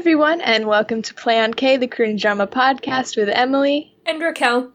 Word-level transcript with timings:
everyone, 0.00 0.40
and 0.40 0.66
welcome 0.66 1.02
to 1.02 1.12
Play 1.12 1.38
on 1.40 1.52
K, 1.52 1.76
the 1.76 1.86
Korean 1.86 2.16
drama 2.16 2.46
podcast 2.46 3.16
with 3.16 3.28
Emily. 3.28 3.94
And 4.06 4.20
Raquel. 4.20 4.70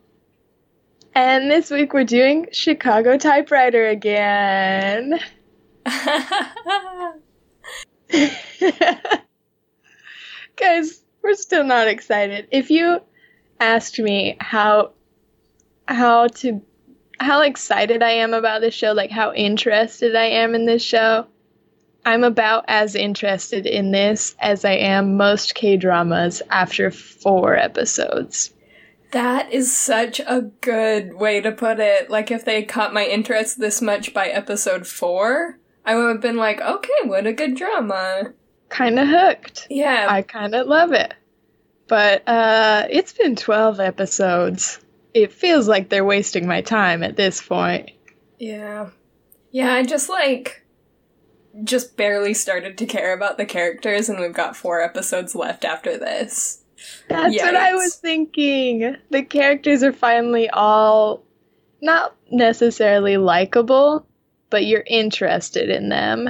And 1.14 1.50
this 1.50 1.72
week 1.72 1.94
we're 1.94 2.04
doing 2.04 2.48
Chicago 2.52 3.18
Typewriter 3.18 3.88
again. 3.88 5.20
Guys, 10.56 11.02
we're 11.22 11.36
still 11.36 11.64
not 11.64 11.88
excited. 11.88 12.48
If 12.52 12.70
you 12.70 13.02
asked 13.60 14.00
me 14.00 14.38
how 14.40 14.92
how 15.88 16.28
to 16.28 16.62
how 17.20 17.42
excited 17.42 18.04
I 18.04 18.12
am 18.12 18.34
about 18.34 18.62
this 18.62 18.74
show, 18.74 18.92
like 18.92 19.12
how 19.12 19.34
interested 19.34 20.16
I 20.16 20.26
am 20.26 20.56
in 20.56 20.66
this 20.66 20.84
show, 20.84 21.28
I'm 22.06 22.24
about 22.24 22.66
as 22.68 22.96
interested 22.96 23.66
in 23.66 23.92
this 23.92 24.36
as 24.40 24.66
I 24.66 24.74
am 24.74 25.18
most 25.18 25.56
K 25.56 25.78
dramas 25.78 26.42
after 26.50 26.92
four 26.92 27.56
episodes. 27.56 28.52
that 29.12 29.52
is 29.54 29.74
such 29.74 30.20
a 30.20 30.42
good 30.62 31.14
way 31.14 31.40
to 31.42 31.52
put 31.52 31.80
it. 31.80 32.10
Like, 32.10 32.32
if 32.32 32.44
they 32.44 32.64
caught 32.64 32.94
my 32.94 33.06
interest 33.06 33.60
this 33.60 33.82
much 33.82 34.14
by 34.14 34.28
episode 34.28 34.86
four, 34.86 35.58
I 35.86 35.96
would 35.96 36.10
have 36.10 36.22
been 36.22 36.38
like, 36.38 36.60
okay, 36.62 36.94
what 37.04 37.28
a 37.28 37.34
good 37.34 37.56
drama. 37.56 38.34
Kind 38.70 38.98
of 39.00 39.08
hooked. 39.08 39.68
Yeah. 39.70 40.08
I 40.10 40.22
kind 40.24 40.56
of 40.56 40.68
love 40.68 40.92
it. 40.92 41.14
But 41.88 42.28
uh, 42.28 42.88
it's 42.90 43.14
been 43.14 43.36
12 43.36 43.80
episodes. 43.80 44.80
It 45.14 45.32
feels 45.32 45.68
like 45.68 45.90
they're 45.90 46.04
wasting 46.04 46.48
my 46.48 46.62
time 46.62 47.04
at 47.04 47.16
this 47.16 47.42
point. 47.42 47.92
yeah. 48.40 48.90
Yeah, 49.52 49.74
I 49.74 49.84
just 49.84 50.10
like. 50.10 50.66
Just 51.64 51.96
barely 51.96 52.34
started 52.34 52.78
to 52.80 52.86
care 52.86 53.14
about 53.14 53.38
the 53.38 53.46
characters, 53.46 54.10
and 54.10 54.20
we've 54.20 54.34
got 54.34 54.58
four 54.58 54.82
episodes 54.82 55.34
left 55.34 55.64
after 55.64 55.98
this. 55.98 56.62
That's 57.08 57.42
what 57.42 57.56
I 57.56 57.74
was 57.74 57.96
thinking. 57.96 58.98
The 59.12 59.24
characters 59.24 59.82
are 59.84 59.94
finally 59.94 60.50
all 60.50 61.24
not 61.82 62.14
necessarily 62.30 63.16
likable, 63.16 64.06
but 64.56 64.66
you're 64.66 64.86
interested 64.88 65.70
in 65.70 65.90
them. 65.90 66.30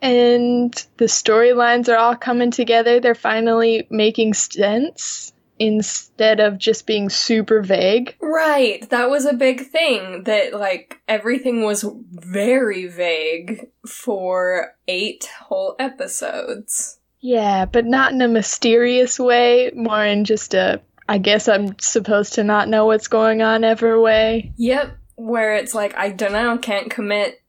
And 0.00 0.72
the 0.98 1.06
storylines 1.06 1.88
are 1.88 1.96
all 1.96 2.14
coming 2.14 2.52
together. 2.52 3.00
They're 3.00 3.16
finally 3.16 3.88
making 3.90 4.34
sense 4.34 5.32
instead 5.58 6.38
of 6.38 6.58
just 6.58 6.86
being 6.86 7.08
super 7.08 7.60
vague. 7.60 8.14
Right, 8.20 8.88
that 8.90 9.10
was 9.10 9.26
a 9.26 9.32
big 9.32 9.66
thing 9.66 10.22
that 10.22 10.54
like 10.54 11.00
everything 11.08 11.64
was 11.64 11.84
very 12.12 12.86
vague 12.86 13.66
for 13.84 14.76
eight 14.86 15.28
whole 15.40 15.74
episodes. 15.80 17.00
Yeah, 17.18 17.64
but 17.64 17.84
not 17.84 18.12
in 18.12 18.22
a 18.22 18.28
mysterious 18.28 19.18
way, 19.18 19.72
more 19.74 20.04
in 20.04 20.24
just 20.24 20.54
a 20.54 20.80
I 21.08 21.18
guess 21.18 21.48
I'm 21.48 21.76
supposed 21.80 22.34
to 22.34 22.44
not 22.44 22.68
know 22.68 22.86
what's 22.86 23.08
going 23.08 23.42
on 23.42 23.64
ever 23.64 24.00
way. 24.00 24.52
Yep, 24.56 24.96
where 25.16 25.54
it's 25.54 25.74
like 25.74 25.94
I 25.96 26.10
don't 26.10 26.32
know, 26.32 26.56
can't 26.58 26.90
commit 26.90 27.42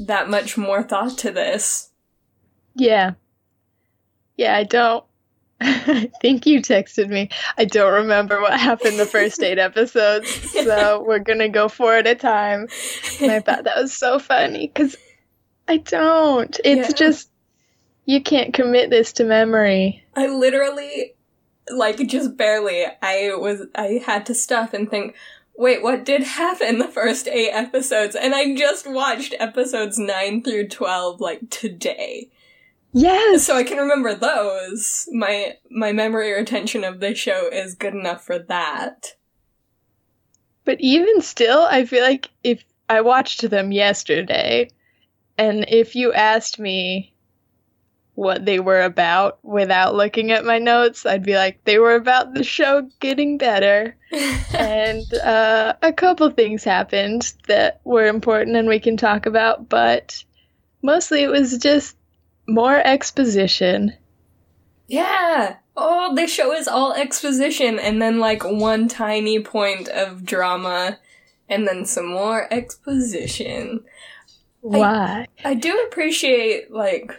that 0.00 0.28
much 0.28 0.56
more 0.56 0.82
thought 0.82 1.16
to 1.18 1.30
this. 1.30 1.90
Yeah. 2.74 3.12
Yeah, 4.36 4.56
I 4.56 4.64
don't. 4.64 5.04
I 5.60 6.10
think 6.22 6.46
you 6.46 6.60
texted 6.60 7.08
me. 7.08 7.30
I 7.56 7.64
don't 7.64 7.92
remember 7.92 8.40
what 8.40 8.58
happened 8.58 8.98
the 8.98 9.06
first 9.06 9.42
eight 9.42 9.58
episodes, 9.58 10.28
so 10.52 11.02
we're 11.06 11.18
gonna 11.18 11.48
go 11.48 11.68
four 11.68 11.94
at 11.94 12.06
a 12.06 12.14
time. 12.14 12.68
And 13.20 13.32
I 13.32 13.40
thought 13.40 13.64
that 13.64 13.76
was 13.76 13.92
so 13.92 14.18
funny 14.20 14.68
because 14.68 14.96
I 15.66 15.78
don't. 15.78 16.56
It's 16.64 16.88
Yeah. 16.90 16.94
just 16.94 17.30
you 18.04 18.22
can't 18.22 18.54
commit 18.54 18.90
this 18.90 19.12
to 19.14 19.24
memory. 19.24 20.04
I 20.14 20.28
literally 20.28 21.14
like 21.70 21.98
just 22.06 22.36
barely 22.36 22.84
I 23.02 23.32
was 23.36 23.66
I 23.74 24.00
had 24.06 24.26
to 24.26 24.34
stop 24.34 24.72
and 24.74 24.88
think 24.88 25.14
Wait, 25.58 25.82
what 25.82 26.04
did 26.04 26.22
happen 26.22 26.78
the 26.78 26.86
first 26.86 27.26
eight 27.26 27.50
episodes? 27.50 28.14
And 28.14 28.32
I 28.32 28.54
just 28.54 28.88
watched 28.88 29.34
episodes 29.40 29.98
9 29.98 30.44
through 30.44 30.68
12 30.68 31.20
like 31.20 31.50
today. 31.50 32.30
Yes. 32.92 33.44
so 33.44 33.56
I 33.56 33.64
can 33.64 33.78
remember 33.78 34.14
those. 34.14 35.08
My 35.10 35.56
my 35.68 35.90
memory 35.90 36.32
retention 36.32 36.84
of 36.84 37.00
this 37.00 37.18
show 37.18 37.48
is 37.52 37.74
good 37.74 37.92
enough 37.92 38.24
for 38.24 38.38
that. 38.38 39.16
But 40.64 40.80
even 40.80 41.20
still, 41.22 41.62
I 41.62 41.86
feel 41.86 42.04
like 42.04 42.30
if 42.44 42.64
I 42.88 43.00
watched 43.00 43.50
them 43.50 43.72
yesterday, 43.72 44.70
and 45.36 45.66
if 45.68 45.96
you 45.96 46.12
asked 46.12 46.60
me 46.60 47.12
what 48.18 48.44
they 48.44 48.58
were 48.58 48.82
about 48.82 49.38
without 49.44 49.94
looking 49.94 50.32
at 50.32 50.44
my 50.44 50.58
notes, 50.58 51.06
I'd 51.06 51.22
be 51.22 51.36
like, 51.36 51.62
they 51.62 51.78
were 51.78 51.94
about 51.94 52.34
the 52.34 52.42
show 52.42 52.90
getting 52.98 53.38
better. 53.38 53.96
and 54.58 55.14
uh, 55.14 55.74
a 55.82 55.92
couple 55.92 56.28
things 56.30 56.64
happened 56.64 57.32
that 57.46 57.80
were 57.84 58.06
important 58.06 58.56
and 58.56 58.66
we 58.66 58.80
can 58.80 58.96
talk 58.96 59.26
about, 59.26 59.68
but 59.68 60.24
mostly 60.82 61.22
it 61.22 61.28
was 61.28 61.58
just 61.58 61.96
more 62.48 62.76
exposition. 62.76 63.92
yeah. 64.88 65.58
Oh, 65.76 66.12
this 66.16 66.32
show 66.32 66.52
is 66.52 66.66
all 66.66 66.94
exposition 66.94 67.78
and 67.78 68.02
then 68.02 68.18
like 68.18 68.42
one 68.42 68.88
tiny 68.88 69.38
point 69.38 69.88
of 69.90 70.24
drama 70.24 70.98
and 71.48 71.68
then 71.68 71.84
some 71.84 72.08
more 72.08 72.52
exposition. 72.52 73.84
Why? 74.60 75.28
I 75.44 75.54
do 75.54 75.86
appreciate 75.86 76.72
like 76.72 77.12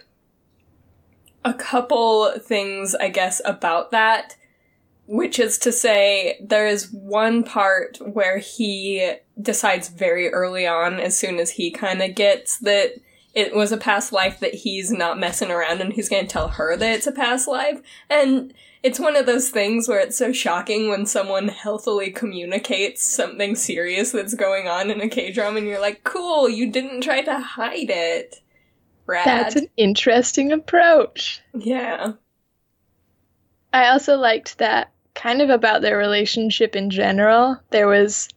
a 1.44 1.54
couple 1.54 2.32
things, 2.40 2.96
I 2.96 3.10
guess, 3.10 3.42
about 3.46 3.92
that. 3.92 4.36
Which 5.12 5.40
is 5.40 5.58
to 5.60 5.72
say, 5.72 6.38
there 6.40 6.68
is 6.68 6.92
one 6.92 7.44
part 7.44 7.98
where 7.98 8.38
he 8.38 9.16
decides 9.42 9.90
very 9.90 10.32
early 10.32 10.68
on, 10.68 11.00
as 11.00 11.18
soon 11.18 11.40
as 11.40 11.50
he 11.50 11.72
kind 11.72 12.04
of 12.04 12.14
gets 12.14 12.60
that 12.60 12.94
it 13.34 13.56
was 13.56 13.72
a 13.72 13.78
past 13.78 14.14
life, 14.14 14.40
that 14.40 14.54
he's 14.54 14.92
not 14.92 15.20
messing 15.20 15.50
around 15.50 15.82
and 15.82 15.94
he's 15.94 16.10
going 16.10 16.28
to 16.28 16.32
tell 16.32 16.50
her 16.50 16.78
that 16.78 16.94
it's 16.94 17.08
a 17.08 17.12
past 17.12 17.48
life. 17.48 17.82
And 18.08 18.54
it's 18.84 19.00
one 19.00 19.16
of 19.16 19.26
those 19.26 19.50
things 19.50 19.88
where 19.88 20.00
it's 20.00 20.18
so 20.18 20.32
shocking 20.32 20.90
when 20.90 21.08
someone 21.08 21.48
healthily 21.48 22.12
communicates 22.12 23.04
something 23.04 23.56
serious 23.56 24.12
that's 24.12 24.36
going 24.36 24.68
on 24.68 24.92
in 24.92 25.02
a 25.02 25.10
K 25.10 25.32
drama 25.32 25.58
and 25.58 25.68
you're 25.68 25.82
like, 25.82 26.04
cool, 26.04 26.48
you 26.48 26.72
didn't 26.72 27.02
try 27.02 27.24
to 27.24 27.40
hide 27.40 27.90
it. 27.90 28.42
Rad. 29.10 29.26
That's 29.26 29.56
an 29.56 29.68
interesting 29.76 30.52
approach. 30.52 31.42
yeah. 31.54 32.14
I 33.72 33.90
also 33.90 34.18
liked 34.18 34.58
that 34.58 34.92
kind 35.14 35.42
of 35.42 35.50
about 35.50 35.82
their 35.82 35.98
relationship 35.98 36.76
in 36.76 36.90
general. 36.90 37.60
There 37.70 37.88
was 37.88 38.30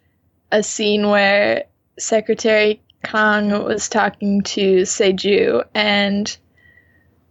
a 0.50 0.62
scene 0.62 1.08
where 1.08 1.64
Secretary 1.98 2.82
Kang 3.04 3.50
was 3.64 3.88
talking 3.88 4.42
to 4.42 4.82
Seju 4.82 5.62
and 5.74 6.36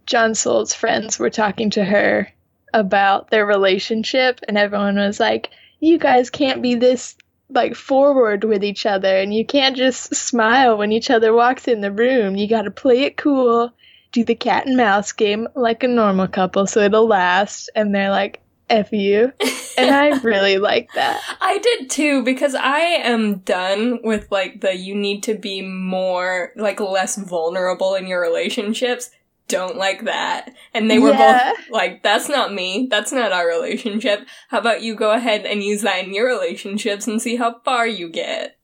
Jeon 0.06 0.36
Seol's 0.36 0.74
friends 0.74 1.18
were 1.18 1.30
talking 1.30 1.70
to 1.70 1.84
her 1.84 2.28
about 2.74 3.30
their 3.30 3.46
relationship 3.46 4.40
and 4.48 4.58
everyone 4.58 4.96
was 4.96 5.20
like, 5.20 5.50
You 5.80 5.98
guys 5.98 6.30
can't 6.30 6.62
be 6.62 6.74
this 6.74 7.16
like 7.54 7.74
forward 7.74 8.44
with 8.44 8.64
each 8.64 8.86
other 8.86 9.16
and 9.16 9.34
you 9.34 9.44
can't 9.44 9.76
just 9.76 10.14
smile 10.14 10.76
when 10.76 10.92
each 10.92 11.10
other 11.10 11.32
walks 11.32 11.68
in 11.68 11.80
the 11.80 11.92
room. 11.92 12.36
You 12.36 12.48
gotta 12.48 12.70
play 12.70 13.02
it 13.02 13.16
cool, 13.16 13.72
do 14.12 14.24
the 14.24 14.34
cat 14.34 14.66
and 14.66 14.76
mouse 14.76 15.12
game 15.12 15.48
like 15.54 15.82
a 15.82 15.88
normal 15.88 16.28
couple 16.28 16.66
so 16.66 16.80
it'll 16.80 17.06
last 17.06 17.70
and 17.74 17.94
they're 17.94 18.10
like 18.10 18.40
F 18.70 18.92
you. 18.92 19.32
And 19.78 19.90
I 19.90 20.18
really 20.20 20.58
like 20.58 20.92
that. 20.92 21.18
I 21.40 21.56
did 21.56 21.88
too 21.88 22.22
because 22.22 22.54
I 22.54 22.80
am 22.80 23.38
done 23.38 24.00
with 24.02 24.30
like 24.30 24.60
the 24.60 24.76
you 24.76 24.94
need 24.94 25.22
to 25.22 25.34
be 25.34 25.62
more 25.62 26.52
like 26.56 26.78
less 26.78 27.16
vulnerable 27.16 27.94
in 27.94 28.06
your 28.06 28.20
relationships. 28.20 29.08
Don't 29.52 29.76
like 29.76 30.04
that. 30.04 30.52
And 30.72 30.90
they 30.90 30.98
were 30.98 31.10
Yeah. 31.10 31.52
both 31.52 31.70
like, 31.70 32.02
that's 32.02 32.28
not 32.28 32.52
me. 32.54 32.88
That's 32.90 33.12
not 33.12 33.32
our 33.32 33.46
relationship. 33.46 34.26
How 34.48 34.58
about 34.58 34.82
you 34.82 34.94
go 34.94 35.12
ahead 35.12 35.44
and 35.44 35.62
use 35.62 35.82
that 35.82 36.04
in 36.04 36.14
your 36.14 36.26
relationships 36.26 37.06
and 37.06 37.20
see 37.20 37.36
how 37.36 37.60
far 37.64 37.86
you 37.86 38.08
get? 38.08 38.56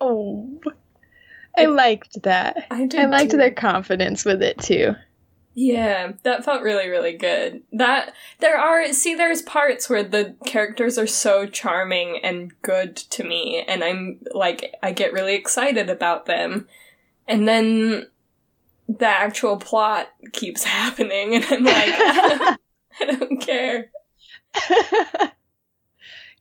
Oh. 0.00 0.60
I 1.56 1.66
liked 1.66 2.22
that. 2.22 2.66
I 2.70 2.86
did 2.86 3.00
I 3.00 3.06
liked 3.06 3.32
too. 3.32 3.36
their 3.36 3.50
confidence 3.52 4.24
with 4.24 4.42
it 4.42 4.58
too. 4.58 4.94
Yeah, 5.56 6.12
that 6.24 6.44
felt 6.44 6.62
really, 6.62 6.88
really 6.88 7.16
good. 7.16 7.62
That 7.72 8.12
there 8.40 8.58
are 8.58 8.92
see, 8.92 9.14
there's 9.14 9.42
parts 9.42 9.88
where 9.88 10.02
the 10.02 10.34
characters 10.44 10.98
are 10.98 11.06
so 11.06 11.46
charming 11.46 12.18
and 12.24 12.52
good 12.62 12.96
to 12.96 13.22
me, 13.22 13.64
and 13.68 13.84
I'm 13.84 14.18
like, 14.32 14.74
I 14.82 14.90
get 14.90 15.12
really 15.12 15.34
excited 15.34 15.88
about 15.88 16.26
them, 16.26 16.66
and 17.28 17.46
then 17.46 18.08
the 18.88 19.06
actual 19.06 19.56
plot 19.56 20.08
keeps 20.32 20.64
happening, 20.64 21.34
and 21.34 21.44
I'm 21.44 21.64
like, 21.64 21.76
I 23.00 23.04
don't 23.06 23.40
care. 23.40 23.90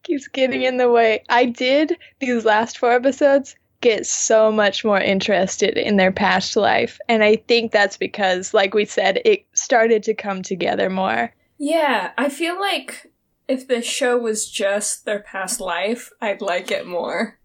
Keeps 0.04 0.28
getting 0.28 0.64
in 0.64 0.78
the 0.78 0.92
way. 0.92 1.24
I 1.30 1.46
did 1.46 1.98
these 2.20 2.44
last 2.44 2.78
four 2.78 2.92
episodes 2.92 3.56
get 3.80 4.06
so 4.06 4.52
much 4.52 4.84
more 4.84 5.00
interested 5.00 5.78
in 5.78 5.98
their 5.98 6.12
past 6.12 6.56
life. 6.56 7.00
And 7.08 7.24
I 7.24 7.36
think 7.36 7.72
that's 7.72 7.98
because, 7.98 8.54
like 8.54 8.74
we 8.74 8.86
said, 8.86 9.22
it 9.26 9.46
started 9.54 10.04
to 10.04 10.14
come 10.14 10.42
together 10.42 10.90
more. 10.90 11.34
Yeah, 11.58 12.12
I 12.18 12.30
feel 12.30 12.60
like 12.60 13.12
if 13.48 13.68
the 13.68 13.82
show 13.82 14.18
was 14.18 14.50
just 14.50 15.06
their 15.06 15.20
past 15.20 15.60
life, 15.60 16.12
I'd 16.22 16.42
like 16.42 16.72
it 16.72 16.88
more. 16.88 17.40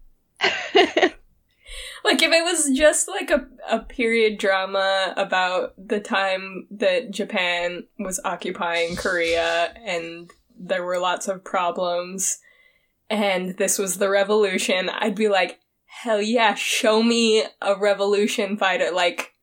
Like 2.03 2.21
if 2.21 2.31
it 2.31 2.43
was 2.43 2.77
just 2.77 3.07
like 3.07 3.29
a, 3.29 3.47
a 3.69 3.79
period 3.79 4.37
drama 4.37 5.13
about 5.17 5.73
the 5.77 5.99
time 5.99 6.67
that 6.71 7.11
Japan 7.11 7.83
was 7.97 8.19
occupying 8.23 8.95
Korea 8.95 9.73
and 9.85 10.29
there 10.57 10.83
were 10.83 10.99
lots 10.99 11.27
of 11.27 11.43
problems 11.43 12.39
and 13.09 13.57
this 13.57 13.79
was 13.79 13.97
the 13.97 14.09
revolution, 14.09 14.89
I'd 14.89 15.15
be 15.15 15.29
like, 15.29 15.59
hell 15.85 16.21
yeah, 16.21 16.53
show 16.53 17.01
me 17.01 17.43
a 17.61 17.75
revolution 17.75 18.55
fighter. 18.57 18.91
Like, 18.91 19.33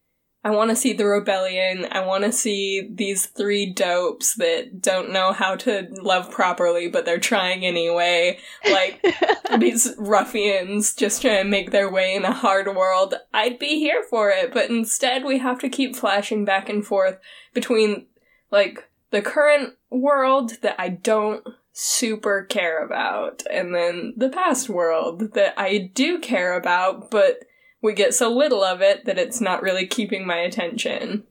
I 0.46 0.50
want 0.50 0.70
to 0.70 0.76
see 0.76 0.92
the 0.92 1.06
rebellion. 1.06 1.88
I 1.90 2.06
want 2.06 2.22
to 2.22 2.30
see 2.30 2.88
these 2.88 3.26
three 3.26 3.72
dopes 3.72 4.36
that 4.36 4.80
don't 4.80 5.12
know 5.12 5.32
how 5.32 5.56
to 5.56 5.88
love 6.00 6.30
properly, 6.30 6.86
but 6.86 7.04
they're 7.04 7.18
trying 7.18 7.66
anyway. 7.66 8.38
Like, 8.64 9.04
these 9.58 9.92
ruffians 9.98 10.94
just 10.94 11.20
trying 11.20 11.42
to 11.42 11.50
make 11.50 11.72
their 11.72 11.90
way 11.90 12.14
in 12.14 12.24
a 12.24 12.32
hard 12.32 12.68
world. 12.68 13.16
I'd 13.34 13.58
be 13.58 13.80
here 13.80 14.04
for 14.08 14.30
it, 14.30 14.54
but 14.54 14.70
instead 14.70 15.24
we 15.24 15.38
have 15.38 15.58
to 15.62 15.68
keep 15.68 15.96
flashing 15.96 16.44
back 16.44 16.68
and 16.68 16.86
forth 16.86 17.18
between, 17.52 18.06
like, 18.52 18.88
the 19.10 19.22
current 19.22 19.74
world 19.90 20.62
that 20.62 20.76
I 20.78 20.90
don't 20.90 21.44
super 21.72 22.44
care 22.44 22.84
about, 22.84 23.42
and 23.50 23.74
then 23.74 24.14
the 24.16 24.28
past 24.28 24.68
world 24.68 25.32
that 25.34 25.54
I 25.56 25.90
do 25.92 26.20
care 26.20 26.54
about, 26.54 27.10
but 27.10 27.40
we 27.82 27.92
get 27.92 28.14
so 28.14 28.30
little 28.30 28.64
of 28.64 28.80
it 28.82 29.04
that 29.04 29.18
it's 29.18 29.40
not 29.40 29.62
really 29.62 29.86
keeping 29.86 30.26
my 30.26 30.38
attention. 30.38 31.24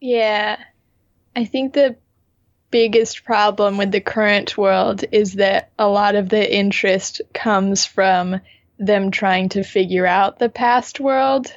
Yeah. 0.00 0.58
I 1.34 1.44
think 1.44 1.72
the 1.72 1.96
biggest 2.70 3.24
problem 3.24 3.78
with 3.78 3.90
the 3.90 4.00
current 4.00 4.56
world 4.58 5.04
is 5.10 5.34
that 5.34 5.70
a 5.78 5.88
lot 5.88 6.14
of 6.14 6.28
the 6.28 6.54
interest 6.56 7.20
comes 7.32 7.86
from 7.86 8.40
them 8.78 9.10
trying 9.10 9.48
to 9.50 9.62
figure 9.62 10.06
out 10.06 10.38
the 10.38 10.48
past 10.48 11.00
world. 11.00 11.52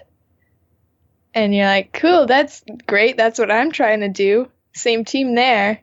And 1.34 1.54
you're 1.54 1.66
like, 1.66 1.94
cool, 1.94 2.26
that's 2.26 2.64
great. 2.88 3.18
That's 3.18 3.40
what 3.40 3.52
I'm 3.52 3.72
trying 3.72 4.02
to 4.02 4.10
do. 4.10 4.50
Same 4.74 5.06
team 5.06 5.36
there. 5.36 5.82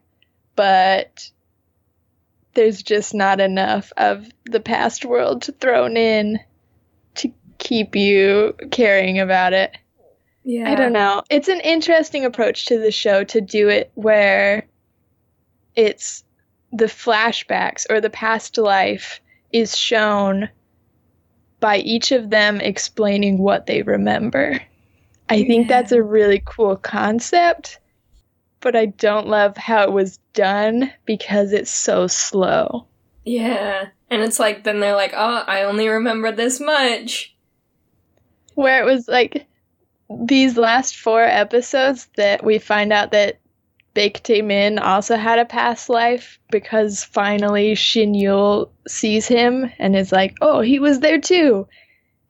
But 0.56 1.30
there's 2.54 2.82
just 2.82 3.14
not 3.14 3.40
enough 3.40 3.92
of 3.96 4.26
the 4.44 4.60
past 4.60 5.04
world 5.04 5.48
thrown 5.60 5.96
in 5.96 6.40
keep 7.58 7.94
you 7.94 8.54
caring 8.70 9.18
about 9.18 9.52
it. 9.52 9.76
Yeah. 10.44 10.70
I 10.70 10.74
don't 10.74 10.92
know. 10.92 11.22
It's 11.28 11.48
an 11.48 11.60
interesting 11.60 12.24
approach 12.24 12.66
to 12.66 12.78
the 12.78 12.90
show 12.90 13.24
to 13.24 13.40
do 13.40 13.68
it 13.68 13.90
where 13.94 14.66
it's 15.76 16.24
the 16.72 16.86
flashbacks 16.86 17.86
or 17.90 18.00
the 18.00 18.10
past 18.10 18.56
life 18.56 19.20
is 19.52 19.76
shown 19.76 20.48
by 21.60 21.78
each 21.78 22.12
of 22.12 22.30
them 22.30 22.60
explaining 22.60 23.38
what 23.38 23.66
they 23.66 23.82
remember. 23.82 24.60
I 25.28 25.44
think 25.44 25.68
that's 25.68 25.92
a 25.92 26.02
really 26.02 26.42
cool 26.44 26.76
concept, 26.76 27.78
but 28.60 28.74
I 28.74 28.86
don't 28.86 29.28
love 29.28 29.56
how 29.56 29.82
it 29.82 29.92
was 29.92 30.18
done 30.32 30.90
because 31.04 31.52
it's 31.52 31.70
so 31.70 32.06
slow. 32.06 32.86
Yeah. 33.24 33.88
And 34.08 34.22
it's 34.22 34.38
like, 34.38 34.64
then 34.64 34.80
they're 34.80 34.94
like, 34.94 35.12
oh, 35.14 35.44
I 35.46 35.64
only 35.64 35.88
remember 35.88 36.32
this 36.32 36.60
much. 36.60 37.34
Where 38.58 38.82
it 38.82 38.84
was 38.84 39.06
like 39.06 39.46
these 40.24 40.56
last 40.56 40.96
four 40.96 41.22
episodes 41.22 42.08
that 42.16 42.44
we 42.44 42.58
find 42.58 42.92
out 42.92 43.12
that 43.12 43.38
Baek 43.94 44.20
Tae 44.24 44.42
Min 44.42 44.80
also 44.80 45.14
had 45.14 45.38
a 45.38 45.44
past 45.44 45.88
life 45.88 46.40
because 46.50 47.04
finally 47.04 47.76
Shin 47.76 48.14
Yul 48.14 48.70
sees 48.88 49.28
him 49.28 49.70
and 49.78 49.94
is 49.94 50.10
like, 50.10 50.36
oh, 50.40 50.60
he 50.60 50.80
was 50.80 50.98
there 50.98 51.20
too. 51.20 51.68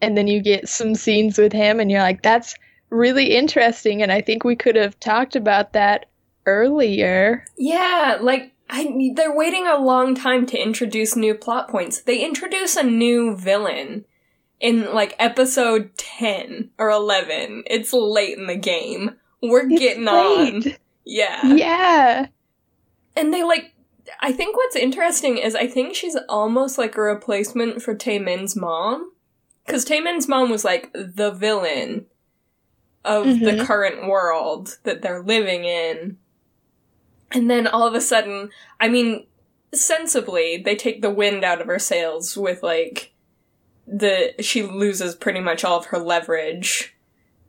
And 0.02 0.18
then 0.18 0.26
you 0.26 0.42
get 0.42 0.68
some 0.68 0.94
scenes 0.94 1.38
with 1.38 1.54
him 1.54 1.80
and 1.80 1.90
you're 1.90 2.02
like, 2.02 2.20
that's 2.20 2.54
really 2.90 3.34
interesting. 3.34 4.02
And 4.02 4.12
I 4.12 4.20
think 4.20 4.44
we 4.44 4.54
could 4.54 4.76
have 4.76 5.00
talked 5.00 5.34
about 5.34 5.72
that 5.72 6.10
earlier. 6.44 7.42
Yeah, 7.56 8.18
like, 8.20 8.52
I, 8.68 9.12
they're 9.14 9.34
waiting 9.34 9.66
a 9.66 9.78
long 9.78 10.14
time 10.14 10.44
to 10.44 10.62
introduce 10.62 11.16
new 11.16 11.34
plot 11.34 11.70
points. 11.70 12.02
They 12.02 12.22
introduce 12.22 12.76
a 12.76 12.82
new 12.82 13.34
villain 13.34 14.04
in, 14.60 14.92
like, 14.92 15.14
episode 15.18 15.96
10 15.96 16.70
or 16.78 16.90
11. 16.90 17.64
It's 17.66 17.92
late 17.92 18.36
in 18.38 18.46
the 18.46 18.56
game. 18.56 19.16
We're 19.42 19.68
It's 19.70 19.78
getting 19.78 20.08
on. 20.08 20.64
Yeah. 21.04 21.54
Yeah. 21.54 22.26
And 23.16 23.32
they, 23.32 23.42
like, 23.42 23.72
I 24.20 24.32
think 24.32 24.56
what's 24.56 24.76
interesting 24.76 25.38
is 25.38 25.54
I 25.54 25.66
think 25.66 25.94
she's 25.94 26.16
almost 26.28 26.78
like 26.78 26.96
a 26.96 27.02
replacement 27.02 27.82
for 27.82 27.94
Taemin's 27.94 28.56
mom. 28.56 29.12
Because 29.66 29.84
Taemin's 29.84 30.28
mom 30.28 30.50
was, 30.50 30.64
like, 30.64 30.90
the 30.94 31.30
villain 31.30 32.06
of 33.04 33.26
the 33.26 33.52
Mhm. 33.52 33.66
current 33.66 34.06
world 34.08 34.78
that 34.84 35.02
they're 35.02 35.22
living 35.22 35.64
in. 35.64 36.16
And 37.30 37.50
then 37.50 37.66
all 37.66 37.86
of 37.86 37.94
a 37.94 38.00
sudden, 38.00 38.50
I 38.80 38.88
mean, 38.88 39.26
sensibly, 39.74 40.56
they 40.56 40.74
take 40.74 41.02
the 41.02 41.10
wind 41.10 41.44
out 41.44 41.60
of 41.60 41.66
her 41.66 41.78
sails 41.78 42.36
with, 42.36 42.62
like, 42.62 43.12
the, 43.90 44.34
she 44.40 44.62
loses 44.62 45.14
pretty 45.14 45.40
much 45.40 45.64
all 45.64 45.78
of 45.78 45.86
her 45.86 45.98
leverage. 45.98 46.94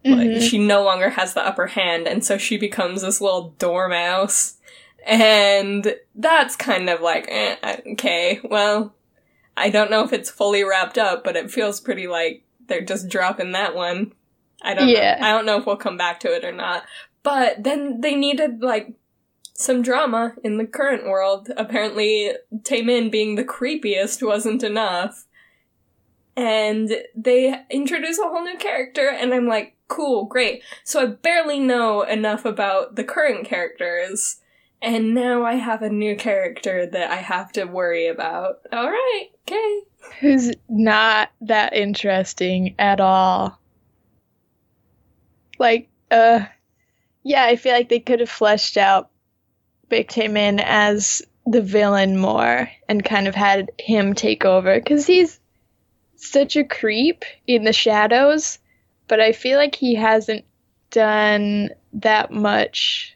Like, 0.05 0.29
Mhm. 0.29 0.49
she 0.49 0.57
no 0.57 0.83
longer 0.83 1.09
has 1.09 1.33
the 1.33 1.45
upper 1.45 1.67
hand, 1.67 2.07
and 2.07 2.23
so 2.23 2.37
she 2.37 2.55
becomes 2.57 3.01
this 3.01 3.19
little 3.19 3.53
dormouse. 3.59 4.55
And 5.05 5.95
that's 6.15 6.55
kind 6.55 6.89
of 6.89 7.01
like, 7.01 7.25
eh, 7.29 7.55
okay, 7.93 8.39
well, 8.43 8.93
I 9.57 9.69
don't 9.69 9.91
know 9.91 10.03
if 10.03 10.13
it's 10.13 10.29
fully 10.29 10.63
wrapped 10.63 10.97
up, 10.97 11.23
but 11.23 11.35
it 11.35 11.51
feels 11.51 11.81
pretty 11.81 12.07
like 12.07 12.43
they're 12.67 12.81
just 12.81 13.09
dropping 13.09 13.51
that 13.51 13.75
one. 13.75 14.13
I 14.61 14.73
don't 14.73 14.87
Yeah. 14.87 15.17
know. 15.19 15.27
I 15.27 15.31
don't 15.31 15.45
know 15.45 15.57
if 15.57 15.65
we'll 15.65 15.75
come 15.77 15.97
back 15.97 16.19
to 16.21 16.33
it 16.33 16.45
or 16.45 16.51
not. 16.53 16.83
But 17.23 17.63
then 17.63 17.99
they 18.01 18.15
needed, 18.15 18.61
like, 18.61 18.93
some 19.53 19.81
drama 19.81 20.33
in 20.43 20.57
the 20.57 20.65
current 20.65 21.05
world. 21.05 21.49
Apparently, 21.57 22.33
Taemin 22.61 23.11
being 23.11 23.35
the 23.35 23.43
creepiest 23.43 24.25
wasn't 24.25 24.63
enough. 24.63 25.25
And 26.39 26.89
they 27.17 27.53
introduce 27.69 28.17
a 28.17 28.23
whole 28.23 28.45
new 28.45 28.57
character, 28.57 29.09
and 29.09 29.33
I'm 29.33 29.45
like, 29.45 29.75
cool, 29.89 30.23
great. 30.23 30.63
So 30.85 31.01
I 31.01 31.05
barely 31.07 31.59
know 31.59 32.03
enough 32.03 32.45
about 32.45 32.95
the 32.95 33.03
current 33.03 33.45
characters, 33.45 34.39
and 34.81 35.13
now 35.13 35.43
I 35.43 35.55
have 35.55 35.81
a 35.81 35.89
new 35.89 36.15
character 36.15 36.85
that 36.85 37.11
I 37.11 37.17
have 37.17 37.51
to 37.53 37.65
worry 37.65 38.07
about. 38.07 38.59
Alright, 38.71 39.31
okay. 39.45 39.81
Who's 40.21 40.53
not 40.69 41.29
that 41.41 41.73
interesting 41.73 42.73
at 42.79 43.01
all. 43.01 43.59
Like, 45.57 45.89
uh, 46.09 46.45
yeah, 47.23 47.43
I 47.43 47.57
feel 47.57 47.73
like 47.73 47.89
they 47.89 47.99
could 47.99 48.21
have 48.21 48.29
fleshed 48.29 48.77
out 48.77 49.09
Baek 49.91 50.07
Tae-min 50.07 50.61
as 50.61 51.21
the 51.45 51.61
villain 51.61 52.15
more 52.15 52.71
and 52.87 53.03
kind 53.03 53.27
of 53.27 53.35
had 53.35 53.71
him 53.77 54.13
take 54.13 54.45
over 54.45 54.79
because 54.79 55.05
he's 55.05 55.38
such 56.19 56.55
a 56.55 56.63
creep 56.63 57.23
in 57.47 57.63
the 57.63 57.73
shadows, 57.73 58.59
but 59.07 59.19
I 59.19 59.31
feel 59.31 59.57
like 59.57 59.75
he 59.75 59.95
hasn't 59.95 60.45
done 60.91 61.69
that 61.93 62.31
much 62.31 63.15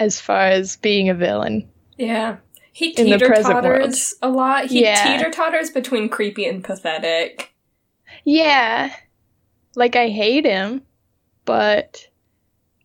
as 0.00 0.20
far 0.20 0.42
as 0.46 0.76
being 0.76 1.08
a 1.08 1.14
villain. 1.14 1.68
Yeah. 1.96 2.36
He 2.72 2.92
teeter 2.92 3.28
totters 3.42 4.14
a 4.22 4.28
lot. 4.28 4.66
He 4.66 4.82
Yeah. 4.82 5.16
teeter 5.16 5.30
totters 5.30 5.70
between 5.70 6.08
creepy 6.08 6.44
and 6.46 6.62
pathetic. 6.62 7.52
Yeah. 8.24 8.94
Like 9.74 9.96
I 9.96 10.08
hate 10.08 10.44
him, 10.44 10.82
but 11.44 12.06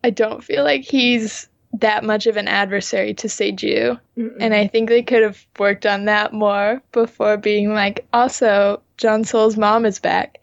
I 0.02 0.10
don't 0.10 0.42
feel 0.42 0.64
like 0.64 0.82
he's 0.82 1.48
that 1.80 2.04
much 2.04 2.26
of 2.26 2.36
an 2.36 2.48
adversary 2.48 3.14
to 3.14 3.28
Seju. 3.28 3.98
Mm-mm. 4.16 4.36
And 4.40 4.54
I 4.54 4.66
think 4.66 4.88
they 4.88 5.02
could 5.02 5.22
have 5.22 5.44
worked 5.58 5.86
on 5.86 6.04
that 6.04 6.32
more 6.32 6.80
before 6.92 7.36
being 7.36 7.74
like, 7.74 8.06
also, 8.12 8.80
Jeon 8.98 9.26
Seol's 9.26 9.56
mom 9.56 9.84
is 9.84 9.98
back. 9.98 10.38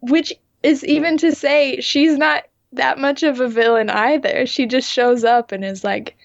Which 0.00 0.32
is 0.62 0.84
even 0.84 1.16
to 1.18 1.34
say 1.34 1.80
she's 1.80 2.16
not 2.16 2.44
that 2.72 2.98
much 2.98 3.22
of 3.22 3.40
a 3.40 3.48
villain 3.48 3.88
either. 3.88 4.46
She 4.46 4.66
just 4.66 4.90
shows 4.92 5.24
up 5.24 5.50
and 5.50 5.64
is 5.64 5.82
like, 5.82 6.16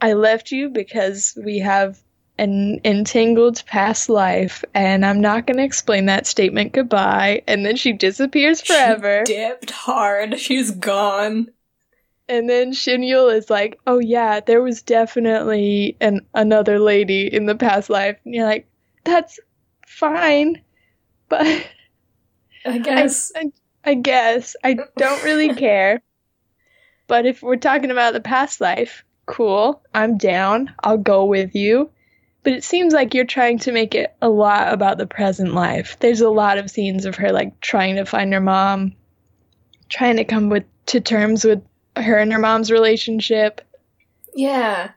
I 0.00 0.12
left 0.12 0.52
you 0.52 0.68
because 0.68 1.36
we 1.42 1.58
have 1.58 1.98
an 2.38 2.80
entangled 2.84 3.64
past 3.66 4.10
life, 4.10 4.62
and 4.74 5.06
I'm 5.06 5.22
not 5.22 5.46
going 5.46 5.56
to 5.56 5.64
explain 5.64 6.04
that 6.06 6.26
statement 6.26 6.74
goodbye. 6.74 7.42
And 7.46 7.64
then 7.64 7.76
she 7.76 7.92
disappears 7.92 8.60
forever. 8.60 9.24
She 9.26 9.34
dipped 9.34 9.70
hard. 9.70 10.38
She's 10.38 10.70
gone. 10.70 11.50
And 12.28 12.48
then 12.48 12.72
Shin 12.72 13.02
Yul 13.02 13.34
is 13.34 13.50
like, 13.50 13.78
"Oh 13.86 13.98
yeah, 13.98 14.40
there 14.40 14.62
was 14.62 14.82
definitely 14.82 15.96
an 16.00 16.26
another 16.34 16.78
lady 16.78 17.32
in 17.32 17.46
the 17.46 17.54
past 17.54 17.88
life." 17.88 18.18
And 18.24 18.34
you're 18.34 18.46
like, 18.46 18.68
"That's 19.04 19.38
fine." 19.86 20.62
But 21.28 21.46
I 22.66 22.78
guess. 22.78 23.32
I, 23.34 23.52
I 23.84 23.94
guess 23.94 24.56
I 24.64 24.76
don't 24.96 25.22
really 25.22 25.54
care. 25.54 26.02
But 27.06 27.24
if 27.24 27.42
we're 27.42 27.56
talking 27.56 27.92
about 27.92 28.14
the 28.14 28.20
past 28.20 28.60
life, 28.60 29.04
cool. 29.26 29.82
I'm 29.94 30.18
down. 30.18 30.74
I'll 30.82 30.98
go 30.98 31.24
with 31.26 31.54
you. 31.54 31.90
But 32.42 32.52
it 32.52 32.64
seems 32.64 32.92
like 32.92 33.14
you're 33.14 33.24
trying 33.24 33.58
to 33.60 33.72
make 33.72 33.94
it 33.94 34.14
a 34.20 34.28
lot 34.28 34.72
about 34.72 34.98
the 34.98 35.06
present 35.06 35.54
life. 35.54 35.96
There's 36.00 36.20
a 36.20 36.28
lot 36.28 36.58
of 36.58 36.70
scenes 36.70 37.04
of 37.04 37.16
her 37.16 37.32
like 37.32 37.60
trying 37.60 37.96
to 37.96 38.04
find 38.04 38.32
her 38.32 38.40
mom, 38.40 38.94
trying 39.88 40.16
to 40.16 40.24
come 40.24 40.48
with 40.48 40.64
to 40.86 41.00
terms 41.00 41.44
with 41.44 41.62
her 41.96 42.18
and 42.18 42.32
her 42.32 42.38
mom's 42.38 42.70
relationship. 42.70 43.60
Yeah. 44.34 44.92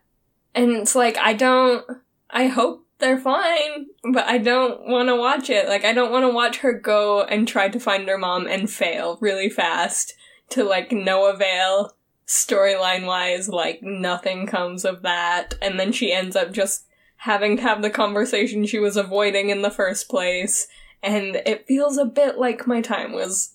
And 0.54 0.72
it's 0.72 0.94
like, 0.94 1.16
I 1.18 1.32
don't, 1.32 1.84
I 2.30 2.46
hope 2.46 2.86
they're 2.98 3.18
fine, 3.18 3.86
but 4.12 4.26
I 4.26 4.38
don't 4.38 4.86
want 4.86 5.08
to 5.08 5.16
watch 5.16 5.48
it. 5.48 5.68
Like, 5.68 5.84
I 5.84 5.92
don't 5.92 6.12
want 6.12 6.24
to 6.24 6.34
watch 6.34 6.58
her 6.58 6.72
go 6.72 7.22
and 7.22 7.48
try 7.48 7.68
to 7.68 7.80
find 7.80 8.08
her 8.08 8.18
mom 8.18 8.46
and 8.46 8.70
fail 8.70 9.16
really 9.20 9.48
fast 9.48 10.14
to 10.50 10.64
like 10.64 10.92
no 10.92 11.26
avail. 11.26 11.94
Storyline 12.26 13.06
wise, 13.06 13.48
like 13.48 13.82
nothing 13.82 14.46
comes 14.46 14.84
of 14.84 15.02
that. 15.02 15.54
And 15.60 15.80
then 15.80 15.90
she 15.90 16.12
ends 16.12 16.36
up 16.36 16.52
just 16.52 16.86
having 17.16 17.56
to 17.56 17.62
have 17.62 17.82
the 17.82 17.90
conversation 17.90 18.66
she 18.66 18.78
was 18.78 18.96
avoiding 18.96 19.50
in 19.50 19.62
the 19.62 19.70
first 19.70 20.08
place. 20.08 20.68
And 21.02 21.36
it 21.44 21.66
feels 21.66 21.98
a 21.98 22.04
bit 22.04 22.38
like 22.38 22.68
my 22.68 22.82
time 22.82 23.12
was 23.12 23.54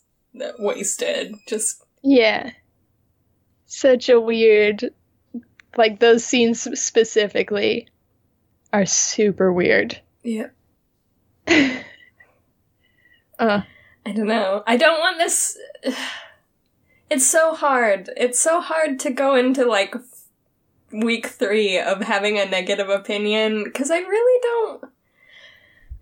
wasted. 0.59 1.35
Just. 1.47 1.85
Yeah. 2.03 2.51
Such 3.65 4.09
a 4.09 4.19
weird. 4.19 4.91
Like, 5.77 5.99
those 5.99 6.25
scenes 6.25 6.61
specifically 6.79 7.87
are 8.71 8.85
super 8.85 9.51
weird. 9.51 9.99
Yeah. 10.23 10.47
uh. 13.39 13.61
I 14.07 14.11
don't 14.11 14.27
know. 14.27 14.63
I 14.67 14.77
don't 14.77 14.99
want 14.99 15.17
this. 15.17 15.57
It's 17.07 17.27
so 17.27 17.53
hard. 17.53 18.09
It's 18.17 18.39
so 18.39 18.59
hard 18.59 18.99
to 19.01 19.11
go 19.11 19.35
into 19.35 19.63
like 19.63 19.93
week 20.91 21.27
three 21.27 21.77
of 21.77 22.01
having 22.01 22.39
a 22.39 22.45
negative 22.45 22.89
opinion 22.89 23.63
because 23.63 23.91
I 23.91 23.99
really 23.99 24.41
don't. 24.41 24.91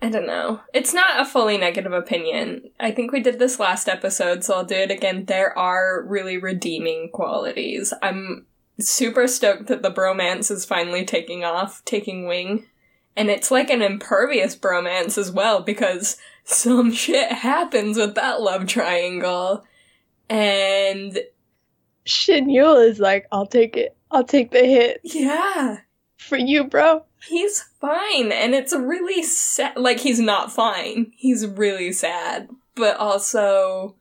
I 0.03 0.09
don't 0.09 0.27
know. 0.27 0.59
It's 0.73 0.93
not 0.93 1.21
a 1.21 1.25
fully 1.25 1.57
negative 1.57 1.93
opinion. 1.93 2.69
I 2.77 2.91
think 2.91 3.13
we 3.13 3.21
did 3.21 3.39
this 3.39 3.57
last 3.57 3.87
episode, 3.87 4.43
so 4.43 4.55
I'll 4.55 4.65
do 4.65 4.75
it 4.75 4.91
again. 4.91 5.23
There 5.23 5.57
are 5.57 6.03
really 6.03 6.37
redeeming 6.37 7.09
qualities. 7.13 7.93
I'm 8.01 8.45
super 8.81 9.27
stoked 9.27 9.67
that 9.67 9.81
the 9.81 9.93
bromance 9.93 10.51
is 10.51 10.65
finally 10.65 11.05
taking 11.05 11.45
off, 11.45 11.85
taking 11.85 12.27
wing. 12.27 12.65
And 13.15 13.29
it's 13.29 13.49
like 13.49 13.69
an 13.69 13.81
impervious 13.81 14.57
bromance 14.57 15.17
as 15.17 15.31
well, 15.31 15.61
because 15.61 16.17
some 16.43 16.91
shit 16.91 17.31
happens 17.31 17.95
with 17.95 18.15
that 18.15 18.41
love 18.41 18.67
triangle. 18.67 19.63
And 20.29 21.17
Shin 22.03 22.47
Yul 22.47 22.85
is 22.85 22.99
like, 22.99 23.25
I'll 23.31 23.47
take 23.47 23.77
it. 23.77 23.95
I'll 24.11 24.25
take 24.25 24.51
the 24.51 24.65
hit. 24.65 24.99
Yeah. 25.05 25.77
For 26.17 26.37
you, 26.37 26.65
bro. 26.65 27.05
He's 27.27 27.63
fine. 27.79 28.31
And 28.31 28.53
it's 28.53 28.73
really 28.73 29.23
sad. 29.23 29.77
Like, 29.77 29.99
he's 29.99 30.19
not 30.19 30.51
fine. 30.51 31.11
He's 31.15 31.45
really 31.45 31.91
sad. 31.91 32.49
But 32.75 32.97
also, 32.97 33.95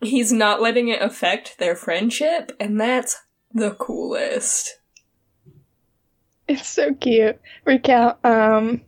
he's 0.00 0.32
not 0.32 0.60
letting 0.60 0.88
it 0.88 1.02
affect 1.02 1.58
their 1.58 1.76
friendship. 1.76 2.52
And 2.60 2.80
that's 2.80 3.22
the 3.52 3.72
coolest. 3.72 4.78
It's 6.46 6.66
so 6.66 6.94
cute. 6.94 7.40
Raquel, 7.64 8.18
um, 8.24 8.82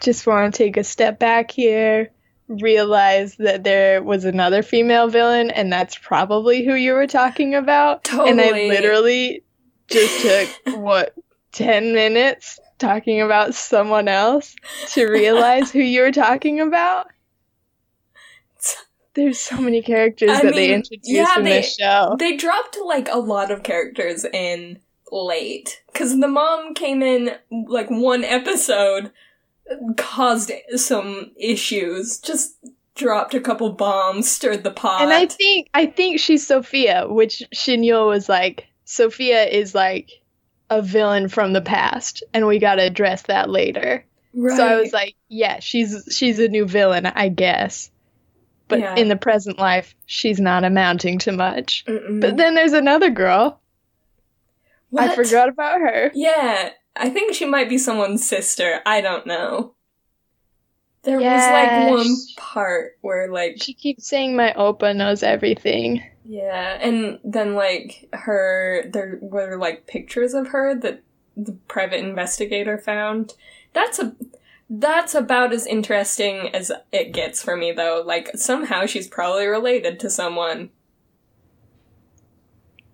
just 0.00 0.26
want 0.26 0.52
to 0.52 0.58
take 0.58 0.76
a 0.76 0.84
step 0.84 1.18
back 1.18 1.50
here 1.50 2.10
realize 2.48 3.36
that 3.36 3.64
there 3.64 4.02
was 4.02 4.24
another 4.24 4.62
female 4.62 5.08
villain 5.08 5.50
and 5.50 5.72
that's 5.72 5.98
probably 5.98 6.64
who 6.64 6.74
you 6.74 6.92
were 6.92 7.06
talking 7.06 7.54
about. 7.54 8.04
Totally. 8.04 8.30
And 8.30 8.40
I 8.40 8.50
literally 8.68 9.44
just 9.88 10.22
took 10.22 10.78
what 10.78 11.14
10 11.52 11.92
minutes 11.92 12.58
talking 12.78 13.20
about 13.20 13.54
someone 13.54 14.08
else 14.08 14.54
to 14.92 15.06
realize 15.06 15.70
who 15.70 15.80
you 15.80 16.02
were 16.02 16.12
talking 16.12 16.60
about. 16.60 17.08
There's 19.14 19.38
so 19.38 19.60
many 19.60 19.82
characters 19.82 20.30
I 20.30 20.42
that 20.42 20.44
mean, 20.44 20.54
they 20.54 20.74
introduced 20.74 21.08
yeah, 21.08 21.38
in 21.38 21.44
they- 21.44 21.60
this 21.60 21.76
show. 21.76 22.16
They 22.18 22.36
dropped 22.36 22.76
like 22.84 23.08
a 23.10 23.18
lot 23.18 23.50
of 23.50 23.62
characters 23.62 24.24
in 24.24 24.78
late 25.10 25.82
because 25.92 26.18
the 26.18 26.28
mom 26.28 26.74
came 26.74 27.02
in 27.02 27.36
like 27.50 27.88
one 27.88 28.24
episode, 28.24 29.10
caused 29.96 30.52
some 30.74 31.30
issues, 31.36 32.18
just 32.18 32.56
dropped 32.94 33.34
a 33.34 33.40
couple 33.40 33.70
bombs, 33.72 34.28
stirred 34.28 34.64
the 34.64 34.70
pot. 34.70 35.02
And 35.02 35.12
I 35.12 35.26
think 35.26 35.68
I 35.74 35.86
think 35.86 36.18
she's 36.18 36.46
Sophia, 36.46 37.06
which 37.08 37.42
Shinyo 37.54 38.08
was 38.08 38.28
like, 38.28 38.66
Sophia 38.84 39.44
is 39.44 39.74
like 39.74 40.10
a 40.70 40.82
villain 40.82 41.28
from 41.28 41.52
the 41.52 41.60
past, 41.60 42.22
and 42.34 42.46
we 42.46 42.58
gotta 42.58 42.82
address 42.82 43.22
that 43.22 43.48
later. 43.48 44.04
right. 44.34 44.56
So 44.56 44.66
I 44.66 44.76
was 44.80 44.92
like, 44.92 45.14
yeah, 45.28 45.60
she's 45.60 46.08
she's 46.10 46.38
a 46.38 46.48
new 46.48 46.66
villain, 46.66 47.06
I 47.06 47.28
guess. 47.28 47.90
But 48.68 48.80
Yeah. 48.80 48.96
in 48.96 49.06
the 49.08 49.16
present 49.16 49.58
life, 49.60 49.94
she's 50.06 50.40
not 50.40 50.64
amounting 50.64 51.18
to 51.20 51.30
much. 51.32 51.84
Mm-mm. 51.86 52.20
But 52.20 52.36
then 52.36 52.54
there's 52.56 52.72
another 52.72 53.10
girl. 53.10 53.60
I 54.98 55.14
forgot 55.14 55.48
about 55.48 55.80
her. 55.80 56.10
Yeah, 56.14 56.70
I 56.96 57.10
think 57.10 57.34
she 57.34 57.44
might 57.44 57.68
be 57.68 57.78
someone's 57.78 58.26
sister. 58.26 58.80
I 58.84 59.00
don't 59.00 59.26
know. 59.26 59.75
There 61.06 61.22
Yeah, 61.22 61.32
was 61.32 61.48
like 61.50 61.74
one 61.74 62.26
sh- 62.26 62.36
part 62.36 62.98
where 63.00 63.30
like 63.32 63.56
She 63.56 63.72
keeps 63.74 64.06
saying 64.06 64.36
my 64.36 64.52
Oppa 64.52 64.94
knows 64.94 65.22
everything. 65.22 66.02
yeah, 66.24 66.78
and 66.80 67.20
then 67.24 67.54
like 67.54 68.08
her 68.12 68.84
there 68.92 69.18
were 69.22 69.56
like 69.56 69.86
pictures 69.86 70.34
of 70.34 70.48
her 70.48 70.74
that 70.80 71.02
the 71.36 71.52
private 71.68 72.00
investigator 72.00 72.78
found. 72.78 73.34
That's 73.72 73.98
a 73.98 74.16
that's 74.68 75.14
about 75.14 75.52
as 75.52 75.66
interesting 75.66 76.48
as 76.54 76.72
it 76.92 77.12
gets 77.12 77.42
for 77.42 77.56
me 77.56 77.72
though. 77.72 78.02
Like 78.04 78.30
somehow 78.36 78.86
she's 78.86 79.08
probably 79.08 79.46
related 79.46 80.00
to 80.00 80.10
someone. 80.10 80.70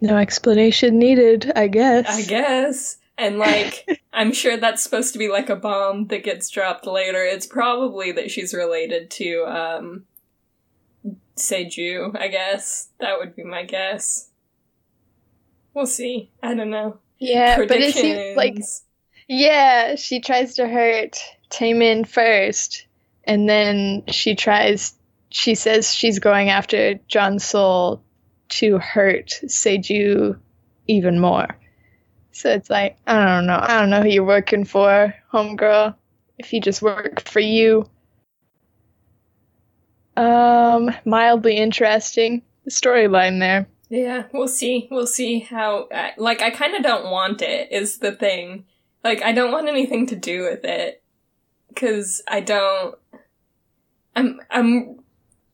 No 0.02 0.18
explanation 0.18 0.98
needed, 0.98 1.50
I 1.56 1.68
guess. 1.68 2.06
I 2.06 2.22
guess. 2.22 2.98
And 3.18 3.38
like, 3.38 3.86
I'm 4.12 4.32
sure 4.32 4.56
that's 4.56 4.82
supposed 4.82 5.12
to 5.12 5.18
be 5.18 5.28
like 5.28 5.48
a 5.48 5.56
bomb 5.56 6.06
that 6.08 6.24
gets 6.24 6.48
dropped 6.48 6.86
later. 6.86 7.22
It's 7.22 7.46
probably 7.46 8.12
that 8.12 8.30
she's 8.30 8.54
related 8.54 9.10
to, 9.12 9.44
um, 9.44 10.04
Seju, 11.36 12.14
I 12.18 12.28
guess. 12.28 12.88
That 13.00 13.18
would 13.18 13.34
be 13.34 13.44
my 13.44 13.64
guess. 13.64 14.28
We'll 15.74 15.86
see. 15.86 16.30
I 16.42 16.54
don't 16.54 16.70
know. 16.70 16.98
Yeah, 17.18 17.56
but 17.56 17.70
it 17.70 17.94
seems 17.94 18.36
like 18.36 18.58
Yeah, 19.28 19.94
she 19.94 20.20
tries 20.20 20.56
to 20.56 20.68
hurt 20.68 21.18
Taemin 21.50 22.06
first, 22.06 22.86
and 23.24 23.48
then 23.48 24.04
she 24.08 24.34
tries. 24.34 24.94
She 25.30 25.54
says 25.54 25.94
she's 25.94 26.18
going 26.18 26.50
after 26.50 26.96
Jeon 27.08 27.36
Seol 27.36 28.00
to 28.50 28.78
hurt 28.78 29.40
Seju 29.46 30.38
even 30.86 31.18
more. 31.20 31.46
So 32.32 32.50
it's 32.50 32.70
like 32.70 32.96
I 33.06 33.24
don't 33.26 33.46
know. 33.46 33.58
I 33.60 33.80
don't 33.80 33.90
know 33.90 34.02
who 34.02 34.08
you're 34.08 34.24
working 34.24 34.64
for, 34.64 35.14
homegirl. 35.32 35.94
If 36.38 36.46
he 36.46 36.60
just 36.60 36.82
worked 36.82 37.28
for 37.28 37.40
you. 37.40 37.88
Um, 40.16 40.90
mildly 41.04 41.56
interesting 41.56 42.42
the 42.64 42.70
storyline 42.70 43.40
there. 43.40 43.66
Yeah, 43.88 44.24
we'll 44.32 44.48
see. 44.48 44.88
We'll 44.90 45.06
see 45.06 45.40
how. 45.40 45.88
Like, 46.16 46.40
I 46.42 46.50
kind 46.50 46.74
of 46.74 46.82
don't 46.82 47.10
want 47.10 47.42
it, 47.42 47.70
is 47.70 47.98
the 47.98 48.12
thing. 48.12 48.64
Like, 49.04 49.22
I 49.22 49.32
don't 49.32 49.52
want 49.52 49.68
anything 49.68 50.06
to 50.06 50.16
do 50.16 50.42
with 50.44 50.64
it. 50.64 51.02
Because 51.68 52.22
I 52.28 52.40
don't. 52.40 52.96
I'm. 54.16 54.40
I'm 54.50 55.01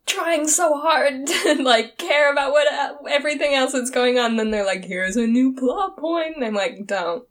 trying 0.08 0.48
so 0.48 0.78
hard 0.78 1.26
to, 1.26 1.62
like, 1.62 1.98
care 1.98 2.32
about 2.32 2.52
what 2.52 2.72
uh, 2.72 2.94
everything 3.08 3.54
else 3.54 3.72
that's 3.72 3.90
going 3.90 4.18
on. 4.18 4.36
Then 4.36 4.50
they're 4.50 4.66
like, 4.66 4.84
here's 4.84 5.16
a 5.16 5.26
new 5.26 5.54
plot 5.54 5.96
point. 5.96 6.36
And 6.36 6.44
I'm 6.44 6.54
like, 6.54 6.86
don't. 6.86 7.24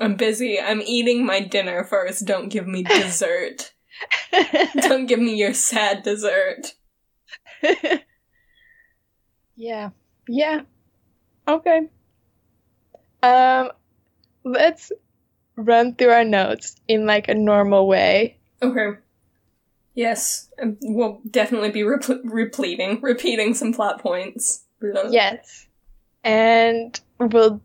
I'm 0.00 0.16
busy. 0.16 0.60
I'm 0.60 0.82
eating 0.82 1.24
my 1.24 1.40
dinner 1.40 1.84
first. 1.84 2.26
Don't 2.26 2.48
give 2.48 2.66
me 2.66 2.82
dessert. 2.82 3.72
don't 4.80 5.06
give 5.06 5.20
me 5.20 5.36
your 5.36 5.54
sad 5.54 6.02
dessert. 6.02 6.74
yeah. 9.56 9.90
Yeah. 10.28 10.62
Okay. 11.46 11.88
Um 13.22 13.70
let's 14.44 14.90
run 15.56 15.94
through 15.94 16.10
our 16.10 16.24
notes 16.24 16.76
in 16.88 17.06
like 17.06 17.28
a 17.28 17.34
normal 17.34 17.86
way. 17.86 18.38
Okay. 18.62 18.98
Yes, 19.94 20.48
um, 20.60 20.76
we'll 20.82 21.20
definitely 21.30 21.70
be 21.70 21.82
repl- 21.82 22.20
repleting, 22.24 23.00
repeating 23.00 23.54
some 23.54 23.72
plot 23.72 24.00
points. 24.00 24.64
Blah. 24.80 25.04
Yes. 25.10 25.66
and 26.24 27.00
we'll 27.20 27.60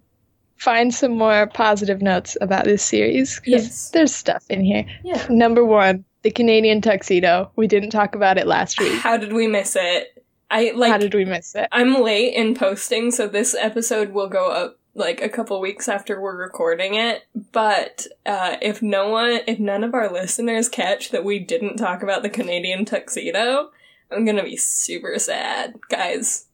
find 0.57 0.93
some 0.93 1.17
more 1.17 1.47
positive 1.47 2.01
notes 2.01 2.35
about 2.41 2.65
this 2.65 2.83
series. 2.83 3.39
'cause 3.39 3.47
Yes. 3.47 3.89
There's 3.91 4.13
stuff 4.13 4.43
in 4.49 4.61
here. 4.63 4.85
Yeah. 5.03 5.25
Number 5.29 5.63
one, 5.65 6.03
the 6.23 6.31
Canadian 6.31 6.81
tuxedo. 6.81 7.51
We 7.55 7.67
didn't 7.67 7.91
talk 7.91 8.15
about 8.15 8.37
it 8.37 8.47
last 8.47 8.79
week. 8.79 8.93
How 8.93 9.15
did 9.17 9.31
we 9.33 9.47
miss 9.47 9.75
it? 9.77 10.23
I 10.51 10.71
like 10.75 10.91
How 10.91 10.97
did 10.97 11.13
we 11.13 11.25
miss 11.25 11.55
it? 11.55 11.67
I'm 11.71 12.01
late 12.01 12.33
in 12.33 12.55
posting, 12.55 13.11
so 13.11 13.27
this 13.27 13.55
episode 13.55 14.11
will 14.13 14.27
go 14.29 14.49
up 14.49 14.78
like 14.95 15.21
a 15.21 15.29
couple 15.29 15.59
weeks 15.61 15.87
after 15.87 16.19
we're 16.19 16.35
recording 16.37 16.95
it. 16.95 17.23
But 17.51 18.07
uh, 18.25 18.57
if 18.61 18.81
no 18.81 19.09
one, 19.09 19.39
if 19.47 19.59
none 19.59 19.83
of 19.83 19.93
our 19.93 20.11
listeners 20.11 20.67
catch 20.69 21.11
that 21.11 21.23
we 21.23 21.39
didn't 21.39 21.77
talk 21.77 22.03
about 22.03 22.21
the 22.23 22.29
Canadian 22.29 22.85
tuxedo, 22.85 23.69
I'm 24.11 24.25
gonna 24.25 24.43
be 24.43 24.57
super 24.57 25.17
sad, 25.19 25.75
guys. 25.89 26.45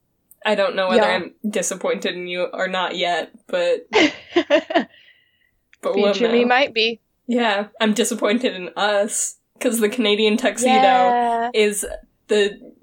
I 0.45 0.53
don't 0.55 0.75
know 0.75 0.89
whether 0.89 1.01
Yeah. 1.07 1.15
I'm 1.15 1.33
disappointed 1.49 2.13
in 2.15 2.27
you 2.27 2.43
or 2.43 2.67
not 2.67 2.95
yet, 2.95 3.31
but 3.47 3.87
but 5.81 5.95
we'll 5.95 6.45
might 6.45 6.73
be. 6.73 6.99
yeah, 7.27 7.67
I'm 7.79 7.93
disappointed 7.93 8.53
in 8.55 8.69
us 8.75 9.37
because 9.53 9.79
the 9.79 9.89
Canadian 9.89 10.37
tuxedo 10.37 10.71
Yeah. 10.71 11.49
is 11.53 11.85
the 12.27 12.73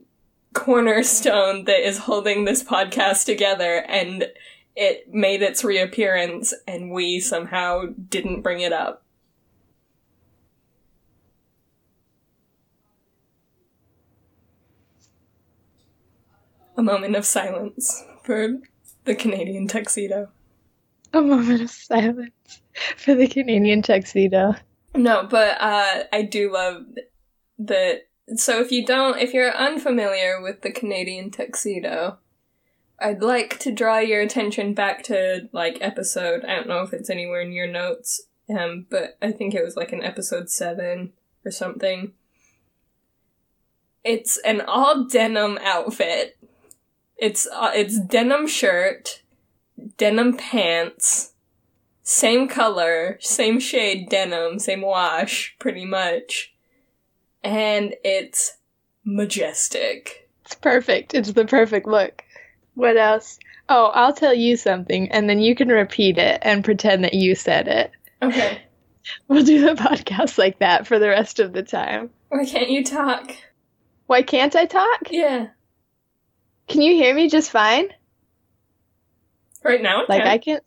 cornerstone 0.54 1.64
that 1.64 1.86
is 1.86 1.98
holding 1.98 2.44
this 2.44 2.62
podcast 2.62 3.24
together 3.26 3.84
and 3.88 4.26
it 4.74 5.12
made 5.12 5.42
its 5.42 5.64
reappearance 5.64 6.54
and 6.66 6.90
we 6.90 7.20
somehow 7.20 7.84
didn't 8.08 8.42
bring 8.42 8.60
it 8.60 8.72
up. 8.72 9.02
A 16.76 16.82
moment 16.82 17.16
of 17.16 17.26
silence 17.26 18.02
for 18.24 18.58
the 19.04 19.14
Canadian 19.14 19.68
tuxedo. 19.68 20.30
A 21.12 21.20
moment 21.20 21.60
of 21.60 21.70
silence 21.70 22.62
for 22.96 23.14
the 23.14 23.28
Canadian 23.28 23.82
tuxedo. 23.82 24.54
No, 24.94 25.26
but 25.28 25.60
uh, 25.60 26.04
I 26.12 26.22
do 26.22 26.52
love 26.52 26.84
that. 27.58 28.08
So 28.36 28.60
if 28.60 28.72
you 28.72 28.86
don't, 28.86 29.18
if 29.18 29.34
you're 29.34 29.54
unfamiliar 29.54 30.40
with 30.40 30.62
the 30.62 30.72
Canadian 30.72 31.30
tuxedo, 31.30 32.18
I'd 33.02 33.22
like 33.22 33.58
to 33.60 33.72
draw 33.72 33.98
your 33.98 34.20
attention 34.20 34.74
back 34.74 35.02
to 35.04 35.48
like 35.52 35.78
episode. 35.80 36.44
I 36.44 36.54
don't 36.54 36.68
know 36.68 36.82
if 36.82 36.92
it's 36.92 37.10
anywhere 37.10 37.40
in 37.40 37.52
your 37.52 37.66
notes, 37.66 38.22
um, 38.48 38.86
but 38.90 39.16
I 39.20 39.32
think 39.32 39.54
it 39.54 39.64
was 39.64 39.76
like 39.76 39.92
in 39.92 40.02
episode 40.02 40.48
seven 40.50 41.12
or 41.44 41.50
something. 41.50 42.12
It's 44.04 44.38
an 44.38 44.60
all 44.60 45.04
denim 45.04 45.58
outfit. 45.62 46.36
It's 47.16 47.46
uh, 47.46 47.72
it's 47.74 47.98
denim 47.98 48.46
shirt, 48.46 49.22
denim 49.96 50.36
pants, 50.36 51.32
same 52.02 52.48
color, 52.48 53.18
same 53.20 53.60
shade 53.60 54.08
denim, 54.08 54.58
same 54.58 54.82
wash, 54.82 55.56
pretty 55.58 55.84
much. 55.84 56.54
And 57.44 57.94
it's 58.04 58.58
majestic. 59.04 60.28
It's 60.44 60.54
perfect. 60.54 61.14
It's 61.14 61.32
the 61.32 61.44
perfect 61.44 61.86
look. 61.86 62.24
What 62.74 62.96
else? 62.96 63.38
Oh, 63.68 63.86
I'll 63.86 64.12
tell 64.14 64.34
you 64.34 64.56
something, 64.56 65.10
and 65.12 65.28
then 65.28 65.40
you 65.40 65.54
can 65.54 65.68
repeat 65.68 66.18
it 66.18 66.38
and 66.42 66.64
pretend 66.64 67.04
that 67.04 67.14
you 67.14 67.34
said 67.34 67.68
it. 67.68 67.90
Okay. 68.20 68.62
We'll 69.26 69.42
do 69.42 69.60
the 69.66 69.74
podcast 69.74 70.38
like 70.38 70.60
that 70.60 70.86
for 70.86 71.00
the 71.00 71.08
rest 71.08 71.40
of 71.40 71.52
the 71.52 71.64
time. 71.64 72.10
Why 72.28 72.44
can't 72.44 72.70
you 72.70 72.84
talk? 72.84 73.34
Why 74.06 74.22
can't 74.22 74.54
I 74.54 74.64
talk? 74.66 75.08
Yeah. 75.10 75.48
Can 76.68 76.82
you 76.82 76.94
hear 76.94 77.12
me 77.12 77.28
just 77.28 77.50
fine? 77.50 77.88
Right 79.64 79.82
now? 79.82 80.04
Like. 80.08 80.22
I 80.22 80.38
can, 80.38 80.60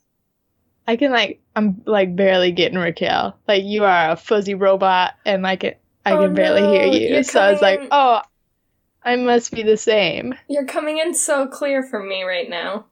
I 0.86 0.96
can 0.96 1.12
like 1.12 1.40
I'm 1.54 1.80
like 1.86 2.14
barely 2.14 2.52
getting 2.52 2.78
Raquel. 2.78 3.38
Like 3.48 3.64
you 3.64 3.84
are 3.84 4.10
a 4.10 4.16
fuzzy 4.16 4.54
robot, 4.54 5.14
and 5.24 5.42
like 5.42 5.64
it, 5.64 5.80
I 6.04 6.12
Oh, 6.12 6.24
can 6.26 6.34
barely 6.34 6.60
no, 6.60 6.72
hear 6.72 6.84
you. 6.84 7.08
you're 7.14 7.22
So 7.22 7.40
I 7.40 7.52
was 7.52 7.62
like, 7.62 7.80
oh, 7.90 8.20
I 9.06 9.16
must 9.16 9.52
be 9.52 9.62
the 9.62 9.76
same. 9.76 10.34
You're 10.48 10.66
coming 10.66 10.98
in 10.98 11.14
so 11.14 11.46
clear 11.46 11.82
for 11.82 12.02
me 12.02 12.24
right 12.24 12.50
now. 12.50 12.86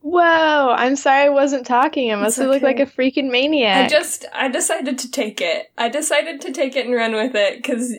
Whoa, 0.00 0.74
I'm 0.76 0.96
sorry 0.96 1.24
I 1.24 1.28
wasn't 1.30 1.66
talking. 1.66 2.12
I 2.12 2.16
must 2.16 2.36
have 2.36 2.48
looked 2.48 2.62
like 2.62 2.80
a 2.80 2.86
freaking 2.86 3.30
maniac. 3.30 3.86
I 3.86 3.88
just, 3.88 4.24
I 4.32 4.48
decided 4.48 4.98
to 4.98 5.10
take 5.10 5.40
it. 5.40 5.72
I 5.78 5.88
decided 5.88 6.40
to 6.42 6.52
take 6.52 6.76
it 6.76 6.86
and 6.86 6.94
run 6.94 7.14
with 7.14 7.34
it 7.34 7.56
because 7.56 7.94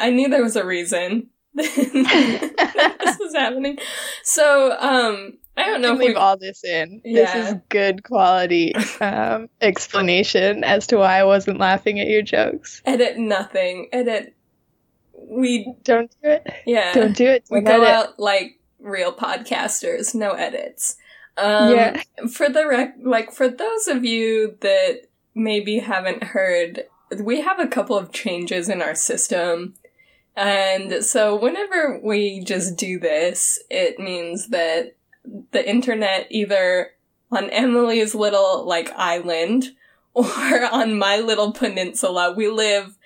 I 0.00 0.10
knew 0.10 0.28
there 0.28 0.42
was 0.42 0.56
a 0.56 0.64
reason 0.64 1.30
this 1.54 3.18
was 3.18 3.34
happening. 3.34 3.78
So, 4.22 4.76
um, 4.78 5.38
I 5.56 5.66
don't 5.66 5.82
know 5.82 5.94
if 5.94 5.98
we 5.98 6.08
leave 6.08 6.16
all 6.16 6.36
this 6.36 6.62
in. 6.62 7.00
Yeah. 7.04 7.24
This 7.24 7.48
is 7.48 7.60
good 7.68 8.04
quality 8.04 8.74
um, 9.00 9.48
explanation 9.60 10.62
as 10.62 10.86
to 10.88 10.98
why 10.98 11.18
I 11.18 11.24
wasn't 11.24 11.58
laughing 11.58 11.98
at 11.98 12.06
your 12.06 12.22
jokes. 12.22 12.82
edit 12.84 13.18
nothing. 13.18 13.88
Edit. 13.92 14.34
We, 15.30 15.74
Don't 15.82 16.10
do 16.22 16.30
it. 16.30 16.46
yeah. 16.66 16.92
Don't 16.92 17.16
do 17.16 17.26
it. 17.26 17.44
We 17.50 17.60
go 17.60 17.82
edit. 17.82 17.88
out 17.88 18.18
like 18.20 18.58
real 18.80 19.12
podcasters, 19.12 20.14
no 20.14 20.32
edits. 20.32 20.96
Um, 21.36 21.74
Yeah. 21.74 22.02
For 22.30 22.48
the 22.48 22.66
rec- 22.66 22.96
like, 23.02 23.32
for 23.32 23.48
those 23.48 23.88
of 23.88 24.04
you 24.04 24.56
that 24.60 25.02
maybe 25.34 25.78
haven't 25.78 26.22
heard, 26.24 26.84
we 27.22 27.40
have 27.42 27.58
a 27.60 27.66
couple 27.68 27.96
of 27.96 28.12
changes 28.12 28.68
in 28.68 28.82
our 28.82 28.94
system. 28.94 29.74
And 30.36 31.04
so 31.04 31.34
whenever 31.36 32.00
we 32.02 32.40
just 32.44 32.76
do 32.76 32.98
this, 32.98 33.58
it 33.70 33.98
means 33.98 34.48
that 34.48 34.94
the 35.52 35.68
internet 35.68 36.26
either 36.30 36.90
on 37.30 37.50
Emily's 37.50 38.14
little 38.14 38.64
like 38.66 38.90
island 38.96 39.70
or 40.14 40.24
on 40.72 40.98
my 40.98 41.18
little 41.18 41.52
peninsula, 41.52 42.32
we 42.36 42.48
live 42.48 42.97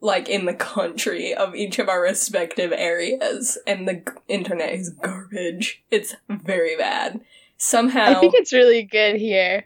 like 0.00 0.28
in 0.28 0.46
the 0.46 0.54
country 0.54 1.34
of 1.34 1.54
each 1.54 1.78
of 1.78 1.88
our 1.88 2.00
respective 2.02 2.72
areas 2.72 3.58
and 3.66 3.86
the 3.86 3.94
g- 3.94 4.02
internet 4.28 4.72
is 4.72 4.90
garbage. 4.90 5.82
It's 5.90 6.14
very 6.28 6.76
bad. 6.76 7.20
Somehow 7.58 8.04
I 8.06 8.14
think 8.14 8.34
it's 8.34 8.52
really 8.52 8.82
good 8.82 9.16
here. 9.16 9.64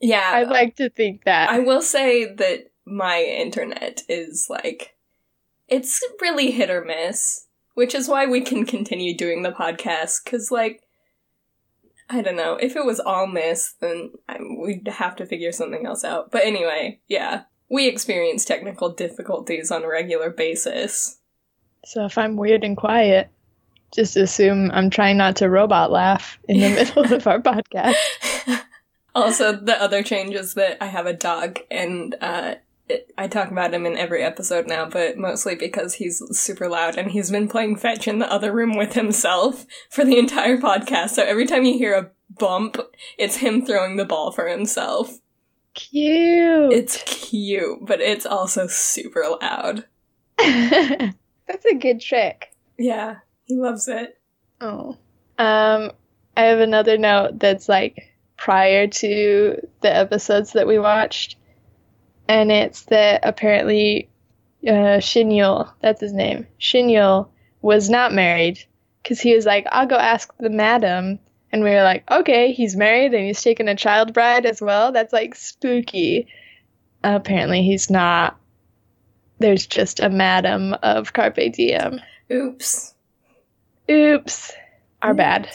yeah, 0.00 0.30
I'd 0.34 0.48
like 0.48 0.76
to 0.76 0.88
think 0.88 1.24
that. 1.24 1.50
I 1.50 1.58
will 1.58 1.82
say 1.82 2.24
that 2.24 2.70
my 2.86 3.20
internet 3.22 4.02
is 4.08 4.46
like 4.48 4.96
it's 5.68 6.00
really 6.20 6.52
hit 6.52 6.70
or 6.70 6.84
miss, 6.84 7.46
which 7.74 7.94
is 7.94 8.08
why 8.08 8.24
we 8.26 8.40
can 8.40 8.64
continue 8.64 9.16
doing 9.16 9.42
the 9.42 9.50
podcast 9.52 10.24
cuz 10.24 10.50
like 10.50 10.82
I 12.08 12.22
don't 12.22 12.36
know, 12.36 12.54
if 12.54 12.76
it 12.76 12.86
was 12.86 13.00
all 13.00 13.26
miss 13.26 13.74
then 13.80 14.12
I, 14.28 14.38
we'd 14.40 14.86
have 14.88 15.16
to 15.16 15.26
figure 15.26 15.52
something 15.52 15.84
else 15.84 16.04
out. 16.04 16.30
But 16.30 16.44
anyway, 16.44 17.00
yeah, 17.08 17.42
we 17.68 17.88
experience 17.88 18.44
technical 18.44 18.90
difficulties 18.90 19.70
on 19.70 19.84
a 19.84 19.88
regular 19.88 20.30
basis. 20.30 21.18
so 21.84 22.04
if 22.04 22.16
I'm 22.18 22.36
weird 22.36 22.64
and 22.64 22.76
quiet, 22.76 23.28
just 23.94 24.16
assume 24.16 24.70
I'm 24.72 24.90
trying 24.90 25.16
not 25.16 25.36
to 25.36 25.48
robot 25.48 25.90
laugh 25.90 26.38
in 26.48 26.60
the 26.60 26.68
middle 26.96 27.12
of 27.12 27.26
our 27.26 27.40
podcast. 27.40 27.96
also, 29.14 29.52
the 29.52 29.80
other 29.80 30.02
change 30.02 30.34
is 30.34 30.54
that 30.54 30.82
I 30.82 30.86
have 30.86 31.06
a 31.06 31.12
dog, 31.12 31.60
and 31.70 32.14
uh, 32.20 32.56
it, 32.88 33.12
I 33.18 33.28
talk 33.28 33.50
about 33.50 33.74
him 33.74 33.86
in 33.86 33.96
every 33.96 34.22
episode 34.22 34.66
now, 34.66 34.88
but 34.88 35.16
mostly 35.16 35.54
because 35.54 35.94
he's 35.94 36.22
super 36.38 36.68
loud 36.68 36.96
and 36.96 37.10
he's 37.10 37.30
been 37.30 37.48
playing 37.48 37.76
fetch 37.76 38.06
in 38.06 38.18
the 38.18 38.30
other 38.30 38.52
room 38.52 38.76
with 38.76 38.92
himself 38.92 39.66
for 39.90 40.04
the 40.04 40.18
entire 40.18 40.58
podcast. 40.58 41.10
So 41.10 41.24
every 41.24 41.46
time 41.46 41.64
you 41.64 41.76
hear 41.76 41.94
a 41.94 42.10
bump, 42.38 42.78
it's 43.18 43.36
him 43.36 43.64
throwing 43.64 43.96
the 43.96 44.04
ball 44.04 44.30
for 44.30 44.46
himself. 44.46 45.18
Cute. 45.76 46.72
It's 46.72 47.02
cute, 47.04 47.78
but 47.82 48.00
it's 48.00 48.26
also 48.26 48.66
super 48.66 49.24
loud. 49.40 49.84
That's 50.38 51.64
a 51.70 51.74
good 51.74 52.00
trick. 52.00 52.52
Yeah, 52.78 53.18
he 53.44 53.54
loves 53.56 53.86
it. 53.86 54.18
Oh. 54.60 54.96
Um, 55.38 55.92
I 56.36 56.44
have 56.44 56.60
another 56.60 56.96
note 56.96 57.38
that's 57.38 57.68
like 57.68 58.14
prior 58.36 58.86
to 58.86 59.56
the 59.82 59.94
episodes 59.94 60.52
that 60.52 60.66
we 60.66 60.78
watched, 60.78 61.36
and 62.26 62.50
it's 62.50 62.84
that 62.84 63.20
apparently 63.22 64.08
uh, 64.66 64.98
Shinyul, 64.98 65.70
that's 65.80 66.00
his 66.00 66.12
name, 66.12 66.46
Shinyul 66.58 67.28
was 67.62 67.90
not 67.90 68.14
married 68.14 68.58
because 69.02 69.20
he 69.20 69.34
was 69.34 69.46
like, 69.46 69.66
I'll 69.70 69.86
go 69.86 69.96
ask 69.96 70.32
the 70.38 70.50
madam. 70.50 71.18
And 71.56 71.64
we 71.64 71.70
were 71.70 71.82
like, 71.82 72.04
okay, 72.10 72.52
he's 72.52 72.76
married 72.76 73.14
and 73.14 73.24
he's 73.24 73.40
taking 73.40 73.66
a 73.66 73.74
child 73.74 74.12
bride 74.12 74.44
as 74.44 74.60
well. 74.60 74.92
That's 74.92 75.10
like 75.10 75.34
spooky. 75.34 76.26
apparently, 77.02 77.62
he's 77.62 77.88
not. 77.88 78.38
There's 79.38 79.66
just 79.66 79.98
a 80.00 80.10
madam 80.10 80.74
of 80.82 81.14
Carpe 81.14 81.50
Diem. 81.54 81.98
Oops. 82.30 82.92
Oops. 83.90 84.52
Our 85.00 85.14
bad. 85.14 85.48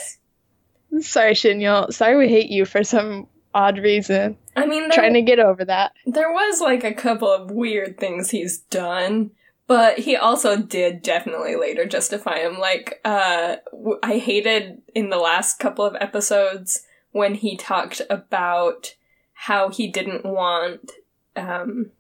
Oops. 0.92 1.08
Sorry, 1.08 1.34
Shinyul. 1.36 1.94
Sorry 1.94 2.18
we 2.18 2.28
hate 2.30 2.50
you 2.50 2.66
for 2.66 2.84
some 2.84 3.28
odd 3.54 3.78
reason. 3.78 4.38
I 4.56 4.66
mean, 4.66 4.82
there, 4.90 4.92
Trying 4.92 5.14
to 5.14 5.22
get 5.22 5.38
over 5.38 5.64
that. 5.66 5.92
there 6.08 6.32
was 6.32 6.62
like 6.62 6.84
a 6.84 6.96
couple 6.96 7.32
of 7.32 7.52
weird 7.52 8.00
things 8.00 8.32
he's 8.32 8.58
done, 8.58 9.30
but 9.72 10.00
he 10.00 10.18
also 10.18 10.58
did 10.58 11.02
definitely 11.02 11.56
later 11.56 11.86
justify 11.86 12.40
him. 12.40 12.60
Like, 12.60 13.00
uh, 13.06 13.56
I 14.04 14.18
hated 14.18 14.82
in 14.94 15.10
the 15.10 15.18
last 15.18 15.60
couple 15.60 15.86
of 15.86 15.96
episodes 16.02 16.84
when 17.12 17.36
he 17.36 17.56
talked 17.56 18.02
about 18.10 18.96
how 19.32 19.70
he 19.70 19.88
didn't 19.88 20.26
want 20.26 20.92
um, 21.38 21.92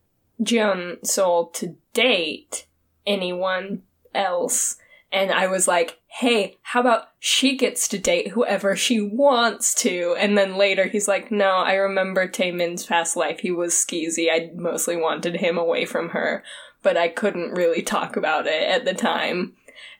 Sol 1.03 1.47
to 1.51 1.77
date 1.93 2.65
anyone 3.07 3.83
else. 4.13 4.75
And 5.09 5.31
I 5.31 5.47
was 5.47 5.65
like, 5.65 6.01
hey, 6.07 6.57
how 6.63 6.81
about 6.81 7.11
she 7.19 7.55
gets 7.55 7.87
to 7.87 7.97
date 7.97 8.31
whoever 8.31 8.75
she 8.75 8.99
wants 8.99 9.73
to? 9.75 10.13
And 10.19 10.37
then 10.37 10.57
later 10.57 10.87
he's 10.87 11.07
like, 11.07 11.31
no, 11.31 11.51
I 11.51 11.75
remember 11.75 12.27
Taemin's 12.27 12.85
past 12.85 13.15
life. 13.15 13.39
He 13.39 13.51
was 13.51 13.73
skeezy. 13.73 14.27
I 14.29 14.51
mostly 14.57 14.97
wanted 14.97 15.37
him 15.37 15.57
away 15.57 15.85
from 15.85 16.09
her, 16.09 16.43
but 16.81 16.97
I 16.97 17.07
couldn't 17.07 17.51
really 17.51 17.81
talk 17.81 18.15
about 18.15 18.47
it 18.47 18.63
at 18.63 18.85
the 18.85 18.93
time. 18.93 19.53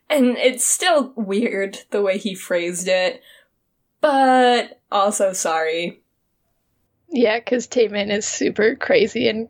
And 0.10 0.38
it's 0.38 0.66
still 0.66 1.14
weird 1.16 1.80
the 1.92 2.02
way 2.02 2.18
he 2.18 2.36
phrased 2.36 2.88
it, 2.88 3.22
but 4.02 4.82
also 4.92 5.34
sorry. 5.34 6.02
Yeah, 7.10 7.40
because 7.40 7.68
Taemin 7.68 8.12
is 8.12 8.26
super 8.26 8.76
crazy 8.76 9.28
and 9.28 9.50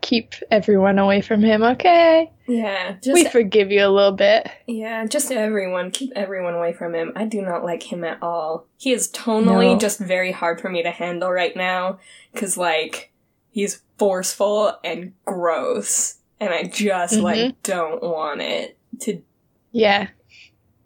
keep 0.00 0.34
everyone 0.50 0.98
away 0.98 1.20
from 1.20 1.42
him, 1.42 1.62
okay? 1.62 2.30
Yeah, 2.46 2.96
just 3.02 3.14
we 3.14 3.24
forgive 3.24 3.70
you 3.70 3.86
a 3.86 3.88
little 3.88 4.12
bit. 4.12 4.50
Yeah, 4.66 5.06
just 5.06 5.30
everyone. 5.30 5.90
Keep 5.92 6.12
everyone 6.16 6.54
away 6.54 6.72
from 6.72 6.94
him. 6.94 7.12
I 7.14 7.24
do 7.24 7.40
not 7.40 7.64
like 7.64 7.92
him 7.92 8.02
at 8.04 8.22
all. 8.22 8.66
He 8.76 8.92
is 8.92 9.10
tonally 9.12 9.72
No. 9.72 9.78
just 9.78 10.00
very 10.00 10.32
hard 10.32 10.60
for 10.60 10.68
me 10.68 10.82
to 10.82 10.90
handle 10.90 11.30
right 11.30 11.56
now. 11.56 12.00
Cause 12.34 12.56
like, 12.56 13.12
he's 13.50 13.82
forceful 13.96 14.76
and 14.82 15.12
gross. 15.24 16.16
And 16.42 16.52
I 16.52 16.64
just 16.64 17.14
Mhm. 17.14 17.22
like 17.22 17.62
don't 17.62 18.02
want 18.02 18.40
it 18.40 18.76
to, 19.02 19.22
Yeah, 19.70 20.08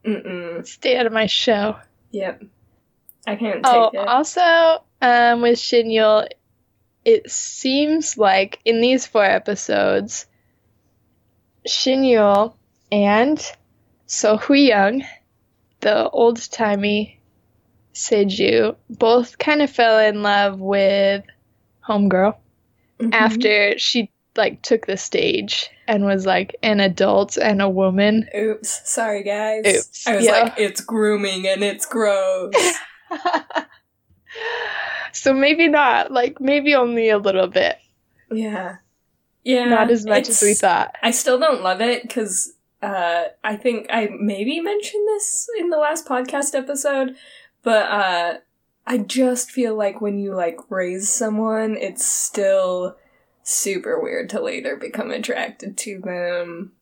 mm-mm. 0.04 0.66
stay 0.66 0.98
out 0.98 1.06
of 1.06 1.14
my 1.14 1.24
show. 1.24 1.76
Yep. 2.10 2.42
I 3.26 3.36
can't 3.36 3.64
take 3.64 3.72
Oh, 3.74 3.90
it. 3.94 4.06
also, 4.06 4.84
um, 5.00 5.40
with 5.40 5.58
Shin 5.58 5.86
Yul, 5.88 6.28
it 7.06 7.30
seems 7.30 8.18
like 8.18 8.60
in 8.66 8.82
these 8.82 9.06
four 9.06 9.24
episodes, 9.24 10.26
Shin 11.66 12.02
Yul 12.02 12.52
and 12.92 13.40
So 14.04 14.38
Young, 14.52 15.04
the 15.80 16.10
old 16.10 16.50
timey 16.52 17.18
Seju, 17.94 18.76
both 18.90 19.38
kind 19.38 19.62
of 19.62 19.70
fell 19.70 19.98
in 20.00 20.22
love 20.22 20.60
with 20.60 21.24
Homegirl 21.88 22.36
Mhm. 23.00 23.14
after 23.14 23.78
she 23.78 24.10
like 24.36 24.62
took 24.62 24.86
the 24.86 24.96
stage 24.96 25.70
and 25.88 26.04
was 26.04 26.26
like 26.26 26.56
an 26.62 26.80
adult 26.80 27.36
and 27.36 27.62
a 27.62 27.68
woman. 27.68 28.28
Oops. 28.36 28.80
Sorry, 28.84 29.22
guys. 29.22 29.64
Oops, 29.66 30.06
I 30.06 30.16
was 30.16 30.24
yeah. 30.24 30.42
like, 30.42 30.54
it's 30.56 30.80
grooming 30.80 31.46
and 31.46 31.62
it's 31.62 31.86
gross. 31.86 32.54
so 35.12 35.32
maybe 35.32 35.68
not, 35.68 36.10
like 36.10 36.40
maybe 36.40 36.74
only 36.74 37.08
a 37.08 37.18
little 37.18 37.48
bit. 37.48 37.76
yeah. 38.30 38.76
Yeah. 39.44 39.66
not 39.66 39.92
as 39.92 40.04
much 40.04 40.28
as 40.28 40.42
we 40.42 40.54
thought. 40.54 40.96
I 41.04 41.12
still 41.12 41.38
don't 41.38 41.62
love 41.62 41.80
it 41.80 42.02
because 42.02 42.52
uh, 42.82 43.24
I 43.44 43.54
think 43.54 43.86
I 43.90 44.08
maybe 44.18 44.60
mentioned 44.60 45.06
this 45.08 45.48
in 45.58 45.70
the 45.70 45.76
last 45.76 46.06
podcast 46.06 46.54
episode, 46.54 47.16
but 47.62 47.86
uh, 47.86 48.34
I 48.86 48.98
just 48.98 49.50
feel 49.50 49.76
like 49.76 50.00
when 50.00 50.18
you 50.18 50.34
like 50.34 50.58
raise 50.68 51.08
someone, 51.08 51.76
it's 51.76 52.04
still 52.04 52.96
super 53.48 54.00
weird 54.00 54.30
to 54.30 54.40
later 54.40 54.76
become 54.76 55.10
attracted 55.10 55.76
to 55.78 56.00
them. 56.00 56.72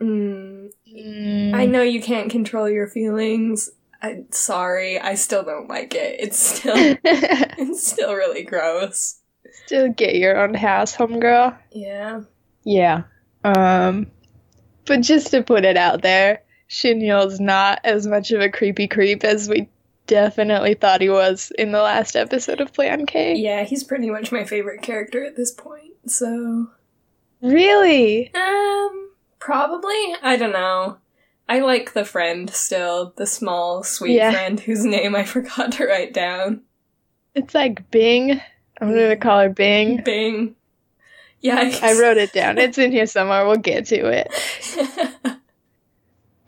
Mm, 0.00 0.70
Mm. 0.92 1.54
I 1.54 1.66
know 1.66 1.82
you 1.82 2.02
can't 2.02 2.30
control 2.30 2.68
your 2.68 2.88
feelings. 2.88 3.70
I'm 4.02 4.26
sorry, 4.32 4.98
I 4.98 5.14
still 5.14 5.44
don't 5.44 5.68
like 5.68 5.94
it. 5.94 6.16
It's 6.18 6.38
still 6.38 6.74
it's 7.04 7.86
still 7.86 8.14
really 8.14 8.42
gross. 8.42 9.20
Still 9.66 9.92
get 9.92 10.16
your 10.16 10.36
own 10.38 10.54
house, 10.54 10.96
homegirl. 10.96 11.56
Yeah. 11.70 12.22
Yeah. 12.64 13.02
Um, 13.44 14.10
but 14.86 15.02
just 15.02 15.30
to 15.30 15.42
put 15.42 15.64
it 15.64 15.76
out 15.76 16.02
there, 16.02 16.42
Shinyul's 16.68 17.38
not 17.40 17.80
as 17.84 18.06
much 18.06 18.32
of 18.32 18.40
a 18.40 18.48
creepy 18.48 18.88
creep 18.88 19.22
as 19.22 19.48
we 19.48 19.68
definitely 20.06 20.74
thought 20.74 21.00
he 21.02 21.08
was 21.08 21.52
in 21.56 21.70
the 21.72 21.82
last 21.82 22.16
episode 22.16 22.60
of 22.60 22.72
Plan 22.72 23.06
K. 23.06 23.34
Yeah, 23.36 23.62
he's 23.62 23.84
pretty 23.84 24.10
much 24.10 24.32
my 24.32 24.44
favorite 24.44 24.82
character 24.82 25.24
at 25.24 25.36
this 25.36 25.52
point. 25.52 25.89
So, 26.06 26.68
Really? 27.42 28.32
um, 28.34 29.10
probably. 29.38 30.14
I 30.22 30.36
don't 30.38 30.52
know. 30.52 30.98
I 31.48 31.58
like 31.60 31.92
the 31.94 32.04
friend 32.04 32.48
still, 32.50 33.12
the 33.16 33.26
small, 33.26 33.82
sweet 33.82 34.14
Yeah. 34.16 34.30
friend 34.30 34.60
whose 34.60 34.84
name 34.84 35.14
I 35.16 35.24
forgot 35.36 35.72
to 35.72 35.86
write 35.86 36.12
down. 36.14 36.62
It's 37.34 37.54
like 37.54 37.90
Bing. 37.90 38.40
I'm 38.80 38.90
gonna 38.90 39.16
call 39.16 39.40
her 39.40 39.48
Bing. 39.50 40.02
Bing. 40.04 40.54
Yeah, 41.40 41.78
I 41.82 41.98
wrote 41.98 42.18
it 42.18 42.32
down. 42.34 42.58
It's 42.58 42.76
in 42.76 42.92
here 42.92 43.06
somewhere. 43.06 43.46
We'll 43.46 43.56
get 43.56 43.86
to 43.86 44.06
it. 44.06 44.28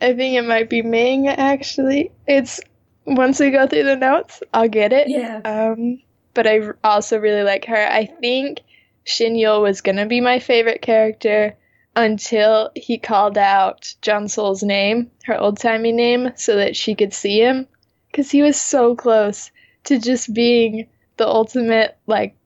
I 0.01 0.12
think 0.15 0.35
it 0.37 0.43
might 0.45 0.69
be 0.69 0.83
Ming, 0.83 1.29
actually. 1.29 2.11
It's 2.27 2.61
once 3.07 3.41
we 3.41 3.51
go 3.51 3.67
through 3.67 3.85
the 3.85 3.97
notes, 3.97 4.43
I'll 4.53 4.69
get 4.69 4.93
it. 4.93 5.09
yeah. 5.09 5.38
Um, 5.45 6.01
but 6.35 6.47
I 6.47 6.61
also 6.85 7.19
really 7.19 7.43
like 7.43 7.65
her. 7.67 7.87
I 7.91 8.07
think 8.21 8.61
Shin 9.05 9.35
Yul 9.35 9.62
was 9.62 9.81
gonna 9.81 10.07
be 10.07 10.21
my 10.21 10.38
favorite 10.38 10.83
character 10.83 11.57
until 11.95 12.71
he 12.75 12.99
called 12.99 13.37
out 13.37 13.95
Jeon 14.01 14.25
Seol's 14.25 14.62
name, 14.62 15.11
her 15.25 15.38
old 15.38 15.59
timey 15.59 15.93
name, 15.93 16.33
so 16.37 16.57
that 16.57 16.77
she 16.77 16.95
could 16.95 17.12
see 17.12 17.41
him, 17.41 17.69
because 18.11 18.31
he 18.31 18.43
was 18.43 18.61
so 18.61 18.95
close 18.95 19.51
to 19.85 19.99
just 19.99 20.33
being 20.33 20.88
the 21.17 21.27
ultimate 21.27 21.99
like 22.07 22.37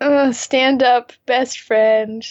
uh, 0.00 0.32
stand 0.32 0.82
up 0.82 1.12
best 1.26 1.60
friend, 1.60 2.24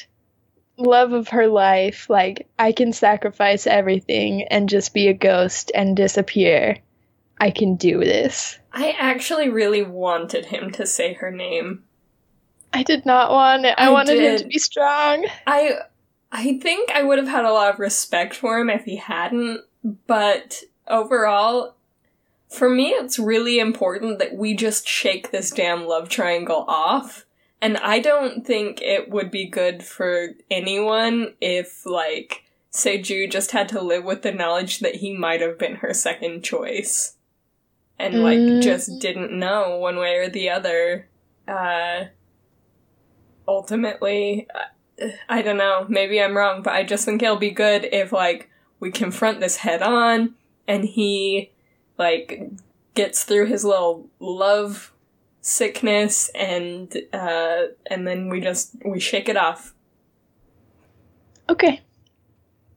love 0.78 1.14
of 1.14 1.28
her 1.30 1.48
life. 1.48 2.10
Like 2.10 2.48
I 2.58 2.72
can 2.72 2.94
sacrifice 2.94 3.68
everything 3.68 4.48
and 4.50 4.70
just 4.70 4.94
be 4.94 5.08
a 5.08 5.14
ghost 5.14 5.72
and 5.76 5.96
disappear. 5.96 6.78
I 7.40 7.52
can 7.52 7.76
do 7.76 8.00
this. 8.00 8.60
I 8.74 8.96
actually 8.98 9.50
really 9.50 9.84
wanted 9.84 10.46
him 10.48 10.72
to 10.74 10.86
say 10.86 11.14
her 11.14 11.32
name. 11.32 11.84
I 12.74 12.84
did 12.84 13.06
not 13.06 13.32
want 13.32 13.66
it. 13.66 13.76
I, 13.78 13.88
I 13.88 13.90
wanted 13.92 14.20
him 14.20 14.38
to 14.38 14.46
be 14.46 14.60
strong. 14.60 15.26
I 15.48 15.74
I 16.32 16.60
think 16.60 16.92
I 16.92 17.04
would 17.04 17.18
have 17.18 17.28
had 17.28 17.46
a 17.46 17.52
lot 17.52 17.74
of 17.74 17.80
respect 17.80 18.36
for 18.36 18.60
him 18.60 18.70
if 18.70 18.86
he 18.86 18.98
hadn't, 18.98 19.62
but 20.08 20.64
overall 20.88 21.76
for 22.48 22.70
me 22.70 22.90
it's 22.90 23.20
really 23.20 23.60
important 23.60 24.20
that 24.20 24.36
we 24.36 24.54
just 24.56 24.88
shake 24.88 25.32
this 25.32 25.52
damn 25.52 25.86
love 25.86 26.10
triangle 26.10 26.66
off. 26.68 27.26
And 27.62 27.78
I 27.78 28.00
don't 28.00 28.46
think 28.46 28.82
it 28.82 29.10
would 29.10 29.32
be 29.32 29.46
good 29.46 29.84
for 29.84 30.30
anyone 30.50 31.34
if 31.42 31.86
like 31.86 32.44
Seju 32.72 33.28
just 33.30 33.52
had 33.52 33.68
to 33.70 33.82
live 33.82 34.04
with 34.04 34.22
the 34.22 34.32
knowledge 34.32 34.80
that 34.80 34.96
he 34.96 35.12
might 35.14 35.42
have 35.42 35.58
been 35.58 35.76
her 35.78 35.94
second 35.94 36.44
choice. 36.44 37.16
And 37.98 38.22
like 38.24 38.38
Mm. 38.40 38.62
just 38.62 39.00
didn't 39.00 39.32
know 39.38 39.78
one 39.78 39.98
way 39.98 40.16
or 40.18 40.30
the 40.30 40.50
other. 40.52 41.10
Uh 41.48 42.06
ultimately 43.50 44.48
I 45.28 45.42
don't 45.42 45.58
know, 45.58 45.86
maybe 45.90 46.22
I'm 46.22 46.36
wrong, 46.36 46.62
but 46.62 46.74
I 46.74 46.84
just 46.84 47.06
think 47.06 47.24
it'll 47.24 47.38
be 47.38 47.52
good 47.52 47.88
if 47.92 48.12
like 48.12 48.50
we 48.80 48.92
confront 48.92 49.40
this 49.40 49.58
head 49.58 49.82
on 49.82 50.36
and 50.68 50.86
he 50.86 51.52
like 51.98 52.50
gets 52.96 53.24
through 53.24 53.48
his 53.48 53.64
little 53.64 54.10
love 54.20 54.94
sickness 55.42 56.30
and 56.36 56.96
uh 57.14 57.64
and 57.90 58.06
then 58.06 58.30
we 58.30 58.42
just 58.42 58.76
we 58.86 59.00
shake 59.00 59.30
it 59.30 59.38
off. 59.38 59.74
Okay. 61.50 61.82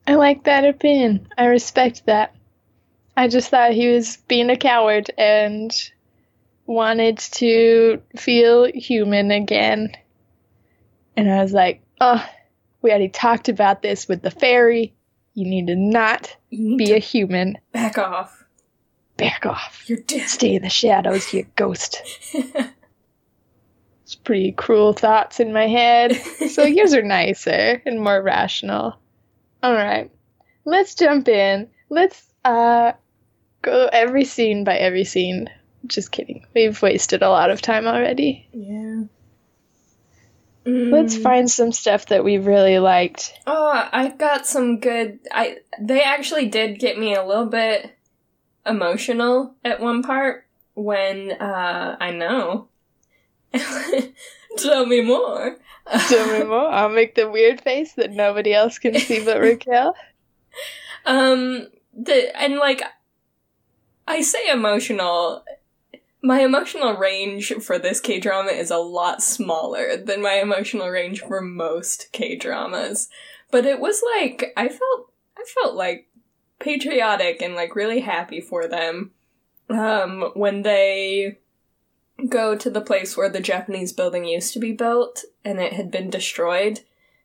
I 0.07 0.15
like 0.15 0.45
that 0.45 0.65
opinion. 0.65 1.29
I 1.37 1.47
respect 1.47 2.07
that. 2.07 2.35
I 3.17 3.29
just 3.29 3.51
thought 3.51 3.73
he 3.73 3.89
was 3.89 4.17
being 4.29 4.49
a 4.49 4.57
coward 4.57 5.11
and 5.19 5.71
wanted 6.67 7.19
to 7.19 8.01
feel 8.17 8.71
human 8.73 9.31
again. 9.31 9.93
And 11.17 11.31
I 11.31 11.43
was 11.43 11.53
like, 11.53 11.83
oh, 12.01 12.25
we 12.81 12.91
already 12.91 13.09
talked 13.09 13.49
about 13.49 13.83
this 13.83 14.09
with 14.09 14.23
the 14.23 14.31
fairy. 14.31 14.95
You 15.35 15.47
need 15.47 15.67
to 15.69 15.77
not 15.77 16.35
need 16.51 16.79
be 16.79 16.87
to 16.87 16.95
a 16.95 16.99
human. 16.99 17.59
back 17.73 17.99
off. 17.99 18.45
Back 19.17 19.47
off. 19.47 19.85
You're 19.89 19.99
dead. 20.01 20.29
Stay 20.29 20.55
in 20.57 20.63
the 20.63 20.69
shadows, 20.71 21.33
you 21.33 21.47
ghost. 21.57 22.03
It's 24.05 24.15
pretty 24.25 24.53
cruel 24.53 24.93
thoughts 24.93 25.39
in 25.41 25.53
my 25.53 25.67
head. 25.69 26.17
So 26.51 26.65
yours 26.65 26.93
are 26.95 27.03
nicer 27.03 27.81
and 27.87 28.01
more 28.01 28.21
rational. 28.23 28.97
All 29.63 29.73
right. 29.75 30.11
Let's 30.65 30.95
jump 30.95 31.29
in. 31.29 31.69
Let's 31.89 32.23
uh 32.45 32.93
go 33.63 33.89
every 33.93 34.25
scene 34.25 34.65
by 34.65 34.77
every 34.77 35.05
scene. 35.05 35.49
Just 35.87 36.11
kidding. 36.13 36.47
We've 36.55 36.81
wasted 36.83 37.23
a 37.23 37.31
lot 37.31 37.51
of 37.51 37.63
time 37.63 37.87
already. 37.87 38.49
yeah. 38.53 39.03
Let's 40.65 41.17
Mm. 41.17 41.23
find 41.23 41.51
some 41.51 41.73
stuff 41.73 42.07
that 42.07 42.23
we 42.25 42.39
really 42.39 42.79
liked. 42.79 43.33
Oh, 43.47 43.89
I've 43.93 44.17
got 44.19 44.47
some 44.47 44.79
good. 44.79 45.19
I 45.33 45.59
they 45.81 46.03
actually 46.03 46.47
did 46.49 46.79
get 46.79 46.99
me 46.99 47.15
a 47.15 47.25
little 47.25 47.47
bit 47.47 47.91
emotional 48.65 49.55
at 49.65 49.81
one 49.81 50.03
part. 50.03 50.47
when 50.75 51.33
uh 51.33 51.97
I 52.01 52.13
know. 52.13 52.69
Tell 54.57 54.87
me 54.87 55.01
more. 55.03 55.57
Tell 56.09 56.27
me 56.39 56.45
more. 56.45 56.69
I'll 56.69 56.89
make 56.89 57.15
the 57.15 57.29
weird 57.31 57.61
face 57.61 57.93
that 57.95 58.11
nobody 58.13 58.55
else 58.55 58.79
can 58.79 58.95
see 58.99 59.25
but 59.25 59.41
Raquel. 59.41 59.95
Um 61.05 61.67
the 61.93 62.35
and 62.41 62.57
like 62.57 62.83
I 64.07 64.21
say 64.23 64.49
emotional 64.51 65.45
my 66.23 66.41
emotional 66.41 66.97
range 66.97 67.53
for 67.61 67.79
this 67.79 68.01
K 68.01 68.21
drama 68.21 68.51
is 68.51 68.71
a 68.71 68.79
lot 68.79 69.23
smaller 69.23 69.97
than 69.97 70.23
my 70.23 70.35
emotional 70.35 70.89
range 70.89 71.21
for 71.21 71.41
most 71.41 72.09
K 72.13 72.37
dramas. 72.37 73.09
But 73.51 73.67
it 73.67 73.81
was 73.81 74.03
like 74.17 74.53
I 74.57 74.69
felt 74.69 75.13
I 75.37 75.45
felt 75.61 75.75
like 75.75 76.09
patriotic 76.61 77.43
and 77.43 77.55
like 77.57 77.75
really 77.75 78.01
happy 78.01 78.41
for 78.41 78.69
them 78.69 79.11
um 79.69 80.31
when 80.35 80.63
they 80.63 81.39
go 82.29 82.57
to 82.57 82.71
the 82.71 82.81
place 82.81 83.17
where 83.17 83.29
the 83.29 83.41
Japanese 83.41 83.93
building 83.93 84.25
used 84.25 84.53
to 84.53 84.61
be 84.61 84.73
built 84.73 85.25
and 85.45 85.59
it 85.59 85.73
had 85.73 85.91
been 85.91 86.09
destroyed 86.09 86.81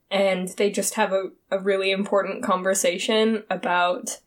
and 0.10 0.48
they 0.50 0.72
just 0.72 0.96
have 0.96 1.14
a, 1.14 1.30
a 1.52 1.60
really 1.60 1.92
important 1.92 2.44
conversation 2.44 3.44
about 3.50 4.20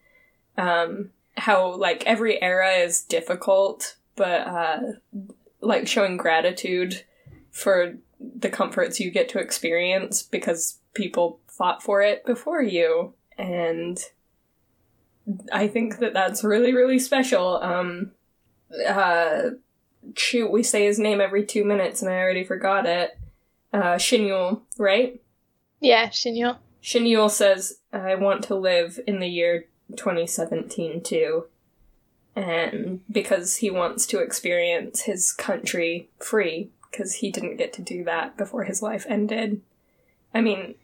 um 0.56 1.10
how 1.36 1.74
like 1.74 2.06
every 2.06 2.40
era 2.40 2.70
is 2.74 3.02
difficult 3.02 3.96
but 4.20 4.46
uh 4.46 4.80
like 5.62 5.88
showing 5.88 6.18
gratitude 6.18 7.04
for 7.50 7.94
the 8.20 8.50
comforts 8.50 9.00
you 9.00 9.10
get 9.10 9.30
to 9.30 9.38
experience 9.38 10.22
because 10.22 10.78
people 10.92 11.40
fought 11.46 11.82
for 11.82 12.02
it 12.02 12.26
before 12.26 12.62
you. 12.62 13.14
And 13.38 13.98
i 15.50 15.66
think 15.66 16.00
that 16.00 16.12
that's 16.12 16.44
really 16.44 16.74
really 16.74 16.98
special. 16.98 17.62
Um 17.62 18.12
uh 18.86 19.52
shoot 20.14 20.50
we 20.52 20.62
say 20.62 20.84
his 20.84 20.98
name 20.98 21.22
every 21.22 21.46
two 21.46 21.64
minutes 21.64 22.02
and 22.02 22.10
i 22.10 22.18
already 22.18 22.44
forgot 22.44 22.84
it. 22.84 23.18
Uh 23.72 23.94
shinyul 23.96 24.60
right? 24.76 25.18
Yeah, 25.80 26.08
Shinyo. 26.08 26.58
shinyul 26.82 27.30
says 27.30 27.78
i 27.90 28.14
want 28.16 28.44
to 28.44 28.54
live 28.54 29.00
in 29.06 29.18
the 29.20 29.28
year 29.28 29.64
2017 29.96 31.02
too 31.02 31.46
and 32.36 33.00
because 33.10 33.56
he 33.56 33.70
wants 33.70 34.06
to 34.06 34.20
experience 34.20 35.02
his 35.02 35.32
country 35.32 36.08
free 36.18 36.70
because 36.90 37.14
he 37.14 37.30
didn't 37.30 37.56
get 37.56 37.72
to 37.72 37.82
do 37.82 38.04
that 38.04 38.36
before 38.36 38.64
his 38.64 38.82
life 38.82 39.06
ended. 39.08 39.60
I 40.34 40.40
mean 40.40 40.74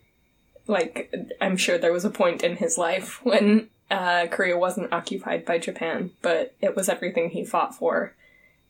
like 0.68 1.12
i'm 1.40 1.56
sure 1.56 1.78
there 1.78 1.92
was 1.92 2.04
a 2.04 2.11
point 2.11 2.42
in 2.42 2.56
his 2.56 2.76
life 2.76 3.24
when 3.24 3.68
uh, 3.88 4.26
korea 4.32 4.59
wasn't 4.59 4.92
occupied 4.92 5.44
by 5.44 5.59
japan 5.59 6.11
but 6.22 6.56
it 6.61 6.74
was 6.74 6.88
everything 6.88 7.30
he 7.30 7.44
fought 7.44 7.74
for. 7.74 8.12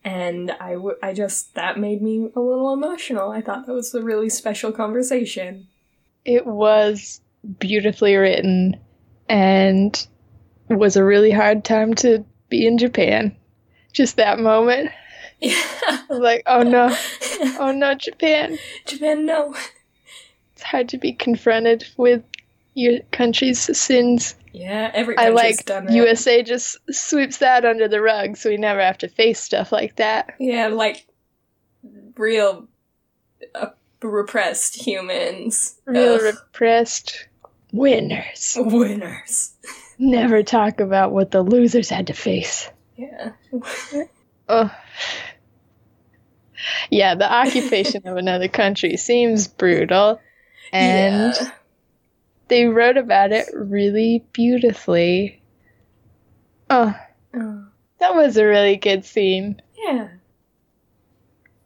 And 0.03 0.51
I, 0.51 0.73
w- 0.73 0.95
I 1.03 1.13
just 1.13 1.53
that 1.55 1.77
made 1.79 2.01
me 2.01 2.29
a 2.35 2.39
little 2.39 2.71
emotional. 2.71 3.31
I 3.31 3.41
thought 3.41 3.65
that 3.65 3.73
was 3.73 3.93
a 3.93 4.01
really 4.01 4.29
special 4.29 4.71
conversation. 4.71 5.67
It 6.23 6.45
was 6.45 7.19
beautifully 7.59 8.15
written 8.15 8.79
and 9.27 10.07
was 10.69 10.95
a 10.95 11.03
really 11.03 11.31
hard 11.31 11.65
time 11.65 11.93
to 11.95 12.23
be 12.49 12.65
in 12.67 12.77
Japan. 12.77 13.35
Just 13.93 14.15
that 14.17 14.39
moment. 14.39 14.91
yeah 15.39 15.53
I 15.53 16.03
was 16.09 16.19
like, 16.19 16.43
oh 16.45 16.63
no, 16.63 16.95
oh 17.59 17.71
no, 17.71 17.93
Japan. 17.95 18.57
japan 18.85 19.25
no 19.25 19.55
It's 20.53 20.63
hard 20.63 20.89
to 20.89 20.97
be 20.97 21.13
confronted 21.13 21.85
with 21.97 22.23
your 22.73 22.99
country's 23.11 23.59
sins. 23.77 24.35
yeah 24.53 24.91
every 24.93 25.17
I 25.17 25.29
like 25.29 25.65
done 25.65 25.87
it. 25.87 25.93
USA 25.93 26.41
just 26.43 26.77
sweeps 26.91 27.37
that 27.39 27.65
under 27.65 27.87
the 27.87 28.01
rug 28.01 28.37
so 28.37 28.49
we 28.49 28.57
never 28.57 28.81
have 28.81 28.97
to 28.99 29.07
face 29.07 29.39
stuff 29.39 29.71
like 29.71 29.95
that. 29.97 30.33
Yeah, 30.39 30.67
like 30.67 31.05
real 32.15 32.67
uh, 33.55 33.67
repressed 34.01 34.75
humans. 34.75 35.75
Real 35.85 36.15
Ugh. 36.15 36.21
repressed 36.21 37.27
winners. 37.71 38.55
winners. 38.59 39.51
Never 39.99 40.43
talk 40.43 40.79
about 40.79 41.11
what 41.11 41.31
the 41.31 41.41
losers 41.41 41.89
had 41.89 42.07
to 42.07 42.13
face. 42.13 42.69
Yeah. 42.95 43.31
Ugh. 44.47 44.71
Yeah, 46.89 47.15
the 47.15 47.31
occupation 47.31 48.07
of 48.07 48.17
another 48.17 48.47
country 48.47 48.97
seems 48.97 49.47
brutal. 49.47 50.19
And 50.73 51.33
Yeah. 51.33 51.51
they 52.47 52.65
wrote 52.65 52.97
about 52.97 53.31
it 53.31 53.45
really 53.53 54.23
beautifully. 54.33 55.41
Oh, 56.69 56.93
Oh, 57.33 57.65
that 57.99 58.15
was 58.15 58.37
a 58.37 58.45
really 58.45 58.75
good 58.77 59.05
scene. 59.05 59.61
yeah. 59.77 60.09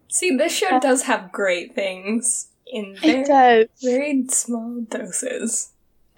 See, 0.10 0.36
this 0.36 0.54
show 0.54 0.80
does 0.80 1.04
have 1.04 1.32
great 1.32 1.74
things 1.74 2.50
in 2.68 2.98
there. 3.02 3.22
It 3.22 3.28
very, 3.28 3.66
does. 3.66 3.68
very 3.82 4.26
small 4.28 4.82
doses. 4.90 5.72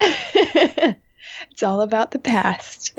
it's 1.54 1.62
all 1.62 1.82
about 1.82 2.10
the 2.10 2.18
past. 2.18 2.98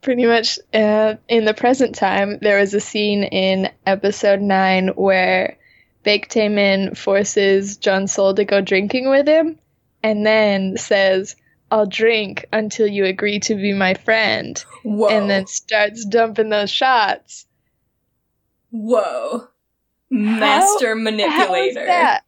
Pretty 0.00 0.24
much 0.24 0.58
uh, 0.72 1.16
in 1.28 1.44
the 1.44 1.52
present 1.52 1.94
time, 1.94 2.38
there 2.40 2.58
was 2.58 2.72
a 2.72 2.80
scene 2.80 3.22
in 3.24 3.68
episode 3.84 4.40
9 4.40 4.88
where 4.94 5.58
Baek 6.06 6.28
Tae-min 6.28 6.94
forces 6.94 7.76
Jeon 7.76 8.04
Seol 8.04 8.34
to 8.36 8.46
go 8.46 8.62
drinking 8.62 9.10
with 9.10 9.28
him 9.28 9.58
and 10.02 10.24
then 10.24 10.78
says, 10.78 11.36
I'll 11.70 11.84
drink 11.84 12.46
until 12.50 12.86
you 12.86 13.04
agree 13.04 13.40
to 13.40 13.54
be 13.54 13.74
my 13.74 13.92
friend. 13.92 14.64
Whoa. 14.84 15.08
And 15.08 15.28
then 15.28 15.46
starts 15.46 16.06
dumping 16.06 16.48
those 16.48 16.70
shots. 16.70 17.44
Whoa. 18.70 19.48
Master 20.08 20.96
How 20.96 21.02
manipulator. 21.02 22.20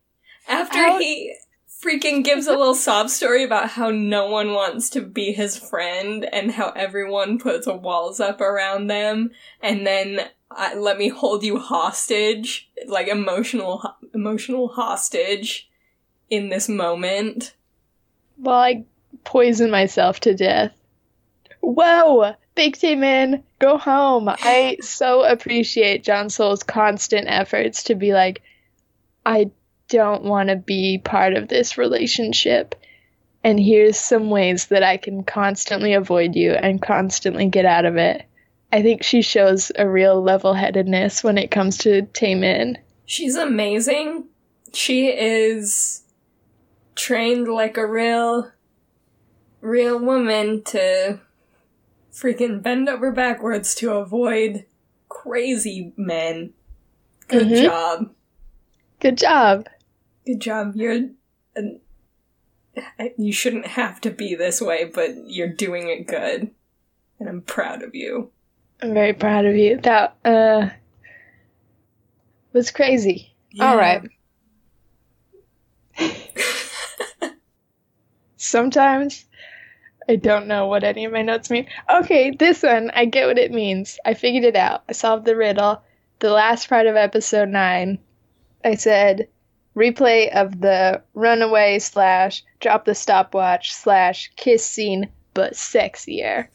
After 0.46 0.78
How- 0.78 0.98
he 0.98 1.34
freaking 1.82 2.24
gives 2.24 2.46
a 2.46 2.50
little 2.50 2.74
sob 2.74 3.08
story 3.08 3.44
about 3.44 3.70
how 3.70 3.90
no 3.90 4.28
one 4.28 4.52
wants 4.52 4.90
to 4.90 5.00
be 5.00 5.32
his 5.32 5.56
friend 5.56 6.28
and 6.32 6.52
how 6.52 6.70
everyone 6.70 7.38
puts 7.38 7.66
walls 7.66 8.20
up 8.20 8.40
around 8.40 8.88
them 8.88 9.30
and 9.62 9.86
then 9.86 10.20
uh, 10.50 10.70
let 10.76 10.98
me 10.98 11.08
hold 11.08 11.42
you 11.44 11.58
hostage 11.58 12.70
like 12.86 13.06
emotional 13.06 13.78
ho- 13.78 14.08
emotional 14.14 14.68
hostage 14.68 15.68
in 16.30 16.48
this 16.48 16.68
moment 16.68 17.54
Well, 18.38 18.56
I 18.56 18.84
poison 19.24 19.70
myself 19.70 20.20
to 20.20 20.34
death. 20.34 20.72
Whoa! 21.60 22.34
Big 22.54 22.76
man, 22.82 23.44
go 23.58 23.78
home. 23.78 24.28
I 24.28 24.78
so 24.80 25.22
appreciate 25.22 26.04
Jeon 26.04 26.26
Seol's 26.26 26.62
constant 26.62 27.28
efforts 27.28 27.84
to 27.84 27.94
be 27.94 28.12
like, 28.12 28.42
I 29.24 29.50
don't 29.88 30.24
want 30.24 30.48
to 30.48 30.56
be 30.56 30.98
part 30.98 31.34
of 31.34 31.48
this 31.48 31.78
relationship. 31.78 32.74
And 33.44 33.58
here's 33.58 33.98
some 33.98 34.30
ways 34.30 34.66
that 34.66 34.82
I 34.82 34.96
can 34.96 35.22
constantly 35.24 35.94
avoid 35.94 36.34
you 36.34 36.52
and 36.52 36.82
constantly 36.82 37.46
get 37.46 37.64
out 37.64 37.84
of 37.84 37.96
it. 37.96 38.22
I 38.72 38.82
think 38.82 39.02
she 39.02 39.22
shows 39.22 39.72
a 39.76 39.88
real 39.88 40.20
level 40.22 40.52
headedness 40.54 41.24
when 41.24 41.38
it 41.38 41.50
comes 41.50 41.78
to 41.78 42.02
Taemin. 42.02 42.76
she's 43.06 43.36
amazing 43.36 44.24
she 44.74 45.06
is 45.08 46.02
trained 46.94 47.48
like 47.48 47.78
a 47.78 47.86
real 47.86 48.50
real 49.62 49.98
woman 49.98 50.62
to 50.64 51.18
freaking 52.12 52.62
bend 52.62 52.88
over 52.88 53.10
backwards 53.10 53.74
to 53.76 53.92
avoid 53.92 54.64
crazy 55.08 55.92
men. 55.96 56.52
Good 57.28 57.48
Mhm. 57.48 57.62
job. 57.62 58.14
Good 59.00 59.16
job. 59.16 59.68
Good 60.28 60.40
job. 60.40 60.72
You're. 60.76 61.08
An, 61.56 61.80
you 63.16 63.32
shouldn't 63.32 63.66
have 63.66 63.98
to 64.02 64.10
be 64.10 64.34
this 64.34 64.60
way, 64.60 64.84
but 64.84 65.12
you're 65.24 65.48
doing 65.48 65.88
it 65.88 66.06
good. 66.06 66.50
And 67.18 67.30
I'm 67.30 67.40
proud 67.40 67.82
of 67.82 67.94
you. 67.94 68.30
I'm 68.82 68.92
very 68.92 69.14
proud 69.14 69.46
of 69.46 69.56
you. 69.56 69.78
That 69.78 70.18
uh 70.26 70.68
was 72.52 72.70
crazy. 72.70 73.34
All 73.58 73.78
right. 73.78 74.02
Sometimes 78.36 79.24
I 80.10 80.16
don't 80.16 80.46
know 80.46 80.66
what 80.66 80.84
any 80.84 81.06
of 81.06 81.12
my 81.12 81.22
notes 81.22 81.48
mean. 81.48 81.68
Okay, 81.88 82.32
this 82.32 82.62
one, 82.62 82.90
I 82.90 83.06
get 83.06 83.28
what 83.28 83.38
it 83.38 83.50
means. 83.50 83.98
I 84.04 84.12
figured 84.12 84.44
it 84.44 84.56
out. 84.56 84.84
I 84.90 84.92
solved 84.92 85.24
the 85.24 85.36
riddle. 85.36 85.82
The 86.18 86.30
last 86.30 86.68
part 86.68 86.86
of 86.86 86.96
episode 86.96 87.48
9, 87.48 87.98
I 88.62 88.74
said 88.74 89.28
replay 89.78 90.30
of 90.34 90.60
the 90.60 91.02
runaway 91.14 91.78
slash 91.78 92.42
drop 92.60 92.84
the 92.84 92.94
stopwatch 92.94 93.72
slash 93.72 94.30
kiss 94.36 94.64
scene, 94.66 95.08
but 95.34 95.52
sexier. 95.54 96.48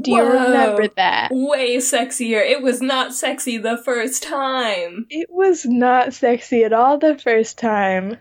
Do 0.00 0.10
you 0.12 0.18
Whoa. 0.18 0.44
remember 0.44 0.88
that? 0.96 1.30
Way 1.32 1.78
sexier. 1.78 2.40
It 2.40 2.62
was 2.62 2.80
not 2.80 3.14
sexy 3.14 3.58
the 3.58 3.78
first 3.78 4.22
time. 4.22 5.06
It 5.10 5.28
was 5.30 5.64
not 5.66 6.14
sexy 6.14 6.62
at 6.62 6.72
all 6.72 6.98
the 6.98 7.18
first 7.18 7.58
time. 7.58 8.18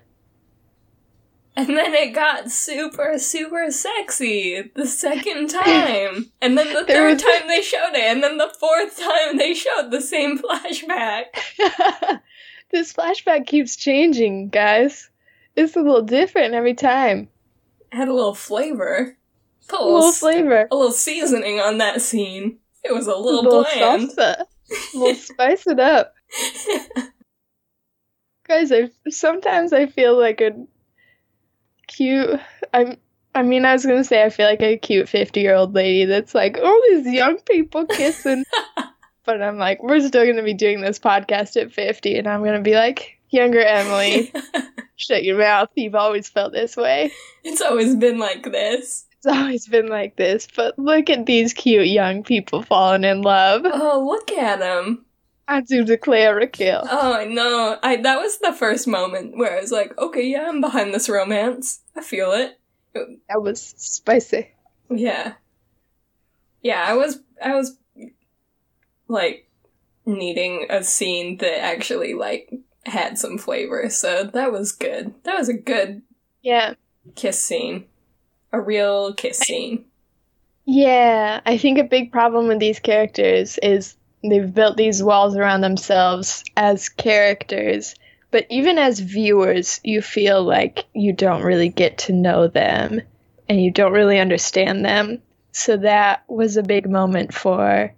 And 1.56 1.70
then 1.70 1.94
it 1.96 2.14
got 2.14 2.52
super, 2.52 3.18
super 3.18 3.72
sexy 3.72 4.72
the 4.76 4.86
second 4.86 5.48
time. 5.50 6.32
And 6.40 6.56
then 6.58 6.68
the 6.74 6.84
There 6.88 7.10
third 7.10 7.14
was- 7.16 7.24
time 7.24 7.48
they 7.48 7.62
showed 7.62 7.94
it. 7.96 8.04
And 8.04 8.24
then 8.24 8.38
the 8.38 8.54
fourth 8.60 8.98
time 8.98 9.38
they 9.38 9.54
showed 9.56 9.90
the 9.92 10.02
same 10.02 10.38
flashback. 10.40 11.26
this 12.72 12.94
flashback 12.94 13.46
keeps 13.48 13.76
changing, 13.76 14.50
guys. 14.50 15.10
It's 15.56 15.76
a 15.76 15.82
little 15.82 16.02
different 16.04 16.54
every 16.54 16.74
time. 16.74 17.30
Had 17.92 18.08
a 18.10 18.14
little 18.14 18.36
flavor. 18.36 19.18
Put 19.68 19.80
a 19.80 19.84
A 19.84 19.86
little, 19.86 19.96
little 20.00 20.12
flavor. 20.14 20.68
a 20.72 20.76
little 20.76 20.92
seasoning 20.92 21.60
on 21.60 21.78
that 21.80 22.02
scene. 22.02 22.60
It 22.84 22.94
was 22.94 23.08
a 23.08 23.12
A 23.12 23.18
little, 23.20 23.44
little 23.44 23.64
bland. 23.64 24.10
salsa. 24.12 24.44
A 24.94 24.98
little 24.98 25.16
spice 25.16 25.66
it 25.68 25.80
up. 25.80 26.14
Guys, 28.48 28.72
I 28.72 28.90
sometimes 29.10 29.74
I 29.74 29.86
feel 29.88 30.18
like 30.18 30.42
a 30.42 30.52
cute 31.88 32.40
I'm 32.74 32.98
I 33.36 33.44
mean 33.44 33.66
I 33.66 33.74
was 33.74 33.86
gonna 33.86 34.04
say 34.04 34.24
I 34.24 34.30
feel 34.30 34.46
like 34.46 34.62
a 34.62 34.78
cute 34.78 35.08
fifty 35.10 35.42
year 35.42 35.56
old 35.56 35.74
lady 35.74 36.06
that's 36.06 36.34
like, 36.36 36.58
oh 36.62 36.88
these 36.90 37.14
young 37.14 37.40
people 37.40 37.86
kissing 37.86 38.44
But 39.28 39.42
I'm 39.42 39.58
like, 39.58 39.84
we're 39.84 40.00
still 40.00 40.26
gonna 40.26 40.42
be 40.42 40.54
doing 40.54 40.80
this 40.80 40.98
podcast 40.98 41.62
at 41.62 41.74
fifty 41.74 42.18
and 42.18 42.28
I'm 42.28 42.46
gonna 42.46 42.62
be 42.62 42.76
like, 42.76 43.20
younger 43.30 43.60
Emily, 43.60 44.32
shut 44.96 45.26
your 45.26 45.38
mouth, 45.38 45.70
you've 45.76 45.96
always 45.96 46.30
felt 46.30 46.54
this 46.54 46.78
way. 46.78 47.12
it's 47.44 47.62
always 47.62 47.94
been 47.98 48.20
like 48.20 48.44
this. 48.44 49.06
It's 49.18 49.28
always 49.28 49.68
been 49.68 49.88
like 49.88 50.16
this, 50.16 50.48
but 50.56 50.80
look 50.80 51.10
at 51.10 51.26
these 51.26 51.52
cute 51.52 51.88
young 51.88 52.24
people 52.24 52.64
falling 52.64 53.04
in 53.04 53.22
love. 53.22 53.64
Oh, 53.66 54.06
look 54.08 54.32
at 54.32 54.60
them. 54.60 55.04
I 55.46 55.60
do 55.60 55.84
declare 55.84 56.40
a 56.40 56.48
kill. 56.48 56.84
Oh, 56.90 57.14
I 57.14 57.26
know. 57.26 57.78
I 57.84 57.98
that 57.98 58.20
was 58.20 58.38
the 58.40 58.54
first 58.54 58.88
moment 58.88 59.38
where 59.38 59.58
I 59.58 59.62
was 59.62 59.74
like, 59.74 59.98
okay, 59.98 60.26
yeah, 60.26 60.48
I'm 60.48 60.62
behind 60.62 60.94
this 60.94 61.10
romance. 61.10 61.82
I 61.98 62.02
feel 62.02 62.32
it. 62.32 62.58
That 62.94 63.42
was 63.42 63.62
spicy. 63.78 64.52
Yeah. 64.90 65.34
Yeah, 66.62 66.82
I 66.88 66.94
was 66.94 67.20
I 67.44 67.56
was 67.56 67.78
like 69.08 69.50
needing 70.06 70.68
a 70.70 70.84
scene 70.84 71.38
that 71.38 71.62
actually 71.62 72.14
like 72.14 72.52
had 72.86 73.18
some 73.18 73.38
flavor, 73.38 73.90
so 73.90 74.24
that 74.24 74.52
was 74.52 74.72
good. 74.72 75.14
That 75.24 75.38
was 75.38 75.50
a 75.50 75.54
good 75.54 76.02
Yeah. 76.42 76.74
kiss 77.16 77.44
scene. 77.44 77.86
A 78.54 78.62
real 78.62 79.14
kiss 79.14 79.40
scene. 79.40 79.86
Yeah, 80.66 81.42
I 81.46 81.58
think 81.58 81.78
a 81.78 81.84
big 81.84 82.12
problem 82.12 82.48
with 82.48 82.60
these 82.60 82.80
characters 82.80 83.58
is 83.62 83.96
they've 84.24 84.54
built 84.54 84.78
these 84.78 85.04
walls 85.04 85.36
around 85.36 85.62
themselves 85.62 86.44
as 86.58 86.90
characters, 86.90 87.96
but 88.32 88.46
even 88.50 88.78
as 88.78 89.00
viewers, 89.00 89.80
you 89.84 90.02
feel 90.02 90.44
like 90.44 90.86
you 90.94 91.14
don't 91.14 91.44
really 91.44 91.70
get 91.70 91.98
to 92.00 92.14
know 92.14 92.48
them 92.48 93.02
and 93.48 93.62
you 93.64 93.72
don't 93.72 93.94
really 93.94 94.20
understand 94.20 94.84
them. 94.84 95.22
So 95.54 95.78
that 95.78 96.24
was 96.28 96.58
a 96.58 96.64
big 96.64 96.90
moment 96.90 97.34
for 97.34 97.94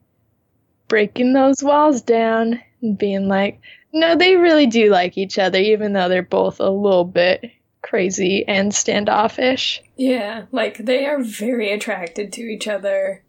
breaking 0.90 1.32
those 1.32 1.64
walls 1.64 2.02
down 2.02 2.60
and 2.82 2.98
being 2.98 3.30
like, 3.30 3.62
no, 3.94 4.16
they 4.16 4.36
really 4.36 4.68
do 4.68 4.90
like 4.90 5.18
each 5.18 5.40
other, 5.40 5.58
even 5.58 5.94
though 5.94 6.10
they're 6.10 6.22
both 6.22 6.60
a 6.60 6.70
little 6.70 7.06
bit 7.06 7.52
crazy 7.82 8.44
and 8.48 8.74
standoffish. 8.74 9.82
Yeah, 9.96 10.46
like 10.52 10.78
they 10.78 11.06
are 11.06 11.22
very 11.24 11.72
attracted 11.72 12.34
to 12.34 12.42
each 12.42 12.68
other. 12.68 13.24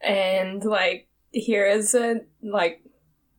And 0.00 0.62
like 0.64 1.08
here 1.32 1.66
is 1.66 1.94
a 1.94 2.20
like 2.42 2.82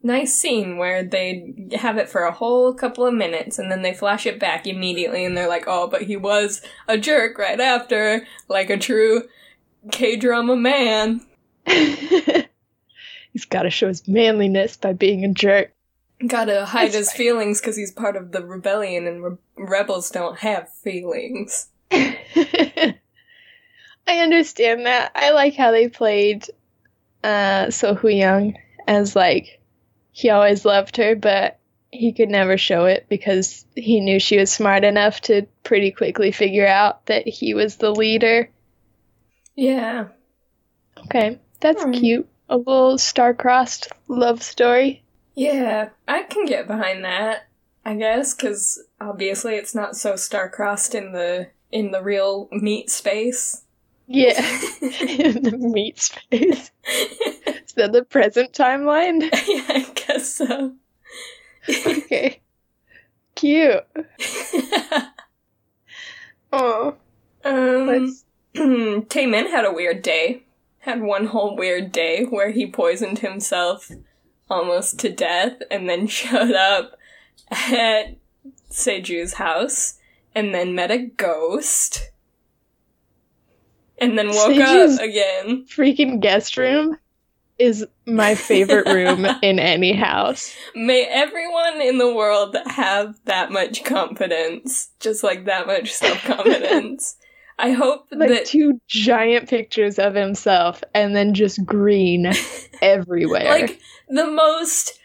nice 0.02 0.34
scene 0.34 0.78
where 0.78 1.04
they 1.04 1.54
have 1.76 1.98
it 1.98 2.10
for 2.10 2.24
a 2.24 2.32
whole 2.32 2.74
couple 2.74 3.06
of 3.06 3.14
minutes 3.14 3.58
and 3.58 3.72
then 3.72 3.82
they 3.82 3.94
flash 3.94 4.26
it 4.26 4.40
back 4.40 4.68
immediately 4.68 5.24
and 5.24 5.38
they're 5.38 5.48
like, 5.48 5.66
"Oh, 5.68 5.88
but 5.88 6.04
he 6.04 6.18
was 6.18 6.62
a 6.88 6.98
jerk 6.98 7.38
right 7.38 7.60
after, 7.60 8.26
like 8.50 8.70
a 8.70 8.78
true 8.78 9.24
K-drama 9.92 10.56
man." 10.56 11.22
He's 13.34 13.46
got 13.46 13.64
to 13.64 13.70
show 13.70 13.88
his 13.88 14.08
manliness 14.08 14.78
by 14.78 14.94
being 14.94 15.26
a 15.26 15.34
jerk. 15.34 15.74
Got 16.26 16.46
to 16.46 16.66
hide 16.66 16.86
That's 16.86 16.96
his 16.96 17.08
right. 17.10 17.18
feelings 17.18 17.60
cuz 17.60 17.76
he's 17.76 17.92
part 17.92 18.16
of 18.16 18.32
the 18.32 18.46
rebellion 18.46 19.08
and 19.08 19.24
re- 19.24 19.38
rebels 19.58 20.10
don't 20.12 20.38
have 20.40 20.72
feelings. 20.72 21.68
I 21.92 22.96
understand 24.08 24.86
that. 24.86 25.12
I 25.16 25.32
like 25.32 25.56
how 25.56 25.72
they 25.72 25.90
played 25.90 26.46
uh, 27.24 27.72
So 27.72 27.96
Hu 27.96 28.08
Young 28.10 28.56
as 28.88 29.16
like 29.16 29.60
he 30.12 30.30
always 30.30 30.64
loved 30.66 30.98
her, 30.98 31.16
but 31.16 31.60
he 31.92 32.12
could 32.14 32.30
never 32.30 32.58
show 32.58 32.86
it 32.86 33.06
because 33.10 33.66
he 33.76 34.00
knew 34.00 34.20
she 34.20 34.38
was 34.38 34.52
smart 34.52 34.84
enough 34.84 35.22
to 35.22 35.44
pretty 35.64 35.92
quickly 35.92 36.32
figure 36.32 36.68
out 36.68 37.06
that 37.08 37.28
he 37.28 37.54
was 37.54 37.78
the 37.78 37.92
leader. 37.92 38.50
Yeah. 39.56 40.08
Okay, 41.06 41.40
that's 41.60 41.84
Alright. 41.84 42.00
cute. 42.00 42.28
A 42.54 42.58
little 42.58 43.00
star-crossed 43.00 43.88
love 44.08 44.44
story. 44.44 45.02
Yeah, 45.34 45.90
I 46.08 46.22
can 46.22 46.46
get 46.46 46.68
behind 46.68 47.04
that. 47.04 47.48
I 47.84 47.96
guess 47.96 48.36
because 48.36 48.80
obviously 49.02 49.56
it's 49.56 49.74
not 49.74 49.96
so 49.98 50.16
star-crossed 50.16 50.94
in 50.94 51.14
the 51.14 51.48
in 51.72 51.90
the 51.90 52.04
real 52.04 52.50
meat 52.52 52.92
space. 52.92 53.64
Yeah, 54.06 54.38
in 54.82 55.42
the 55.42 55.58
meat 55.58 56.00
space. 56.00 56.70
Is 56.86 57.74
that 57.76 57.92
the 57.92 58.06
present 58.08 58.54
timeline? 58.54 59.22
yeah, 59.24 59.66
I 59.70 59.92
guess 59.96 60.36
so. 60.36 60.76
Okay. 61.68 62.40
Cute. 63.34 63.84
Oh, 66.52 66.98
um. 67.44 68.16
Taemin 68.56 69.50
had 69.50 69.66
a 69.66 69.74
weird 69.74 70.04
day. 70.04 70.43
Had 70.84 71.02
one 71.02 71.28
whole 71.28 71.56
weird 71.56 71.92
day 71.92 72.26
where 72.26 72.52
he 72.52 72.68
poisoned 72.68 73.20
himself 73.20 73.90
almost 74.50 75.00
to 75.00 75.10
death, 75.10 75.62
and 75.72 75.90
then 75.90 76.08
showed 76.08 76.52
up 76.52 76.98
at 77.50 78.18
Seju's 78.70 79.34
house, 79.34 80.00
and 80.36 80.54
then 80.54 80.76
met 80.76 80.92
a 80.92 80.98
ghost. 80.98 82.12
And 83.98 84.18
then 84.18 84.30
woke 84.30 84.58
up 84.58 85.00
again. 85.00 85.66
freaking 85.66 86.20
guest 86.20 86.58
room 86.58 86.98
is 87.60 87.86
my 88.06 88.36
favorite 88.36 88.88
room 88.88 89.26
in 89.42 89.60
any 89.60 89.94
house. 89.94 90.54
May 90.76 91.06
everyone 91.06 91.82
in 91.82 91.98
the 91.98 92.14
world 92.14 92.58
have 92.66 93.18
that 93.26 93.52
much 93.52 93.84
confidence, 93.86 94.90
just 95.00 95.24
like 95.24 95.46
that 95.46 95.68
much 95.68 95.94
self 95.94 96.22
confidence. 96.24 97.16
I 97.64 97.72
hope 97.72 98.08
Like 98.12 98.28
that 98.28 98.46
two 98.46 98.82
giant 98.88 99.48
pictures 99.48 99.98
of 99.98 100.16
himself 100.16 100.84
and 100.94 101.16
then 101.16 101.34
just 101.34 101.66
green 101.66 102.30
everywhere. 102.82 103.46
like 103.46 103.80
the 104.10 104.28
most 104.28 105.00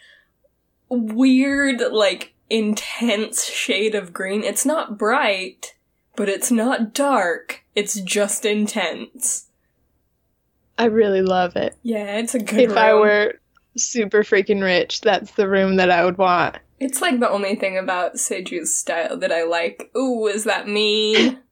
weird, 0.89 1.79
like 1.93 2.33
intense 2.49 3.45
shade 3.45 3.95
of 3.95 4.11
green. 4.11 4.43
It's 4.43 4.65
not 4.65 4.97
bright, 4.97 5.73
but 6.17 6.27
it's 6.27 6.51
not 6.51 6.93
dark. 6.93 7.63
It's 7.75 7.97
just 8.01 8.43
intense. 8.43 9.47
I 10.77 10.85
really 10.85 11.21
love 11.21 11.55
it. 11.55 11.77
Yeah, 11.81 12.17
it's 12.17 12.35
a 12.35 12.39
good 12.39 12.59
if 12.59 12.75
I 12.75 12.93
were 12.93 13.35
super 13.77 14.23
freaking 14.23 14.61
rich, 14.61 14.99
that's 14.99 15.31
the 15.31 15.47
room 15.47 15.77
that 15.77 15.89
I 15.89 16.03
would 16.03 16.17
want. 16.17 16.57
It's 16.81 17.01
like 17.01 17.21
the 17.21 17.29
only 17.29 17.55
thing 17.55 17.77
about 17.77 18.15
Seju's 18.15 18.75
style 18.75 19.15
that 19.15 19.31
I 19.31 19.43
like. 19.43 19.91
Ooh, 19.95 20.27
is 20.27 20.43
that 20.43 20.67
mean? 20.67 21.39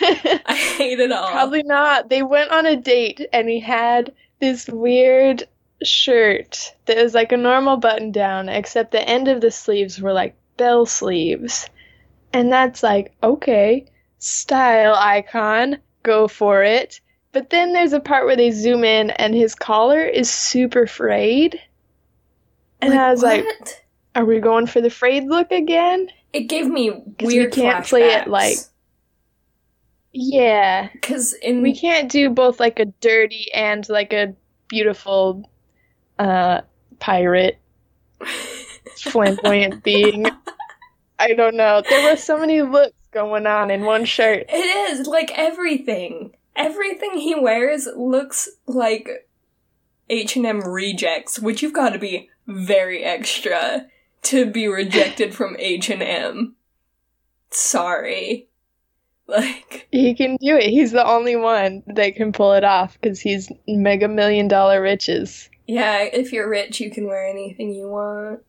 I 0.46 0.54
hate 0.76 1.00
it 1.00 1.12
all. 1.12 1.30
Probably 1.30 1.62
not. 1.62 2.08
They 2.08 2.22
went 2.22 2.50
on 2.50 2.66
a 2.66 2.76
date 2.76 3.26
and 3.32 3.48
he 3.48 3.60
had 3.60 4.12
this 4.40 4.68
weird 4.68 5.44
shirt 5.82 6.74
that 6.86 6.96
was 7.02 7.14
like 7.14 7.32
a 7.32 7.36
normal 7.36 7.76
button 7.76 8.10
down, 8.12 8.48
except 8.48 8.92
the 8.92 9.08
end 9.08 9.28
of 9.28 9.40
the 9.40 9.50
sleeves 9.50 10.00
were 10.00 10.12
like 10.12 10.34
bell 10.56 10.86
sleeves. 10.86 11.68
And 12.32 12.52
that's 12.52 12.82
like, 12.82 13.12
okay, 13.22 13.86
style 14.18 14.94
icon, 14.96 15.78
go 16.02 16.28
for 16.28 16.62
it. 16.62 17.00
But 17.32 17.50
then 17.50 17.72
there's 17.72 17.92
a 17.92 18.00
part 18.00 18.26
where 18.26 18.36
they 18.36 18.50
zoom 18.50 18.84
in 18.84 19.10
and 19.10 19.34
his 19.34 19.54
collar 19.54 20.02
is 20.02 20.30
super 20.30 20.86
frayed. 20.86 21.60
And 22.80 22.94
I 22.94 23.10
was 23.10 23.22
like, 23.22 23.44
are 24.14 24.24
we 24.24 24.40
going 24.40 24.66
for 24.66 24.80
the 24.80 24.90
frayed 24.90 25.24
look 25.24 25.50
again? 25.50 26.08
it 26.32 26.42
gave 26.42 26.66
me 26.66 26.90
'Cause 26.90 27.04
we 27.22 27.38
weird 27.38 27.52
can't 27.54 27.86
play 27.86 28.10
it 28.12 28.28
like- 28.28 28.58
Yeah. 30.20 30.88
because 30.92 31.32
in 31.34 31.62
We 31.62 31.78
can't 31.78 32.10
do 32.10 32.28
both 32.28 32.58
like 32.58 32.80
a 32.80 32.86
dirty 32.86 33.46
and 33.54 33.88
like 33.88 34.12
a 34.12 34.34
beautiful 34.66 35.48
uh 36.18 36.62
pirate 36.98 37.58
flamboyant 38.96 39.84
being. 39.84 40.26
I 41.20 41.34
don't 41.34 41.56
know. 41.56 41.82
There 41.88 42.10
were 42.10 42.16
so 42.16 42.36
many 42.36 42.62
looks 42.62 42.96
going 43.12 43.46
on 43.46 43.70
in 43.70 43.84
one 43.84 44.04
shirt. 44.04 44.46
it 44.48 44.90
is 44.90 45.06
like 45.06 45.30
everything. 45.36 46.32
Everything 46.56 47.18
he 47.18 47.36
wears 47.36 47.88
looks 47.96 48.48
like 48.66 49.28
H 50.10 50.34
and 50.34 50.44
M 50.44 50.60
rejects, 50.60 51.38
which 51.38 51.62
you've 51.62 51.72
got 51.72 51.90
to 51.90 51.98
be 51.98 52.28
very 52.48 53.04
extra 53.04 53.86
to 54.22 54.50
be 54.50 54.66
rejected 54.66 55.32
from 55.32 55.54
H 55.60 55.90
and 55.90 56.02
M. 56.02 56.56
Sorry. 57.50 58.47
Like, 59.38 59.86
He 59.92 60.14
can 60.14 60.36
do 60.36 60.56
it. 60.56 60.70
He's 60.70 60.92
the 60.92 61.06
only 61.06 61.36
one 61.36 61.82
that 61.86 62.16
can 62.16 62.32
pull 62.32 62.54
it 62.54 62.64
off 62.64 62.98
because 63.00 63.20
he's 63.20 63.52
mega 63.68 64.08
million 64.08 64.48
dollar 64.48 64.80
riches. 64.80 65.50
yeah, 65.66 65.98
if 66.00 66.32
you're 66.32 66.48
rich, 66.48 66.80
you 66.80 66.90
can 66.90 67.06
wear 67.06 67.26
anything 67.26 67.74
you 67.74 67.88
want. 67.88 68.40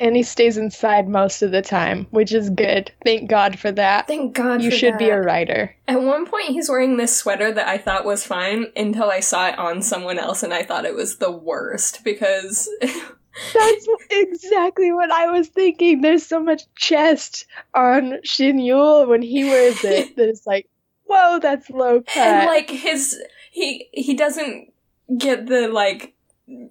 And 0.00 0.16
he 0.16 0.24
stays 0.24 0.58
inside 0.58 1.08
most 1.08 1.40
of 1.40 1.52
the 1.52 1.62
time, 1.62 2.08
which 2.10 2.34
is 2.34 2.50
good. 2.50 2.90
Thank 3.04 3.30
God 3.30 3.58
for 3.58 3.70
that. 3.72 4.08
Thank 4.08 4.34
God 4.34 4.60
you 4.60 4.72
should 4.72 4.98
be 4.98 5.08
a 5.08 5.20
writer. 5.20 5.74
At 5.86 6.02
one 6.02 6.26
point, 6.26 6.48
he's 6.48 6.68
wearing 6.68 6.96
this 6.96 7.16
sweater 7.16 7.52
that 7.52 7.68
I 7.68 7.78
thought 7.78 8.04
was 8.04 8.26
fine 8.26 8.66
until 8.76 9.08
I 9.08 9.20
saw 9.20 9.48
it 9.48 9.58
on 9.58 9.82
someone 9.82 10.18
else, 10.18 10.42
and 10.42 10.52
I 10.52 10.64
thought 10.64 10.84
it 10.84 10.96
was 10.96 11.18
the 11.18 11.30
worst 11.30 12.02
because 12.02 12.68
That's 13.52 13.86
exactly 14.10 14.92
what 14.92 15.10
I 15.10 15.26
was 15.30 15.48
thinking. 15.48 16.00
There's 16.00 16.24
so 16.24 16.40
much 16.40 16.62
chest 16.76 17.46
on 17.74 18.20
Shin 18.22 18.58
Yul 18.58 19.08
when 19.08 19.22
he 19.22 19.44
wears 19.44 19.82
it 19.84 20.14
that 20.16 20.28
it's 20.28 20.46
like, 20.46 20.68
whoa, 21.04 21.38
that's 21.40 21.68
low 21.70 22.00
cut. 22.02 22.16
and 22.16 22.46
like 22.46 22.70
his 22.70 23.20
he 23.50 23.88
he 23.92 24.14
doesn't 24.14 24.72
get 25.18 25.46
the 25.46 25.68
like 25.68 26.14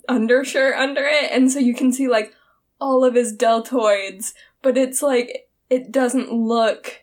undershirt 0.07 0.75
under 0.75 1.03
it, 1.05 1.31
and 1.31 1.51
so 1.51 1.59
you 1.59 1.73
can 1.73 1.91
see 1.91 2.07
like 2.07 2.33
all 2.79 3.03
of 3.03 3.15
his 3.15 3.35
deltoids, 3.35 4.33
but 4.61 4.77
it's 4.77 5.01
like 5.01 5.47
it 5.69 5.91
doesn't 5.91 6.31
look. 6.31 6.99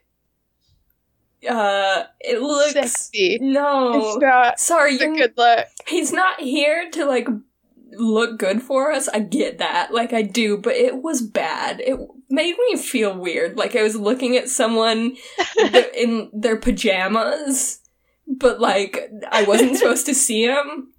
Uh, 1.49 2.05
it 2.21 2.41
looks 2.43 2.73
Sexy. 2.73 3.39
no. 3.41 3.93
It's 3.95 4.19
not 4.21 4.61
Sorry, 4.61 4.97
a 4.97 4.99
you're 5.01 5.15
good 5.17 5.33
look. 5.39 5.67
he's 5.87 6.13
not 6.13 6.39
here 6.41 6.91
to 6.91 7.07
like 7.07 7.29
look 7.93 8.39
good 8.39 8.63
for 8.63 8.93
us. 8.93 9.09
I 9.09 9.21
get 9.21 9.59
that, 9.59 9.93
like 9.93 10.13
I 10.13 10.23
do, 10.23 10.57
but 10.59 10.75
it 10.75 11.03
was 11.03 11.21
bad. 11.23 11.81
It 11.81 11.99
made 12.29 12.57
me 12.59 12.77
feel 12.77 13.17
weird. 13.17 13.57
Like 13.57 13.75
I 13.77 13.83
was 13.83 13.97
looking 13.97 14.37
at 14.37 14.49
someone 14.49 15.17
th- 15.57 15.95
in 15.95 16.31
their 16.33 16.57
pajamas, 16.57 17.81
but 18.27 18.61
like 18.61 19.11
I 19.31 19.45
wasn't 19.45 19.77
supposed 19.79 20.07
to 20.07 20.15
see 20.15 20.47
them. 20.47 20.93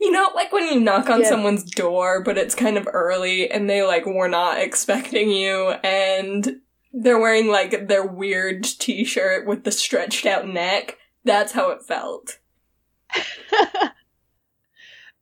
You 0.00 0.12
know, 0.12 0.30
like 0.34 0.52
when 0.52 0.66
you 0.66 0.78
knock 0.78 1.10
on 1.10 1.22
Yeah. 1.22 1.28
someone's 1.28 1.64
door, 1.64 2.22
but 2.22 2.38
it's 2.38 2.54
kind 2.54 2.78
of 2.78 2.88
early 2.92 3.50
and 3.50 3.68
they 3.68 3.82
like 3.82 4.06
were 4.06 4.28
not 4.28 4.58
expecting 4.60 5.30
you 5.30 5.70
and 5.82 6.60
they're 6.92 7.18
wearing 7.18 7.48
like 7.48 7.88
their 7.88 8.06
weird 8.06 8.62
t-shirt 8.64 9.46
with 9.46 9.64
the 9.64 9.72
stretched 9.72 10.24
out 10.24 10.46
neck. 10.48 10.96
That's 11.24 11.52
how 11.52 11.70
it 11.70 11.82
felt. 11.82 12.38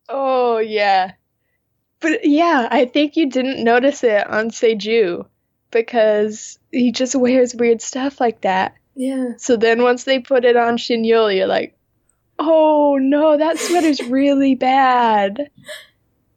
oh 0.09 0.59
yeah. 0.59 1.12
But 2.00 2.24
yeah, 2.24 2.68
I 2.70 2.84
think 2.84 3.16
you 3.16 3.30
didn't 3.30 3.64
notice 3.64 4.04
it 4.04 4.26
on 4.26 4.50
Seju 4.50 5.24
because 5.70 6.59
he 6.70 6.92
just 6.92 7.14
wears 7.14 7.54
weird 7.54 7.80
stuff 7.80 8.20
like 8.20 8.42
that. 8.42 8.74
Yeah. 8.94 9.32
So 9.38 9.57
then 9.57 9.82
once 9.82 10.04
they 10.04 10.20
put 10.20 10.44
it 10.44 10.57
on 10.57 10.76
Shin 10.76 11.02
Yul, 11.02 11.34
you're 11.34 11.46
like, 11.46 11.76
oh 12.38 12.98
no, 13.00 13.36
that 13.36 13.59
sweater's 13.59 14.02
really 14.02 14.54
bad. 14.54 15.50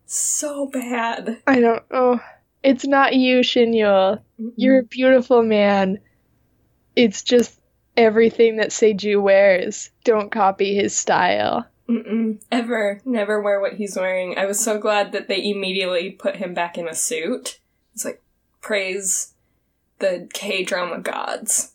So 0.05 0.67
bad. 0.67 1.41
I 1.45 1.59
don't 1.59 1.84
know. 1.91 2.20
It's 2.63 2.86
not 2.86 3.15
you, 3.15 3.43
Shin 3.43 3.72
Yul. 3.72 4.22
You're 4.55 4.80
a 4.80 4.84
beautiful 4.84 5.43
man. 5.43 5.99
It's 6.95 7.24
just 7.24 7.59
everything 7.95 8.57
that 8.57 8.72
Seju 8.72 9.22
wears. 9.22 9.89
Don't 10.03 10.32
copy 10.32 10.76
his 10.76 10.95
style. 10.95 11.65
Mm-mm. 11.90 12.40
Ever. 12.52 13.02
Never 13.04 13.42
wear 13.42 13.60
what 13.60 13.74
he's 13.74 13.96
wearing. 13.96 14.38
I 14.38 14.46
was 14.46 14.60
so 14.60 14.78
glad 14.78 15.12
that 15.12 15.28
they 15.28 15.50
immediately 15.50 16.12
put 16.12 16.36
him 16.36 16.54
back 16.54 16.78
in 16.78 16.88
a 16.88 16.94
suit. 16.94 17.60
It's 17.94 18.06
like, 18.06 18.22
praise 18.62 19.34
the 19.98 20.30
K 20.34 20.64
drama 20.64 21.00
gods 21.00 21.74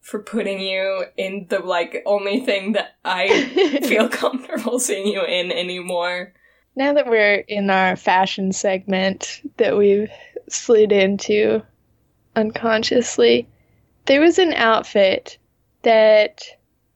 for 0.00 0.20
putting 0.20 0.60
you 0.60 1.04
in 1.16 1.46
the, 1.48 1.60
like, 1.60 2.02
only 2.04 2.40
thing 2.40 2.72
that 2.72 2.96
I 3.04 3.78
feel 3.84 4.08
comfortable 4.08 4.80
seeing 4.80 5.06
you 5.06 5.24
in 5.24 5.52
anymore. 5.52 6.34
now 6.74 6.92
that 6.94 7.06
we're 7.06 7.44
in 7.46 7.70
our 7.70 7.94
fashion 7.94 8.52
segment 8.52 9.42
that 9.58 9.76
we've 9.76 10.10
slid 10.48 10.90
into 10.90 11.62
unconsciously, 12.34 13.46
there 14.06 14.20
was 14.20 14.40
an 14.40 14.52
outfit 14.54 15.38
that 15.82 16.42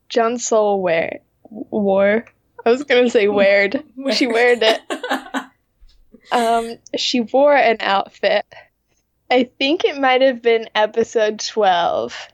Jeon 0.09 0.35
Seol 0.35 0.81
wear 0.81 1.19
wore. 1.49 2.25
I 2.65 2.69
was 2.69 2.83
gonna 2.83 3.09
say 3.09 3.27
weared. 3.27 3.83
She 4.13 4.27
weared 4.27 4.59
it. 4.61 4.81
Um, 6.31 6.77
she 6.97 7.21
wore 7.21 7.55
an 7.55 7.77
outfit. 7.79 8.45
I 9.29 9.49
think 9.59 9.85
it 9.85 9.97
might 9.97 10.21
have 10.21 10.41
been 10.41 10.69
episode 10.75 11.39
12. 11.39 12.29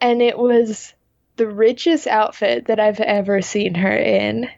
And 0.00 0.22
it 0.22 0.38
was 0.38 0.92
the 1.36 1.46
richest 1.46 2.06
outfit 2.06 2.66
that 2.66 2.80
I've 2.80 3.00
ever 3.00 3.42
seen 3.42 3.74
her 3.74 3.94
in. 3.94 4.48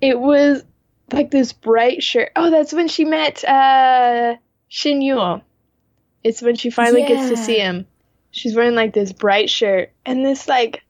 It 0.00 0.18
was 0.18 0.64
like 1.12 1.30
this 1.30 1.52
bright 1.52 2.02
shirt. 2.02 2.30
Oh, 2.36 2.50
that's 2.50 2.72
when 2.72 2.88
she 2.88 3.04
met 3.04 3.44
uh 3.44 4.36
Shin 4.68 5.00
Yul. 5.00 5.42
It's 6.22 6.42
when 6.42 6.56
she 6.56 6.70
finally 6.70 7.06
gets 7.06 7.28
to 7.30 7.36
see 7.36 7.58
him. 7.58 7.86
She's 8.30 8.54
wearing 8.54 8.74
like 8.74 8.92
this 8.92 9.12
bright 9.12 9.48
shirt 9.48 9.92
and 10.04 10.24
this 10.24 10.46
like 10.46 10.82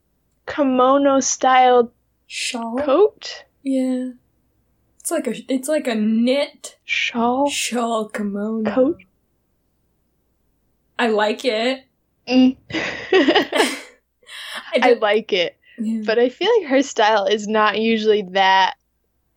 kimono 0.48 1.20
styled 1.20 1.90
Shawl? 2.26 2.78
coat, 2.78 3.44
Yeah. 3.62 4.10
It's 5.00 5.10
like 5.10 5.26
a, 5.26 5.52
it's 5.52 5.68
like 5.68 5.86
a 5.86 5.94
knit 5.94 6.76
shawl, 6.84 7.48
shawl 7.48 8.08
kimono. 8.08 8.70
coat. 8.74 9.02
I 10.98 11.08
like 11.08 11.44
it. 11.44 11.84
Mm. 12.28 12.56
I, 12.70 13.78
I 14.82 14.92
like 15.00 15.32
it, 15.32 15.56
yeah. 15.78 16.02
but 16.04 16.18
I 16.18 16.28
feel 16.28 16.50
like 16.58 16.68
her 16.68 16.82
style 16.82 17.24
is 17.24 17.48
not 17.48 17.78
usually 17.80 18.22
that 18.32 18.74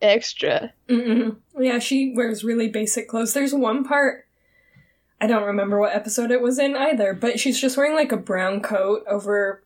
extra. 0.02 0.72
Mm-mm. 0.88 1.36
Yeah, 1.58 1.78
she 1.78 2.12
wears 2.14 2.44
really 2.44 2.68
basic 2.68 3.08
clothes. 3.08 3.32
There's 3.32 3.54
one 3.54 3.82
part, 3.84 4.26
I 5.20 5.26
don't 5.26 5.44
remember 5.44 5.78
what 5.80 5.94
episode 5.94 6.30
it 6.30 6.42
was 6.42 6.58
in 6.58 6.76
either, 6.76 7.14
but 7.14 7.40
she's 7.40 7.58
just 7.58 7.78
wearing 7.78 7.94
like 7.94 8.12
a 8.12 8.16
brown 8.18 8.60
coat 8.60 9.04
over 9.08 9.62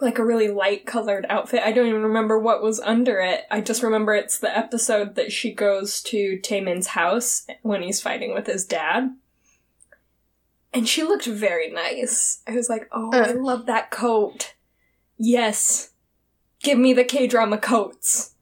like 0.00 0.18
a 0.18 0.24
really 0.24 0.48
light 0.48 0.86
colored 0.86 1.26
outfit. 1.28 1.62
I 1.64 1.72
don't 1.72 1.86
even 1.88 2.02
remember 2.02 2.38
what 2.38 2.62
was 2.62 2.80
under 2.80 3.20
it. 3.20 3.44
I 3.50 3.60
just 3.60 3.82
remember 3.82 4.14
it's 4.14 4.38
the 4.38 4.56
episode 4.56 5.14
that 5.14 5.32
she 5.32 5.52
goes 5.52 6.02
to 6.04 6.38
Taemin's 6.40 6.88
house 6.88 7.46
when 7.62 7.82
he's 7.82 8.00
fighting 8.00 8.34
with 8.34 8.46
his 8.46 8.64
dad. 8.64 9.14
And 10.72 10.86
she 10.88 11.02
looked 11.02 11.24
very 11.24 11.70
nice. 11.70 12.42
I 12.46 12.52
was 12.52 12.68
like, 12.68 12.88
oh, 12.92 13.10
I 13.12 13.30
Uh. 13.30 13.34
love 13.34 13.66
that 13.66 13.90
coat. 13.90 14.54
Yes. 15.16 15.90
Give 16.62 16.78
me 16.78 16.92
the 16.92 17.04
K 17.04 17.26
drama 17.26 17.56
coats. 17.58 18.34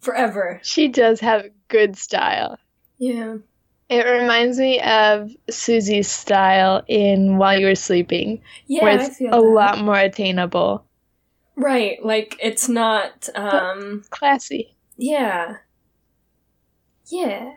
Forever. 0.00 0.60
She 0.62 0.88
does 0.88 1.20
have 1.20 1.46
good 1.68 1.96
style. 1.96 2.58
Yeah. 2.98 3.36
It 3.90 4.04
reminds 4.06 4.58
me 4.58 4.80
of 4.80 5.30
Suzy's 5.50 6.08
style 6.08 6.82
in 6.88 7.36
While 7.36 7.60
You 7.60 7.66
Were 7.66 7.74
Sleeping, 7.74 8.42
Yeah, 8.66 8.82
where 8.84 8.98
I 8.98 9.04
it's 9.04 9.18
feel 9.18 9.28
a 9.28 9.32
that. 9.32 9.38
lot 9.42 9.78
more 9.78 9.96
attainable. 9.98 10.84
Right, 11.56 12.04
like 12.04 12.36
it's 12.42 12.68
not 12.68 13.28
um 13.34 14.04
Classy. 14.10 14.74
yeah. 14.96 15.56
Yeah. 17.06 17.52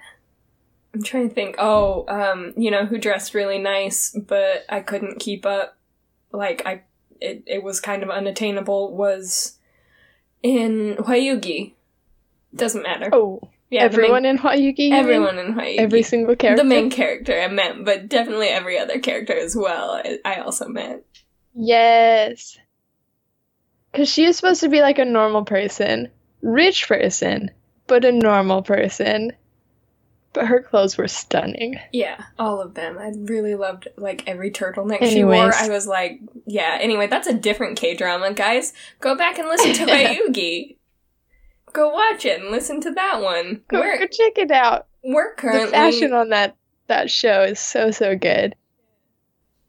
I'm 0.94 1.04
trying 1.04 1.30
to 1.30 1.34
think. 1.36 1.56
Oh, 1.60 2.06
um, 2.08 2.54
you 2.58 2.70
know 2.72 2.86
who 2.86 2.98
dressed 2.98 3.34
really 3.34 3.58
nice 3.60 4.12
but 4.28 4.66
I 4.70 4.82
couldn't 4.82 5.20
keep 5.20 5.46
up. 5.46 5.78
Like 6.32 6.64
I 6.66 6.82
it 7.22 7.44
it 7.48 7.64
was 7.64 7.80
kind 7.80 8.04
of 8.04 8.10
unattainable 8.10 8.96
was 8.96 9.58
in 10.44 10.96
Hwayugi. 11.00 11.74
Doesn't 12.54 12.84
matter. 12.84 13.10
Oh, 13.14 13.42
yeah, 13.70 13.84
everyone 13.84 14.24
the 14.24 14.30
in 14.30 14.38
Hwayugi? 14.38 14.90
main, 14.90 14.94
everyone 14.94 15.38
in 15.38 15.54
Hwayugi. 15.54 15.78
Every 15.78 16.04
single 16.04 16.36
character? 16.36 16.64
the 16.64 16.70
main 16.70 16.90
character 16.90 17.40
I 17.40 17.48
meant, 17.50 17.84
but 17.84 18.08
definitely 18.08 18.48
every 18.48 18.80
other 18.80 19.00
character 19.00 19.38
as 19.38 19.56
well. 19.56 20.02
I, 20.24 20.36
also 20.36 20.68
meant. 20.70 21.04
Yes. 21.54 22.58
Because 23.92 24.10
she 24.10 24.26
is 24.26 24.38
supposed 24.38 24.62
to 24.62 24.70
be 24.70 24.82
like 24.82 25.00
a 25.00 25.06
normal 25.06 25.44
person, 25.44 26.10
rich 26.42 26.88
person, 26.88 27.52
but 27.88 28.06
a 28.06 28.12
normal 28.12 28.62
person. 28.62 29.34
But 30.34 30.46
her 30.48 30.62
clothes 30.62 30.98
were 30.98 31.08
stunning. 31.08 31.80
Yeah, 31.92 32.24
all 32.38 32.62
of 32.62 32.76
them. 32.76 32.98
I 32.98 33.12
really 33.16 33.56
loved 33.56 33.88
like 33.98 34.24
every 34.28 34.52
turtleneck 34.52 35.04
she 35.10 35.24
wore. 35.24 35.54
I 35.54 35.70
was 35.70 35.88
like, 35.88 36.20
yeah. 36.46 36.78
Anyway, 36.80 37.08
that's 37.08 37.28
a 37.28 37.34
different 37.34 37.78
K 37.78 37.96
drama, 37.96 38.34
guys. 38.34 38.72
Go 39.00 39.18
back 39.18 39.40
and 39.40 39.48
listen 39.48 39.74
to 39.74 39.86
Ryugi. 39.92 40.78
Go 41.78 41.90
watch 41.90 42.26
it 42.26 42.42
and 42.42 42.50
listen 42.50 42.82
to 42.82 42.92
that 42.94 43.22
one. 43.22 43.62
Go, 43.68 43.80
we're 43.80 44.00
go 44.00 44.08
check 44.08 44.40
it 44.40 44.50
out. 44.50 44.88
we're 45.04 45.36
The 45.36 45.68
fashion 45.70 46.12
on 46.12 46.30
that 46.30 46.56
that 46.88 47.12
show 47.12 47.44
is 47.44 47.60
so 47.60 47.92
so 47.92 48.18
good. 48.18 48.56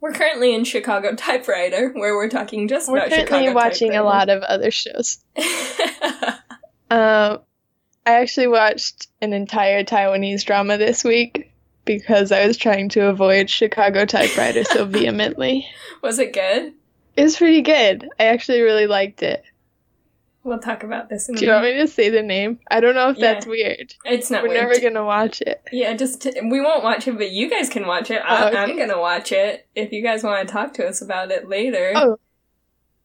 we're 0.00 0.14
currently 0.14 0.54
in 0.54 0.64
Chicago 0.64 1.14
Typewriter, 1.14 1.90
where 1.90 2.16
we're 2.16 2.30
talking 2.30 2.66
just 2.66 2.88
about 2.88 3.10
Chicago. 3.10 3.20
We're 3.20 3.26
currently 3.26 3.54
watching 3.54 3.94
a 3.94 4.02
lot 4.02 4.30
of 4.30 4.42
other 4.42 4.70
shows. 4.70 5.18
Um, 6.90 7.40
I 8.06 8.12
actually 8.22 8.46
watched 8.46 9.08
an 9.20 9.34
entire 9.34 9.84
Taiwanese 9.84 10.42
drama 10.46 10.78
this 10.78 11.04
week 11.04 11.52
because 11.84 12.32
I 12.32 12.46
was 12.46 12.56
trying 12.56 12.88
to 12.90 13.08
avoid 13.08 13.50
Chicago 13.50 14.06
typewriter 14.06 14.64
so 14.64 14.84
vehemently. 14.86 15.66
Was 16.02 16.18
it 16.18 16.32
good? 16.32 16.72
It 17.14 17.22
was 17.24 17.36
pretty 17.36 17.60
good. 17.60 18.08
I 18.18 18.24
actually 18.24 18.62
really 18.62 18.86
liked 18.86 19.22
it. 19.22 19.44
We'll 20.44 20.60
talk 20.60 20.82
about 20.82 21.08
this 21.10 21.28
in 21.28 21.34
a 21.34 21.38
Do 21.38 21.46
you 21.46 21.52
want 21.52 21.64
me 21.64 21.74
to 21.74 21.86
say 21.88 22.08
the 22.10 22.22
name? 22.22 22.58
I 22.70 22.80
don't 22.80 22.94
know 22.94 23.10
if 23.10 23.18
Yeah. 23.18 23.34
that's 23.34 23.46
weird. 23.46 23.94
It's 24.04 24.30
not 24.30 24.42
We're 24.44 24.50
weird. 24.50 24.68
never 24.68 24.80
gonna 24.80 25.04
watch 25.04 25.42
it. 25.42 25.60
Yeah, 25.72 25.94
just 25.94 26.24
we 26.44 26.60
won't 26.60 26.82
watch 26.84 27.06
it, 27.08 27.18
but 27.18 27.30
you 27.30 27.50
guys 27.50 27.68
can 27.68 27.86
watch 27.86 28.10
it. 28.10 28.22
I, 28.24 28.44
Oh, 28.44 28.48
okay. 28.48 28.56
I'm 28.58 28.78
gonna 28.78 28.98
watch 29.00 29.32
it 29.32 29.66
if 29.74 29.92
you 29.92 30.02
guys 30.02 30.22
want 30.22 30.46
to 30.46 30.52
talk 30.52 30.74
to 30.74 30.86
us 30.86 31.02
about 31.02 31.30
it 31.30 31.48
later. 31.48 31.92
Oh. 31.94 32.18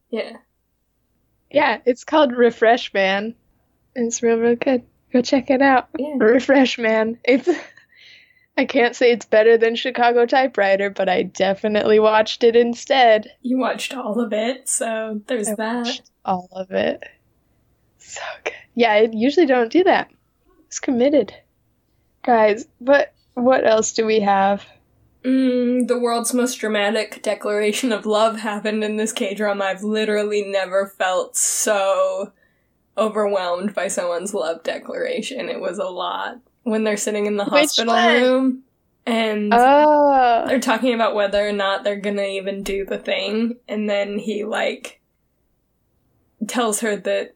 yeah. 0.09 0.37
Yeah, 1.51 1.79
it's 1.85 2.03
called 2.03 2.31
Refresh 2.31 2.93
Man. 2.93 3.35
It's 3.95 4.23
real, 4.23 4.37
real 4.37 4.55
good. 4.55 4.83
Go 5.11 5.21
check 5.21 5.49
it 5.51 5.61
out. 5.61 5.89
Yeah. 5.97 6.15
Refresh 6.17 6.77
Man. 6.79 7.19
It's. 7.23 7.49
I 8.57 8.65
can't 8.65 8.95
say 8.95 9.11
it's 9.11 9.25
better 9.25 9.57
than 9.57 9.75
Chicago 9.75 10.27
Typewriter, 10.27 10.91
but 10.91 11.09
I 11.09 11.23
definitely 11.23 11.99
watched 11.99 12.43
it 12.43 12.55
instead. 12.55 13.31
You 13.41 13.57
watched 13.57 13.95
all 13.95 14.19
of 14.19 14.31
it, 14.31 14.69
so 14.69 15.21
there's 15.27 15.49
I 15.49 15.55
that. 15.55 16.01
all 16.23 16.47
of 16.51 16.69
it. 16.69 17.03
So 18.13 18.21
good. 18.43 18.53
Yeah, 18.75 18.91
I 18.91 19.09
usually 19.11 19.47
don't 19.47 19.71
do 19.71 19.83
that. 19.85 20.11
It's 20.67 20.79
committed. 20.79 21.33
Guys, 22.23 22.67
what 22.77 23.13
what 23.33 23.65
else 23.65 23.93
do 23.93 24.05
we 24.05 24.19
have? 24.19 24.63
Mm, 25.23 25.87
the 25.87 25.97
world's 25.97 26.33
most 26.33 26.55
dramatic 26.55 27.23
declaration 27.23 27.91
of 27.91 28.05
love 28.05 28.39
happened 28.39 28.83
in 28.83 28.97
this 28.97 29.11
K 29.11 29.33
drama. 29.33 29.65
I've 29.65 29.83
literally 29.83 30.43
never 30.43 30.85
felt 30.87 31.35
so 31.35 32.33
overwhelmed 32.97 33.73
by 33.73 33.87
someone's 33.87 34.35
love 34.35 34.61
declaration. 34.63 35.49
It 35.49 35.59
was 35.59 35.79
a 35.79 35.85
lot. 35.85 36.39
When 36.63 36.83
they're 36.83 36.97
sitting 36.97 37.25
in 37.25 37.37
the 37.37 37.45
hospital 37.45 37.95
room 37.95 38.63
and 39.07 39.51
Oh, 39.51 40.43
they're 40.47 40.59
talking 40.59 40.93
about 40.93 41.15
whether 41.15 41.47
or 41.47 41.51
not 41.51 41.83
they're 41.83 41.95
gonna 41.99 42.21
even 42.23 42.61
do 42.61 42.85
the 42.85 42.99
thing, 42.99 43.57
and 43.67 43.89
then 43.89 44.19
he 44.19 44.43
like 44.43 45.01
tells 46.47 46.81
her 46.81 46.95
that 46.95 47.35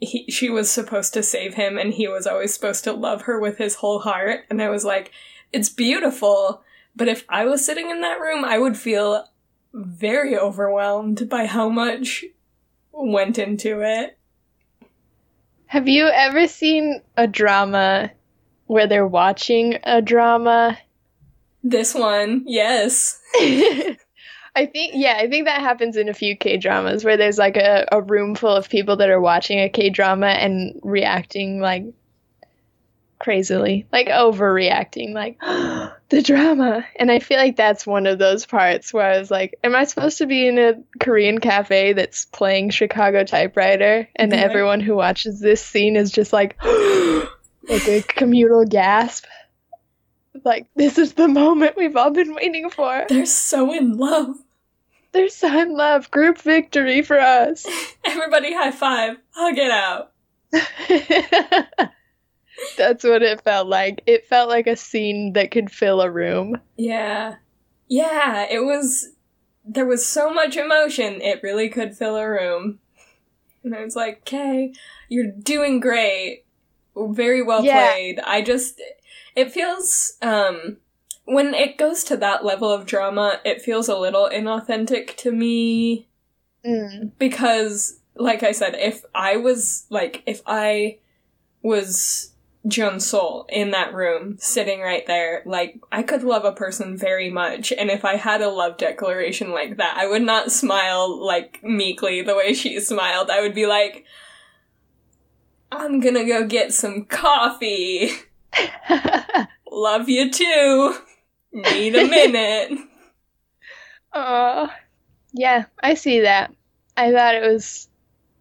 he 0.00 0.24
she 0.30 0.48
was 0.50 0.70
supposed 0.70 1.12
to 1.14 1.22
save 1.22 1.54
him 1.54 1.78
and 1.78 1.94
he 1.94 2.08
was 2.08 2.26
always 2.26 2.54
supposed 2.54 2.84
to 2.84 2.92
love 2.92 3.22
her 3.22 3.38
with 3.38 3.58
his 3.58 3.76
whole 3.76 4.00
heart. 4.00 4.44
And 4.50 4.62
I 4.62 4.68
was 4.68 4.84
like 4.84 5.12
it's 5.52 5.68
beautiful 5.68 6.62
but 6.94 7.08
if 7.08 7.24
I 7.28 7.44
was 7.46 7.64
sitting 7.64 7.90
in 7.90 8.00
that 8.00 8.20
room 8.20 8.44
I 8.44 8.58
would 8.58 8.76
feel 8.76 9.24
very 9.72 10.36
overwhelmed 10.36 11.28
by 11.28 11.46
how 11.46 11.68
much 11.68 12.24
went 12.92 13.38
into 13.38 13.80
it. 13.82 14.18
Have 15.66 15.86
you 15.86 16.06
ever 16.06 16.46
seen 16.48 17.02
a 17.16 17.26
drama 17.26 18.10
where 18.66 18.86
they're 18.86 19.06
watching 19.06 19.78
a 19.84 20.00
drama? 20.00 20.78
this 21.62 21.94
one 21.94 22.44
yes 22.46 23.20
I 24.58 24.66
think 24.66 24.92
yeah, 24.96 25.14
I 25.18 25.28
think 25.28 25.46
that 25.46 25.60
happens 25.60 25.96
in 25.96 26.08
a 26.08 26.14
few 26.14 26.36
K 26.36 26.56
dramas 26.56 27.04
where 27.04 27.16
there's 27.16 27.38
like 27.38 27.56
a, 27.56 27.86
a 27.92 28.02
room 28.02 28.34
full 28.34 28.56
of 28.56 28.68
people 28.68 28.96
that 28.96 29.08
are 29.08 29.20
watching 29.20 29.60
a 29.60 29.68
K 29.68 29.88
drama 29.88 30.26
and 30.26 30.80
reacting 30.82 31.60
like 31.60 31.84
crazily, 33.20 33.86
like 33.92 34.08
overreacting, 34.08 35.12
like 35.12 35.38
the 36.08 36.22
drama. 36.22 36.84
And 36.96 37.10
I 37.10 37.20
feel 37.20 37.38
like 37.38 37.54
that's 37.56 37.86
one 37.86 38.08
of 38.08 38.18
those 38.18 38.46
parts 38.46 38.92
where 38.92 39.08
I 39.08 39.18
was 39.18 39.30
like, 39.30 39.58
Am 39.62 39.76
I 39.76 39.84
supposed 39.84 40.18
to 40.18 40.26
be 40.26 40.48
in 40.48 40.58
a 40.58 40.74
Korean 40.98 41.38
cafe 41.38 41.92
that's 41.92 42.24
playing 42.24 42.70
Chicago 42.70 43.22
typewriter 43.22 44.08
and 44.16 44.32
Right. 44.32 44.40
everyone 44.40 44.80
who 44.80 44.96
watches 44.96 45.38
this 45.40 45.64
scene 45.64 45.94
is 45.94 46.10
just 46.10 46.32
like 46.32 46.56
like 46.64 47.86
a 47.88 48.02
communal 48.08 48.64
gasp? 48.64 49.24
Like, 50.44 50.66
this 50.76 50.98
is 50.98 51.14
the 51.14 51.26
moment 51.28 51.76
we've 51.76 51.96
all 51.96 52.10
been 52.10 52.34
waiting 52.34 52.70
for. 52.70 53.06
they're 53.08 53.26
so 53.26 53.72
in 53.72 53.96
love 53.96 54.36
They're 55.12 55.28
so 55.28 55.58
in 55.60 55.74
love. 55.76 56.10
Group 56.10 56.38
victory 56.38 57.02
for 57.02 57.18
us. 57.18 57.66
everybody 58.04 58.54
high 58.54 58.70
five 58.72 59.16
hug 59.30 59.58
it 59.58 59.70
out 59.70 60.12
That's 62.76 63.04
what 63.04 63.22
it 63.22 63.40
felt 63.42 63.68
like. 63.68 64.02
It 64.06 64.26
felt 64.26 64.48
like 64.48 64.66
a 64.66 64.76
scene 64.76 65.32
that 65.34 65.50
could 65.50 65.70
fill 65.70 66.00
a 66.00 66.10
room. 66.10 66.60
Yeah. 66.76 67.36
Yeah, 67.88 68.46
it 68.50 68.60
was. 68.64 69.10
There 69.64 69.86
was 69.86 70.06
so 70.06 70.32
much 70.32 70.56
emotion, 70.56 71.20
it 71.20 71.42
really 71.42 71.68
could 71.68 71.96
fill 71.96 72.16
a 72.16 72.28
room. 72.28 72.78
And 73.62 73.74
I 73.74 73.84
was 73.84 73.94
like, 73.94 74.20
okay, 74.22 74.72
you're 75.08 75.30
doing 75.30 75.78
great. 75.78 76.44
Very 76.96 77.42
well 77.42 77.64
Yeah. 77.64 77.90
played. 77.92 78.20
I 78.20 78.42
just. 78.42 78.80
It 79.36 79.52
feels. 79.52 80.16
um 80.22 80.78
When 81.30 81.52
it 81.52 81.76
goes 81.76 82.04
to 82.04 82.16
that 82.16 82.44
level 82.44 82.72
of 82.72 82.86
drama, 82.86 83.40
it 83.44 83.60
feels 83.60 83.88
a 83.88 83.98
little 83.98 84.28
inauthentic 84.32 85.16
to 85.18 85.30
me. 85.30 86.08
Mm. 86.64 87.12
because 87.20 88.00
like 88.16 88.42
i 88.42 88.50
said 88.50 88.74
if 88.74 89.04
i 89.14 89.36
was 89.36 89.86
like 89.90 90.24
if 90.26 90.42
i 90.44 90.98
was 91.62 92.32
Jeon 92.66 92.96
Seol 92.96 93.46
in 93.48 93.70
that 93.70 93.94
room 93.94 94.36
sitting 94.40 94.80
right 94.80 95.06
there 95.06 95.42
like 95.46 95.80
i 95.92 96.02
could 96.02 96.24
love 96.24 96.44
a 96.44 96.50
person 96.50 96.96
very 96.96 97.30
much. 97.30 97.72
And 97.72 97.90
if 97.90 98.04
i 98.04 98.16
had 98.16 98.42
a 98.42 98.48
love 98.48 98.76
declaration 98.76 99.52
like 99.52 99.76
that 99.76 99.96
i 99.96 100.08
would 100.08 100.22
not 100.22 100.50
smile 100.50 101.24
like 101.24 101.62
meekly 101.62 102.22
the 102.22 102.34
way 102.34 102.54
she 102.54 102.80
smiled. 102.80 103.30
I 103.30 103.40
would 103.40 103.54
be 103.54 103.66
like 103.66 104.04
i'm 105.70 106.00
gonna 106.00 106.26
go 106.26 106.44
get 106.44 106.72
some 106.72 107.04
coffee. 107.04 108.10
Love 109.70 110.08
you 110.08 110.32
too 110.32 110.96
need 111.52 111.94
a 111.94 112.06
minute 112.06 112.78
Aw. 114.12 114.74
Yeah, 115.32 115.64
I 115.82 115.94
see 115.94 116.20
that. 116.20 116.52
I 116.96 117.12
thought 117.12 117.34
it 117.34 117.46
was 117.46 117.88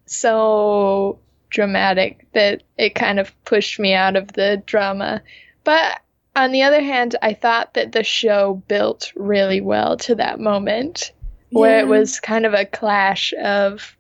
so 0.06 1.20
dramatic 1.50 2.26
that 2.34 2.64
it 2.78 2.96
kind 2.96 3.20
of 3.20 3.34
pushed 3.44 3.80
me 3.80 3.94
out 3.94 4.16
of 4.16 4.32
the 4.34 4.62
drama. 4.66 5.22
But 5.64 6.00
on 6.36 6.52
the 6.52 6.64
other 6.64 6.82
hand, 6.82 7.16
I 7.22 7.34
thought 7.34 7.74
that 7.74 7.92
the 7.92 8.04
show 8.04 8.64
built 8.68 9.12
really 9.16 9.62
well 9.62 9.98
to 9.98 10.16
that 10.16 10.40
moment 10.40 11.12
where 11.50 11.80
it 11.80 11.88
was 11.88 12.20
kind 12.20 12.46
of 12.46 12.54
a 12.54 12.66
clash 12.66 13.34
of 13.42 13.96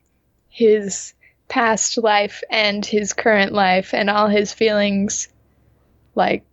his 0.49 1.13
past 1.47 1.97
life 1.97 2.43
and 2.49 2.85
his 2.85 3.13
current 3.13 3.53
life 3.53 3.93
and 3.93 4.09
all 4.09 4.27
his 4.27 4.51
feelings 4.51 5.29
like 6.13 6.43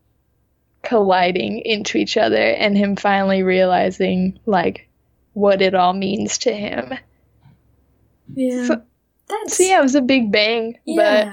colliding 0.84 1.60
into 1.60 1.98
each 1.98 2.16
other 2.16 2.36
and 2.36 2.76
him 2.76 2.96
finally 2.96 3.42
realizing 3.42 4.38
like 4.46 4.88
what 5.32 5.60
it 5.62 5.74
all 5.74 5.92
means 5.92 6.38
to 6.38 6.52
him. 6.52 6.92
yeah 8.34 8.66
So- 8.66 8.82
that's 9.26 9.56
So 9.56 9.62
yeah, 9.62 9.78
it 9.78 9.82
was 9.82 9.94
a 9.94 10.02
big 10.02 10.30
bang, 10.30 10.78
but 10.96 11.28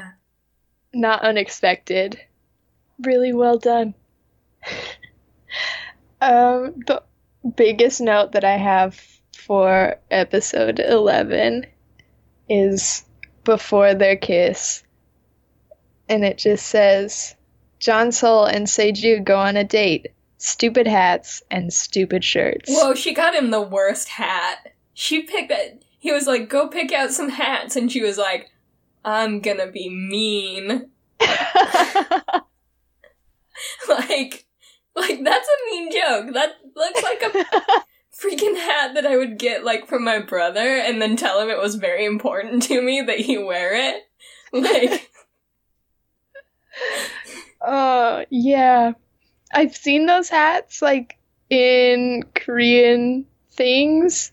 not 0.94 1.24
unexpected. 1.24 2.20
Really 3.04 3.34
well 3.34 3.58
done. 3.58 3.94
um, 6.22 6.76
the 6.88 7.04
biggest 7.56 8.00
note 8.00 8.32
that 8.32 8.46
I 8.46 8.56
have 8.58 9.00
for 9.36 9.98
episode 10.10 10.80
11 10.80 11.66
is 12.50 13.04
before 13.44 13.94
their 13.94 14.16
kiss. 14.16 14.84
And 16.08 16.24
it 16.24 16.38
just 16.38 16.68
says 16.68 17.36
Jeon 17.82 18.10
Seol 18.10 18.54
and 18.54 18.68
Seju 18.68 19.24
go 19.24 19.38
on 19.38 19.58
a 19.58 19.64
date. 19.64 20.08
Stupid 20.38 20.88
hats 20.88 21.42
and 21.50 21.74
stupid 21.74 22.24
shirts. 22.24 22.70
Whoa, 22.70 22.94
she 22.94 23.14
got 23.14 23.36
him 23.36 23.52
the 23.52 23.62
worst 23.62 24.10
hat. 24.10 24.74
She 24.94 25.24
picked 25.24 25.52
it. 25.52 25.84
He 26.00 26.12
was 26.12 26.28
like, 26.28 26.50
go 26.50 26.68
pick 26.68 26.92
out 26.92 27.12
some 27.12 27.30
hats. 27.30 27.76
And 27.76 27.92
she 27.92 28.02
was 28.02 28.18
like, 28.18 28.50
I'm 29.04 29.40
gonna 29.40 29.68
be 29.68 29.90
mean. 29.90 30.90
like, 33.90 34.46
like, 34.96 35.24
that's 35.24 35.48
a 35.48 35.72
mean 35.72 35.92
joke. 35.92 36.34
That 36.34 36.54
looks 36.76 37.04
like 37.04 37.24
a 37.24 37.30
freaking 38.16 38.58
hat 38.58 38.94
that 38.96 39.06
I 39.06 39.18
would 39.18 39.40
get, 39.40 39.64
like, 39.64 39.88
from 39.88 40.04
my 40.04 40.20
brother 40.20 40.78
and 40.78 41.02
then 41.02 41.16
tell 41.16 41.42
him 41.42 41.50
it 41.50 41.60
was 41.60 41.76
very 41.76 42.06
important 42.06 42.64
to 42.64 42.82
me 42.82 43.02
that 43.02 43.20
he 43.20 43.38
wear 43.38 43.74
it. 43.74 44.04
Like, 44.54 45.10
Oh, 47.66 48.26
yeah. 48.30 48.94
I've 49.54 49.76
seen 49.76 50.06
those 50.06 50.30
hats 50.30 50.82
like 50.82 51.18
in 51.50 52.24
Korean 52.34 53.26
things. 53.52 54.32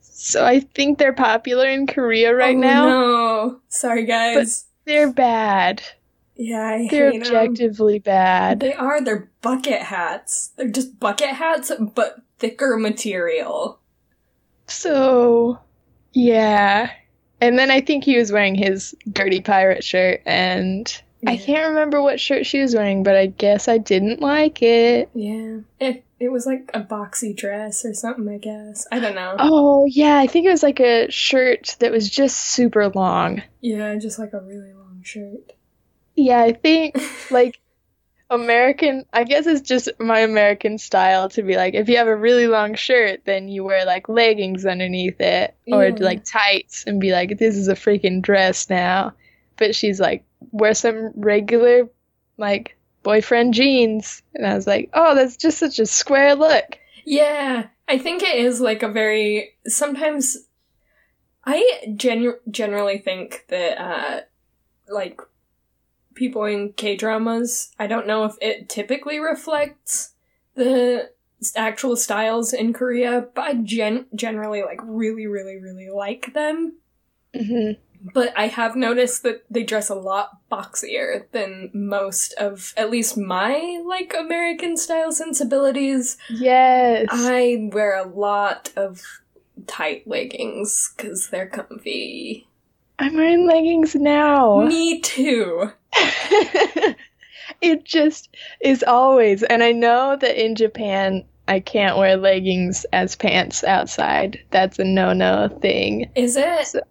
So 0.00 0.44
I 0.44 0.60
think 0.60 0.98
they're 0.98 1.12
popular 1.12 1.68
in 1.68 1.86
Korea 1.86 2.34
right 2.34 2.56
oh, 2.56 2.60
now. 2.60 2.88
No. 2.88 3.60
Sorry, 3.68 4.04
guys. 4.04 4.66
They're 4.84 5.12
bad. 5.12 5.82
yeah, 6.36 6.66
I 6.66 6.88
They're 6.90 7.14
objectively 7.14 7.98
bad. 7.98 8.60
They 8.60 8.74
are. 8.74 9.02
They're 9.02 9.30
bucket 9.42 9.82
hats. 9.82 10.52
They're 10.56 10.68
just 10.68 10.98
bucket 10.98 11.30
hats, 11.30 11.70
but 11.94 12.16
thicker 12.38 12.76
material. 12.76 13.78
So, 14.66 15.58
yeah. 16.12 16.90
And 17.40 17.58
then 17.58 17.70
I 17.70 17.80
think 17.80 18.04
he 18.04 18.16
was 18.16 18.32
wearing 18.32 18.54
his 18.54 18.94
dirty 19.10 19.40
pirate 19.40 19.84
shirt 19.84 20.22
and 20.26 21.02
I 21.26 21.36
can't 21.36 21.68
remember 21.70 22.00
what 22.02 22.18
shirt 22.20 22.46
she 22.46 22.60
was 22.60 22.74
wearing, 22.74 23.02
but 23.02 23.16
I 23.16 23.26
guess 23.26 23.68
I 23.68 23.78
didn't 23.78 24.20
like 24.20 24.62
it. 24.62 25.10
Yeah. 25.14 25.60
It 25.78 26.04
it 26.18 26.30
was 26.30 26.46
like 26.46 26.70
a 26.74 26.80
boxy 26.80 27.34
dress 27.36 27.84
or 27.84 27.94
something, 27.94 28.28
I 28.28 28.38
guess. 28.38 28.86
I 28.92 29.00
don't 29.00 29.14
know. 29.14 29.36
Oh, 29.38 29.86
yeah, 29.86 30.18
I 30.18 30.26
think 30.26 30.46
it 30.46 30.50
was 30.50 30.62
like 30.62 30.80
a 30.80 31.10
shirt 31.10 31.76
that 31.80 31.92
was 31.92 32.10
just 32.10 32.36
super 32.38 32.88
long. 32.90 33.42
Yeah, 33.60 33.96
just 33.96 34.18
like 34.18 34.32
a 34.34 34.40
really 34.40 34.72
long 34.74 35.00
shirt. 35.02 35.52
Yeah, 36.16 36.40
I 36.42 36.52
think 36.52 36.96
like 37.30 37.58
American, 38.28 39.06
I 39.12 39.24
guess 39.24 39.46
it's 39.46 39.62
just 39.62 39.88
my 39.98 40.20
American 40.20 40.78
style 40.78 41.28
to 41.30 41.42
be 41.42 41.56
like, 41.56 41.74
if 41.74 41.88
you 41.88 41.96
have 41.96 42.06
a 42.06 42.14
really 42.16 42.46
long 42.46 42.74
shirt, 42.74 43.24
then 43.24 43.48
you 43.48 43.64
wear 43.64 43.84
like 43.84 44.08
leggings 44.08 44.66
underneath 44.66 45.20
it 45.20 45.54
or 45.66 45.86
Yeah. 45.86 45.94
like 45.98 46.24
tights 46.24 46.84
and 46.86 47.00
be 47.00 47.12
like, 47.12 47.38
this 47.38 47.56
is 47.56 47.68
a 47.68 47.74
freaking 47.74 48.22
dress 48.22 48.70
now. 48.70 49.14
But 49.56 49.74
she's 49.74 49.98
like, 50.00 50.24
wear 50.50 50.74
some 50.74 51.12
regular 51.14 51.88
like 52.36 52.76
boyfriend 53.02 53.54
jeans. 53.54 54.22
And 54.34 54.46
I 54.46 54.54
was 54.54 54.66
like, 54.66 54.90
oh, 54.94 55.14
that's 55.14 55.36
just 55.36 55.58
such 55.58 55.78
a 55.78 55.86
square 55.86 56.34
look. 56.34 56.78
Yeah, 57.04 57.68
I 57.88 57.98
think 57.98 58.22
it 58.22 58.36
is 58.36 58.60
like 58.60 58.82
a 58.82 58.88
very 58.88 59.54
sometimes 59.66 60.36
I 61.44 61.92
genu- 61.96 62.40
generally 62.50 62.98
think 62.98 63.44
that 63.48 63.80
uh 63.80 64.20
like 64.88 65.20
people 66.14 66.44
in 66.44 66.72
K-dramas, 66.72 67.70
I 67.78 67.86
don't 67.86 68.06
know 68.06 68.24
if 68.24 68.34
it 68.40 68.68
typically 68.68 69.18
reflects 69.18 70.14
the 70.54 71.10
actual 71.56 71.96
styles 71.96 72.52
in 72.52 72.72
Korea, 72.72 73.26
but 73.34 73.42
I 73.42 73.54
gen- 73.54 74.06
generally 74.14 74.62
like 74.62 74.80
really 74.84 75.26
really 75.26 75.56
really 75.56 75.88
like 75.88 76.32
them. 76.34 76.78
hmm 77.34 77.72
But 78.14 78.32
I 78.36 78.46
have 78.46 78.76
noticed 78.76 79.22
that 79.24 79.44
they 79.50 79.62
dress 79.62 79.90
a 79.90 79.94
lot 79.94 80.38
boxier 80.50 81.30
than 81.32 81.70
most 81.74 82.32
of 82.34 82.72
at 82.76 82.90
least 82.90 83.16
my 83.16 83.82
like 83.86 84.14
American 84.18 84.76
style 84.76 85.12
sensibilities. 85.12 86.16
Yes. 86.28 87.08
I 87.10 87.68
wear 87.72 87.96
a 87.96 88.08
lot 88.08 88.72
of 88.76 89.02
tight 89.66 90.06
leggings 90.06 90.92
because 90.96 91.28
they're 91.28 91.48
comfy. 91.48 92.48
I'm 92.98 93.14
wearing 93.14 93.46
leggings 93.46 93.94
now. 93.94 94.60
Me 94.60 95.00
too. 95.00 95.72
it 97.60 97.84
just 97.84 98.28
is 98.60 98.82
always, 98.82 99.42
and 99.42 99.62
I 99.62 99.72
know 99.72 100.16
that 100.20 100.42
in 100.42 100.54
Japan 100.54 101.24
I 101.48 101.60
can't 101.60 101.96
wear 101.96 102.16
leggings 102.16 102.86
as 102.92 103.16
pants 103.16 103.64
outside. 103.64 104.38
That's 104.50 104.78
a 104.78 104.84
no-no 104.84 105.48
thing. 105.60 106.10
Is 106.14 106.36
it? 106.36 106.66
So- 106.66 106.82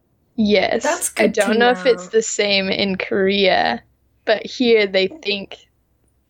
Yes. 0.41 0.83
That's 0.83 1.11
I 1.17 1.27
don't 1.27 1.59
know 1.59 1.71
if 1.71 1.85
it's 1.85 2.07
the 2.07 2.21
same 2.21 2.69
in 2.69 2.97
Korea, 2.97 3.83
but 4.23 4.45
here 4.45 4.87
they 4.87 5.07
think 5.07 5.57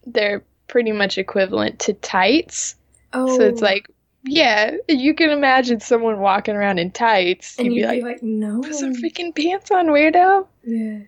they're 0.04 0.44
pretty 0.68 0.92
much 0.94 1.20
equivalent 1.20 1.78
to 1.82 1.94
tights. 1.94 2.76
Oh, 3.14 3.38
So 3.38 3.44
it's 3.44 3.62
oh. 3.62 3.66
like, 3.66 3.86
yeah, 4.24 4.72
you 4.88 5.14
can 5.14 5.30
imagine 5.30 5.80
someone 5.80 6.18
walking 6.20 6.56
around 6.56 6.80
in 6.80 6.90
tights. 6.90 7.60
and 7.60 7.68
You'd 7.68 7.76
you'd 7.88 7.92
be 7.92 8.02
like, 8.02 8.24
no. 8.24 8.62
put 8.62 8.74
some 8.74 8.96
freaking 8.96 9.36
pants 9.36 9.70
on, 9.70 9.86
weirdo. 9.88 10.48
yeah. 10.64 11.00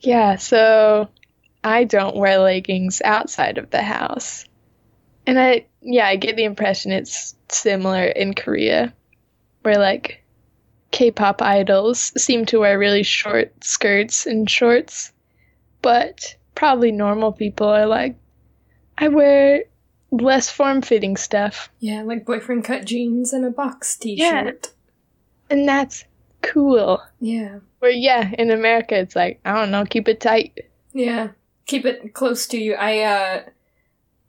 Yeah, 0.00 0.34
so 0.34 1.08
I 1.62 1.84
don't 1.84 2.16
wear 2.16 2.38
leggings 2.38 3.00
outside 3.04 3.58
of 3.58 3.70
the 3.70 3.82
house. 3.82 4.46
And 5.28 5.38
I, 5.38 5.66
yeah, 5.80 6.08
I 6.08 6.16
get 6.16 6.34
the 6.34 6.42
impression 6.44 6.90
it's 6.90 7.36
similar 7.50 8.02
in 8.04 8.34
Korea, 8.34 8.92
where 9.62 9.78
like 9.78 10.24
K 10.96 11.10
pop 11.10 11.42
idols 11.42 12.10
seem 12.16 12.46
to 12.46 12.60
wear 12.60 12.78
really 12.78 13.02
short 13.02 13.52
skirts 13.62 14.24
and 14.24 14.48
shorts, 14.48 15.12
but 15.82 16.34
probably 16.54 16.90
normal 16.90 17.32
people 17.32 17.68
are 17.68 17.84
like, 17.84 18.16
I 18.96 19.08
wear 19.08 19.64
less 20.10 20.48
form 20.48 20.80
fitting 20.80 21.18
stuff. 21.18 21.68
Yeah, 21.80 22.00
like 22.02 22.24
boyfriend 22.24 22.64
cut 22.64 22.86
jeans 22.86 23.34
and 23.34 23.44
a 23.44 23.50
box 23.50 23.94
t-shirt. 23.96 24.68
Yeah. 24.70 24.70
And 25.50 25.68
that's 25.68 26.06
cool. 26.40 27.02
Yeah. 27.20 27.58
Where, 27.80 27.90
yeah, 27.90 28.32
in 28.38 28.50
America, 28.50 28.96
it's 28.96 29.14
like, 29.14 29.38
I 29.44 29.52
don't 29.52 29.70
know, 29.70 29.84
keep 29.84 30.08
it 30.08 30.18
tight. 30.18 30.64
Yeah. 30.94 31.32
Keep 31.66 31.84
it 31.84 32.14
close 32.14 32.46
to 32.46 32.58
you. 32.58 32.72
I 32.72 33.00
uh 33.00 33.42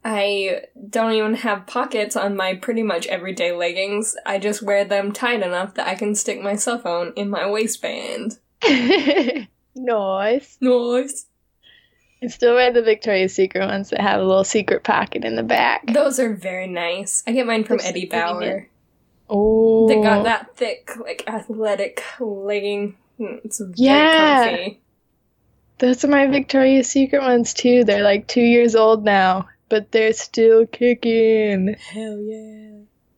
I 0.09 0.61
don't 0.89 1.11
even 1.11 1.33
have 1.33 1.67
pockets 1.67 2.15
on 2.15 2.37
my 2.37 2.53
pretty 2.55 2.81
much 2.81 3.07
everyday 3.07 3.51
leggings. 3.51 4.15
I 4.25 4.39
just 4.39 4.61
wear 4.63 4.85
them 4.85 5.11
tight 5.11 5.43
enough 5.43 5.73
that 5.73 5.85
I 5.85 5.95
can 5.95 6.15
stick 6.15 6.41
my 6.41 6.55
cell 6.55 6.79
phone 6.79 7.11
in 7.17 7.29
my 7.29 7.45
waistband. 7.49 8.37
nice. 8.63 10.57
Nice. 10.61 11.25
I 12.23 12.27
still 12.27 12.55
wear 12.55 12.71
the 12.71 12.81
Victoria's 12.83 13.35
Secret 13.35 13.67
ones 13.67 13.89
that 13.89 13.99
have 13.99 14.21
a 14.21 14.23
little 14.23 14.45
secret 14.45 14.85
pocket 14.85 15.25
in 15.25 15.35
the 15.35 15.43
back. 15.43 15.85
Those 15.91 16.19
are 16.21 16.33
very 16.33 16.67
nice. 16.67 17.21
I 17.27 17.33
get 17.33 17.45
mine 17.45 17.65
from 17.65 17.79
They're 17.79 17.87
Eddie 17.87 18.05
Bauer. 18.05 18.69
Oh, 19.29 19.89
They 19.89 20.01
got 20.01 20.23
that 20.23 20.55
thick, 20.55 20.89
like 20.97 21.25
athletic 21.27 22.01
legging. 22.21 22.95
Mm, 23.19 23.41
It's 23.43 23.59
very 23.59 23.73
Yeah. 23.75 24.67
Those 25.79 26.05
are 26.05 26.07
my 26.07 26.27
Victoria's 26.27 26.89
Secret 26.89 27.21
ones 27.21 27.53
too. 27.53 27.83
They're 27.83 28.03
like 28.03 28.25
two 28.27 28.41
years 28.41 28.73
old 28.73 29.03
now, 29.03 29.49
but 29.69 29.91
they're 29.91 30.13
still 30.13 30.65
kicking. 30.65 31.75
Hell 31.79 32.17
yeah. 32.19 32.71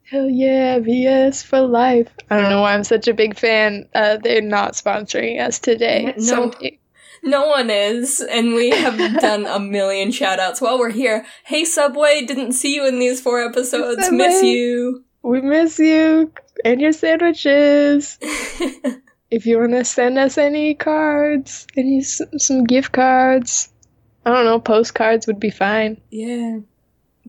Hell 0.10 0.30
yeah, 0.30 0.80
VS 0.80 1.44
for 1.44 1.62
life. 1.62 2.10
I 2.32 2.42
don't 2.42 2.50
know 2.50 2.62
why 2.62 2.74
I'm 2.74 2.84
such 2.84 3.08
a 3.08 3.14
big 3.14 3.38
fan. 3.38 3.88
Uh, 3.94 4.18
they're 4.18 4.42
not 4.42 4.74
sponsoring 4.74 5.40
us 5.40 5.60
today. 5.60 6.14
No. 6.18 6.24
Someday- 6.24 6.80
No 7.22 7.48
one 7.48 7.70
is, 7.70 8.22
and 8.22 8.54
we 8.56 8.70
have 8.72 8.98
done 9.20 9.46
a 9.46 9.60
million 9.60 10.10
shout 10.12 10.40
outs 10.40 10.62
while 10.62 10.80
we're 10.80 10.90
here. 10.90 11.26
Hey 11.44 11.66
Subway, 11.66 12.26
didn't 12.26 12.54
see 12.54 12.74
you 12.76 12.88
in 12.88 12.98
these 13.00 13.20
four 13.22 13.42
episodes. 13.44 14.04
Subway. 14.06 14.18
Miss 14.18 14.42
you. 14.42 15.04
we 15.22 15.42
miss 15.42 15.78
you 15.80 16.32
and 16.66 16.80
your 16.82 16.94
sandwiches. 16.94 18.18
If 19.32 19.46
you 19.46 19.60
want 19.60 19.74
to 19.74 19.86
send 19.86 20.18
us 20.18 20.40
any 20.40 20.74
cards, 20.74 21.68
any 21.78 22.02
some 22.02 22.64
gift 22.64 22.92
cards, 22.94 23.72
I 24.26 24.32
don't 24.34 24.46
know, 24.46 24.60
postcards 24.60 25.28
would 25.28 25.40
be 25.40 25.50
fine. 25.50 26.00
yeah. 26.10 26.60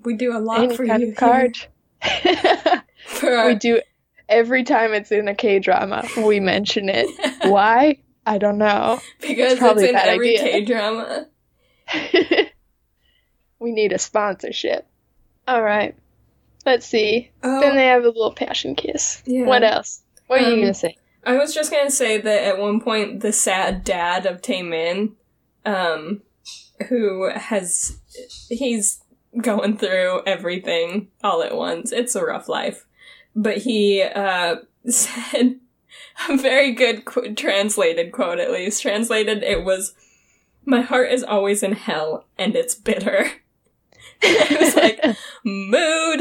We 0.03 0.15
do 0.17 0.35
a 0.35 0.39
lot 0.41 0.61
Any 0.61 0.77
for 0.77 0.87
kind 0.87 1.03
you 1.03 1.11
of 1.11 1.17
card. 1.17 1.59
For 3.07 3.35
our, 3.35 3.49
we 3.49 3.55
do 3.57 3.83
every 4.31 4.65
time 4.65 4.95
it's 4.95 5.13
in 5.13 5.29
a 5.29 5.35
K 5.35 5.59
drama. 5.59 6.07
We 6.17 6.41
mention 6.41 6.89
it. 6.89 7.07
Why? 7.51 7.99
I 8.25 8.39
don't 8.39 8.57
know. 8.57 9.01
because 9.21 9.59
it's, 9.61 9.63
a 9.63 9.89
in 9.91 9.97
every. 9.97 10.37
K 10.39 10.65
drama. 10.65 11.27
we 13.59 13.73
need 13.73 13.93
a 13.93 13.99
sponsorship. 13.99 14.87
All 15.47 15.63
right. 15.63 15.95
Let's 16.65 16.87
see. 16.87 17.31
Oh, 17.43 17.61
Then 17.61 17.77
they 17.77 17.87
have 17.87 18.05
a 18.05 18.09
little 18.09 18.33
passion 18.33 18.75
kiss. 18.75 19.23
yeah. 19.27 19.45
What 19.45 19.63
else? 19.65 20.03
What 20.27 20.41
are 20.41 20.47
Um, 20.47 20.53
you 20.55 20.61
gonna 20.63 20.75
say? 20.75 20.97
I 21.25 21.37
was 21.37 21.55
just 21.55 21.71
gonna 21.71 21.91
say 21.91 22.19
that 22.19 22.45
at 22.45 22.59
one 22.59 22.81
point 22.81 23.21
the 23.21 23.33
sad 23.33 23.85
dad 23.85 24.25
of 24.27 24.41
Taemin, 24.41 25.13
um, 25.67 26.23
who 26.89 27.31
has 27.31 27.99
he's 28.49 29.03
going 29.41 29.77
through 29.77 30.23
everything 30.27 31.09
all 31.23 31.43
at 31.43 31.57
once. 31.57 31.93
It's 31.93 32.15
a 32.15 32.25
rough 32.25 32.49
life, 32.49 32.87
but 33.35 33.59
he 33.59 34.03
uh 34.03 34.57
said 34.87 35.61
a 36.29 36.37
very 36.37 36.73
good 36.73 37.05
qu- 37.05 37.35
translated 37.35 38.13
quote 38.13 38.39
at 38.39 38.51
least 38.51 38.83
translated 38.83 39.43
it 39.43 39.65
was 39.65 39.95
my 40.65 40.81
heart 40.81 41.11
is 41.11 41.23
always 41.23 41.63
in 41.63 41.73
hell 41.73 42.27
and 42.39 42.55
it's 42.55 42.75
bitter 42.75 43.31
it 44.23 44.61
was 44.61 44.77
like 44.77 45.17
mood 45.45 46.21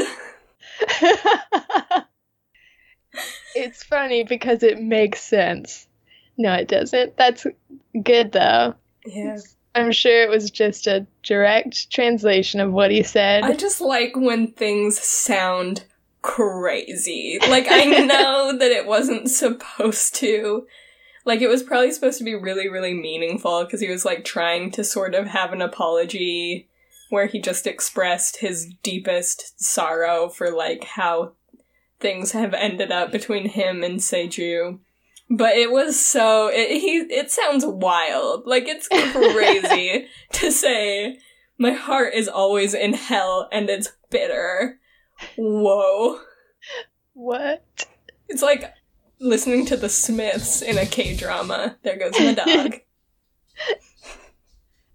it's 3.54 3.82
funny 3.82 4.24
because 4.24 4.62
it 4.62 4.80
makes 4.80 5.20
sense. 5.20 5.86
No, 6.36 6.54
it 6.54 6.68
doesn't. 6.68 7.16
That's 7.16 7.46
good 8.02 8.32
though. 8.32 8.74
yeah 9.06 9.38
I'm 9.74 9.92
sure 9.92 10.22
it 10.22 10.30
was 10.30 10.50
just 10.50 10.86
a 10.86 11.06
direct 11.22 11.90
translation 11.90 12.60
of 12.60 12.72
what 12.72 12.90
he 12.90 13.02
said. 13.02 13.44
I 13.44 13.54
just 13.54 13.80
like 13.80 14.16
when 14.16 14.48
things 14.48 14.98
sound 14.98 15.84
crazy. 16.22 17.38
Like, 17.48 17.66
I 17.70 17.84
know 17.84 18.56
that 18.58 18.70
it 18.70 18.86
wasn't 18.86 19.30
supposed 19.30 20.14
to. 20.16 20.66
Like, 21.24 21.40
it 21.40 21.48
was 21.48 21.62
probably 21.62 21.92
supposed 21.92 22.18
to 22.18 22.24
be 22.24 22.34
really, 22.34 22.68
really 22.68 22.94
meaningful 22.94 23.64
because 23.64 23.80
he 23.80 23.90
was, 23.90 24.04
like, 24.04 24.24
trying 24.24 24.70
to 24.72 24.82
sort 24.82 25.14
of 25.14 25.28
have 25.28 25.52
an 25.52 25.62
apology 25.62 26.68
where 27.10 27.26
he 27.26 27.40
just 27.40 27.66
expressed 27.66 28.38
his 28.38 28.72
deepest 28.82 29.62
sorrow 29.62 30.28
for, 30.28 30.50
like, 30.50 30.84
how 30.84 31.32
things 32.00 32.32
have 32.32 32.54
ended 32.54 32.90
up 32.90 33.12
between 33.12 33.48
him 33.48 33.84
and 33.84 34.00
Seju. 34.00 34.78
But 35.32 35.56
it 35.56 35.70
was 35.70 36.04
so 36.04 36.48
it 36.48 36.80
he 36.80 36.96
it 36.98 37.30
sounds 37.30 37.64
wild. 37.64 38.46
Like 38.46 38.66
it's 38.66 38.88
crazy 38.88 40.08
to 40.32 40.50
say 40.50 41.18
my 41.56 41.70
heart 41.70 42.14
is 42.14 42.26
always 42.26 42.74
in 42.74 42.94
hell 42.94 43.48
and 43.52 43.70
it's 43.70 43.92
bitter. 44.10 44.80
Whoa. 45.36 46.18
what? 47.12 47.86
It's 48.28 48.42
like 48.42 48.74
listening 49.20 49.66
to 49.66 49.76
the 49.76 49.88
Smiths 49.88 50.62
in 50.62 50.78
a 50.78 50.86
K 50.86 51.14
drama. 51.14 51.76
There 51.82 51.98
goes 51.98 52.18
my 52.18 52.34
dog. 52.34 52.80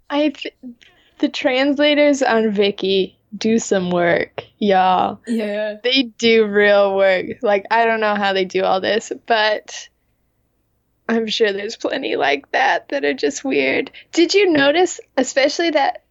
I 0.10 0.30
th- 0.30 0.56
the 1.20 1.30
translators 1.30 2.22
on 2.22 2.52
Viki 2.52 3.16
do 3.38 3.58
some 3.58 3.90
work, 3.90 4.44
y'all. 4.58 5.22
Yeah. 5.28 5.76
They 5.84 6.04
do 6.18 6.46
real 6.46 6.96
work. 6.96 7.28
Like 7.42 7.66
I 7.72 7.86
don't 7.86 8.00
know 8.00 8.16
how 8.16 8.34
they 8.34 8.46
do 8.46 8.64
all 8.64 8.82
this, 8.82 9.12
but 9.28 9.90
I'm 11.08 11.28
sure 11.28 11.52
there's 11.52 11.76
plenty 11.76 12.16
like 12.16 12.52
that 12.52 12.90
that 12.90 13.06
are 13.06 13.14
just 13.14 13.44
weird. 13.44 13.92
Did 14.12 14.34
you 14.34 14.52
notice 14.52 15.00
especially 15.18 15.72
that 15.72 16.04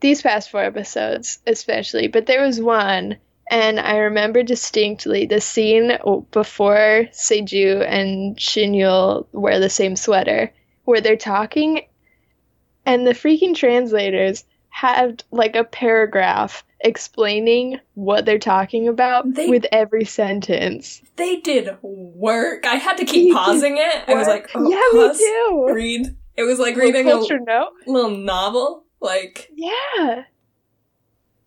these 0.00 0.22
past 0.22 0.50
four 0.50 0.62
episodes 0.62 1.38
especially, 1.46 2.08
but 2.08 2.26
there 2.26 2.42
was 2.42 2.60
one 2.60 3.18
and 3.50 3.78
I 3.78 3.98
remember 3.98 4.42
distinctly 4.42 5.26
the 5.26 5.40
scene 5.40 5.98
before 6.30 7.08
Seju 7.12 7.82
and 7.86 8.36
Shinyul 8.36 9.26
wear 9.32 9.60
the 9.60 9.68
same 9.68 9.96
sweater 9.96 10.52
where 10.84 11.00
they're 11.00 11.16
talking 11.16 11.86
and 12.86 13.06
the 13.06 13.12
freaking 13.12 13.54
translators 13.54 14.44
had 14.70 15.22
like 15.30 15.54
a 15.54 15.64
paragraph 15.64 16.64
explaining 16.82 17.78
what 17.94 18.24
they're 18.24 18.38
talking 18.38 18.88
about 18.88 19.32
They- 19.34 19.48
with 19.48 19.66
every 19.72 20.04
sentence. 20.04 21.02
They 21.16 21.36
did 21.36 21.76
work. 21.82 22.66
I 22.66 22.76
had 22.76 22.96
to 22.98 23.04
keep 23.04 23.30
They 23.30 23.34
pausing 23.34 23.76
it. 23.78 24.04
I 24.08 24.14
was 24.14 24.26
like, 24.26 24.50
oh, 24.54 24.68
yeah, 24.70 24.80
pause, 25.08 25.18
me 25.18 25.24
too. 25.26 25.66
read. 25.74 26.16
It 26.36 26.42
was 26.44 26.58
like 26.58 26.76
reading 26.76 27.06
a 27.06 27.10
culture 27.12 27.38
note. 27.38 27.72
little 27.86 28.10
novel. 28.10 28.84
Like, 29.00 29.50
Yeah. 29.54 30.24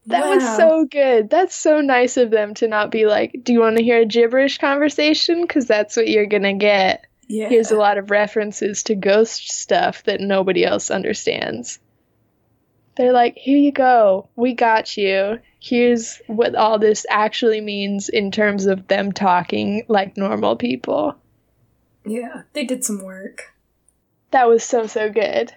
That 0.07 0.35
was 0.35 0.43
so 0.55 0.85
good. 0.85 1.31
That's 1.31 1.55
so 1.55 1.81
nice 1.81 2.17
of 2.17 2.29
them 2.29 2.53
to 2.55 2.67
not 2.67 2.91
be 2.91 3.07
like, 3.07 3.35
do 3.43 3.51
you 3.53 3.59
want 3.59 3.77
to 3.77 3.83
hear 3.83 4.01
a 4.01 4.05
gibberish 4.05 4.59
conversation? 4.59 5.41
Because 5.41 5.65
that's 5.65 5.97
what 5.97 6.07
you're 6.07 6.27
going 6.27 6.43
to 6.43 6.53
get. 6.53 7.05
yeah. 7.27 7.49
Here's 7.49 7.71
a 7.71 7.75
lot 7.77 7.97
of 7.97 8.11
references 8.11 8.83
to 8.83 8.93
ghost 8.93 9.49
stuff 9.51 10.03
that 10.03 10.21
nobody 10.21 10.63
else 10.63 10.91
understands. 10.91 11.79
They're 12.97 13.13
like, 13.13 13.35
here 13.37 13.57
you 13.57 13.71
go. 13.71 14.29
We 14.35 14.53
got 14.53 14.95
you. 14.95 15.39
Here's 15.59 16.21
what 16.27 16.55
all 16.55 16.79
this 16.79 17.05
actually 17.09 17.59
means 17.59 18.07
in 18.09 18.31
terms 18.31 18.65
of 18.67 18.87
them 18.87 19.11
talking 19.11 19.83
like 19.87 20.15
normal 20.15 20.55
people. 20.55 21.15
yeah, 22.05 22.43
they 22.53 22.63
did 22.63 22.83
some 22.83 23.03
work. 23.03 23.53
That 24.31 24.47
was 24.47 24.63
so, 24.63 24.87
so 24.87 25.09
good. 25.11 25.53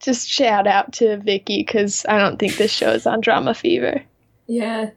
Just 0.00 0.28
shout 0.28 0.66
out 0.66 0.94
to 0.94 1.18
Viki 1.18 1.58
because 1.58 2.04
I 2.08 2.18
don't 2.18 2.38
think 2.38 2.56
this 2.56 2.72
show 2.72 2.90
is 2.90 3.06
on 3.06 3.20
Drama 3.20 3.54
Fever. 3.54 4.02
Yeah. 4.46 4.90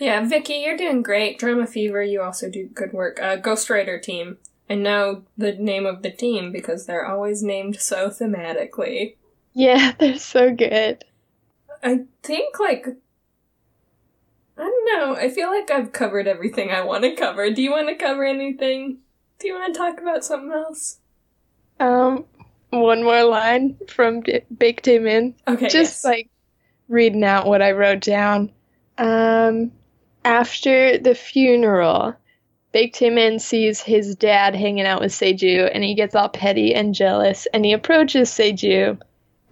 Yeah, 0.00 0.22
Viki, 0.22 0.64
you're 0.64 0.76
doing 0.76 1.02
great. 1.02 1.38
Drama 1.38 1.66
Fever, 1.66 2.02
you 2.02 2.22
also 2.22 2.50
do 2.50 2.66
good 2.66 2.92
work. 2.92 3.20
Uh, 3.20 3.36
Ghostwriter 3.36 4.00
team. 4.00 4.38
I 4.70 4.74
know 4.74 5.24
the 5.36 5.52
name 5.52 5.84
of 5.86 6.02
the 6.02 6.10
team 6.10 6.50
because 6.50 6.86
they're 6.86 7.06
always 7.06 7.42
named 7.42 7.80
so 7.80 8.08
thematically. 8.08 9.16
Yeah, 9.52 9.92
they're 9.98 10.18
so 10.18 10.54
good. 10.54 11.04
I 11.82 12.00
think, 12.22 12.58
like, 12.60 12.86
I 14.56 14.62
don't 14.62 14.86
know. 14.86 15.16
I 15.16 15.30
feel 15.30 15.48
like 15.48 15.70
I've 15.70 15.92
covered 15.92 16.28
everything 16.28 16.70
I 16.70 16.82
want 16.82 17.04
to 17.04 17.14
cover. 17.14 17.50
Do 17.50 17.62
you 17.62 17.70
want 17.70 17.88
to 17.88 17.96
cover 17.96 18.24
anything? 18.24 18.98
Do 19.38 19.48
you 19.48 19.54
want 19.54 19.74
to 19.74 19.78
talk 19.78 20.00
about 20.00 20.24
something 20.24 20.52
else? 20.52 20.98
Um, 21.80 22.24
one 22.70 23.02
more 23.02 23.24
line 23.24 23.76
from 23.88 24.20
D- 24.20 24.42
Bake 24.56 24.86
In. 24.86 25.34
Okay, 25.48 25.68
just 25.68 26.04
yes. 26.04 26.04
like 26.04 26.30
reading 26.88 27.24
out 27.24 27.46
what 27.46 27.62
I 27.62 27.72
wrote 27.72 28.00
down. 28.00 28.52
Um, 28.98 29.72
after 30.24 30.98
the 30.98 31.14
funeral, 31.14 32.14
Big 32.72 33.00
In 33.02 33.38
sees 33.38 33.80
his 33.80 34.14
dad 34.14 34.54
hanging 34.54 34.86
out 34.86 35.00
with 35.00 35.12
Seju, 35.12 35.70
and 35.74 35.82
he 35.84 35.94
gets 35.94 36.14
all 36.14 36.28
petty 36.28 36.74
and 36.74 36.94
jealous, 36.94 37.46
and 37.52 37.64
he 37.64 37.72
approaches 37.72 38.30
Seju, 38.30 38.98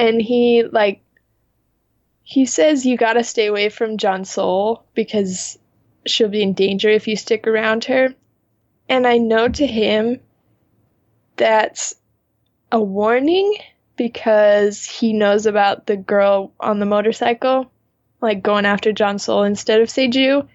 and 0.01 0.21
he 0.21 0.65
like 0.65 1.03
he 2.23 2.47
says 2.47 2.87
you 2.87 2.97
gotta 2.97 3.23
stay 3.23 3.47
away 3.47 3.69
from 3.69 3.99
Jeon 3.99 4.23
Seol 4.23 4.83
because 4.95 5.59
she'll 6.07 6.29
be 6.29 6.43
in 6.43 6.55
danger 6.55 6.89
if 6.89 7.07
you 7.07 7.17
stick 7.17 7.47
around 7.47 7.85
her. 7.85 8.15
And 8.89 9.07
I 9.07 9.19
know 9.19 9.49
to 9.49 9.67
him 9.67 10.21
that's 11.37 11.95
a 12.73 12.81
warning 12.81 13.57
because 13.97 14.85
he 14.87 15.13
knows 15.13 15.45
about 15.45 15.87
the 15.87 15.97
girl 15.97 16.53
on 16.59 16.79
the 16.79 16.87
motorcycle, 16.87 17.71
like 18.23 18.43
going 18.43 18.65
after 18.65 18.93
Jeon 18.93 19.17
Seol 19.17 19.47
instead 19.47 19.83
of 19.83 19.89
Seju. 19.89 20.49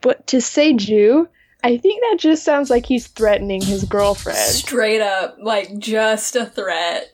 But 0.00 0.26
to 0.28 0.38
Seju, 0.38 1.28
I 1.62 1.76
think 1.76 2.00
that 2.02 2.18
just 2.20 2.42
sounds 2.42 2.70
like 2.70 2.86
he's 2.86 3.08
threatening 3.08 3.60
his 3.60 3.84
girlfriend. 3.84 4.38
Straight 4.38 5.02
up, 5.02 5.36
like, 5.40 5.78
just 5.78 6.36
a 6.36 6.46
threat. 6.46 7.12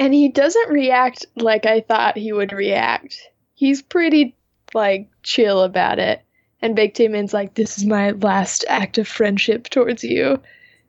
And 0.00 0.14
he 0.14 0.30
doesn't 0.30 0.70
react 0.70 1.26
like 1.36 1.66
I 1.66 1.82
thought 1.82 2.16
he 2.16 2.32
would 2.32 2.52
react. 2.52 3.20
He's 3.52 3.82
pretty, 3.82 4.34
like, 4.72 5.10
chill 5.22 5.62
about 5.62 5.98
it. 5.98 6.22
And 6.62 6.74
Baek 6.74 6.94
Taemin's 6.94 7.34
like, 7.34 7.52
this 7.52 7.76
is 7.76 7.84
my 7.84 8.12
last 8.12 8.64
act 8.66 8.96
of 8.96 9.06
friendship 9.06 9.68
towards 9.68 10.02
you. 10.02 10.40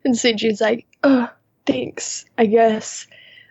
And 0.06 0.16
Seju's 0.16 0.62
like, 0.62 0.88
oh, 1.04 1.30
thanks, 1.66 2.24
I 2.38 2.46
guess. 2.46 3.06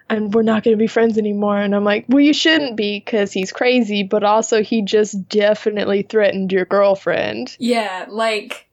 And 0.08 0.32
we're 0.32 0.42
not 0.42 0.64
going 0.64 0.76
to 0.76 0.82
be 0.82 0.86
friends 0.86 1.18
anymore. 1.18 1.58
And 1.58 1.76
I'm 1.76 1.84
like, 1.84 2.06
well, 2.08 2.20
you 2.20 2.32
shouldn't 2.32 2.78
be 2.78 2.98
because 2.98 3.30
he's 3.30 3.52
crazy, 3.52 4.02
but 4.02 4.24
also 4.24 4.62
he 4.62 4.80
just 4.80 5.28
definitely 5.28 6.02
threatened 6.02 6.52
your 6.52 6.64
girlfriend. 6.64 7.54
Yeah, 7.58 8.06
like, 8.08 8.66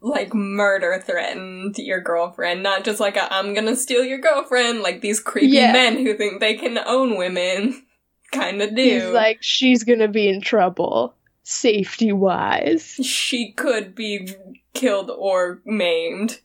like 0.00 0.34
murder 0.34 1.02
threatened 1.04 1.76
your 1.78 2.00
girlfriend, 2.00 2.62
not 2.62 2.84
just 2.84 3.00
like 3.00 3.16
a 3.16 3.32
I'm 3.32 3.54
gonna 3.54 3.76
steal 3.76 4.04
your 4.04 4.18
girlfriend, 4.18 4.80
like 4.80 5.00
these 5.00 5.20
creepy 5.20 5.48
Yeah. 5.48 5.72
men 5.72 5.96
who 5.96 6.14
think 6.16 6.40
they 6.40 6.54
can 6.54 6.78
own 6.78 7.16
women 7.16 7.84
kind 8.32 8.60
of 8.62 8.74
do. 8.74 8.82
He's 8.82 9.04
like, 9.04 9.38
she's 9.40 9.84
to 10.00 10.08
be 10.08 10.28
in 10.28 10.40
trouble, 10.40 11.14
safety 11.42 12.12
wise. 12.12 12.84
she 13.02 13.52
could 13.52 13.94
be 13.94 14.28
killed 14.74 15.10
or 15.10 15.60
maimed. 15.64 16.40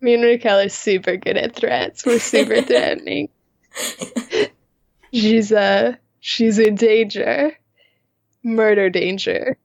Me 0.00 0.14
and 0.14 0.24
Raquel 0.24 0.58
are 0.58 0.68
super 0.68 1.16
good 1.16 1.36
at 1.36 1.54
threats. 1.54 2.04
We're 2.04 2.18
super 2.18 2.60
threatening. 2.62 3.28
She's 5.12 5.52
uh 5.52 5.94
she's 6.20 6.58
in 6.58 6.74
danger. 6.74 7.52
Murder 8.42 8.90
danger. 8.90 9.56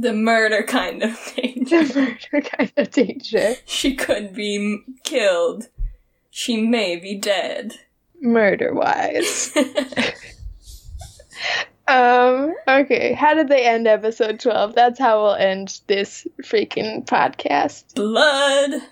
The 0.00 0.12
murder 0.12 0.62
kind 0.62 1.02
of 1.02 1.18
danger. 1.36 1.84
The 1.84 1.94
murder 2.32 2.48
kind 2.48 2.72
of 2.76 2.90
danger. 2.90 3.54
She 3.66 3.94
could 3.96 4.32
be 4.34 4.56
m- 4.56 4.96
killed. 5.02 5.68
She 6.30 6.60
may 6.62 6.96
be 6.96 7.16
dead. 7.16 7.72
Murder 8.20 8.72
wise. 8.74 9.52
Um, 11.86 12.54
okay. 12.66 13.14
How 13.14 13.32
did 13.32 13.48
they 13.48 13.64
end 13.64 13.86
episode 13.86 14.40
twelve? 14.40 14.74
That's 14.74 14.98
how 14.98 15.22
we'll 15.22 15.34
end 15.36 15.80
this 15.86 16.26
freaking 16.42 17.06
podcast. 17.06 17.94
Blood. 17.94 18.82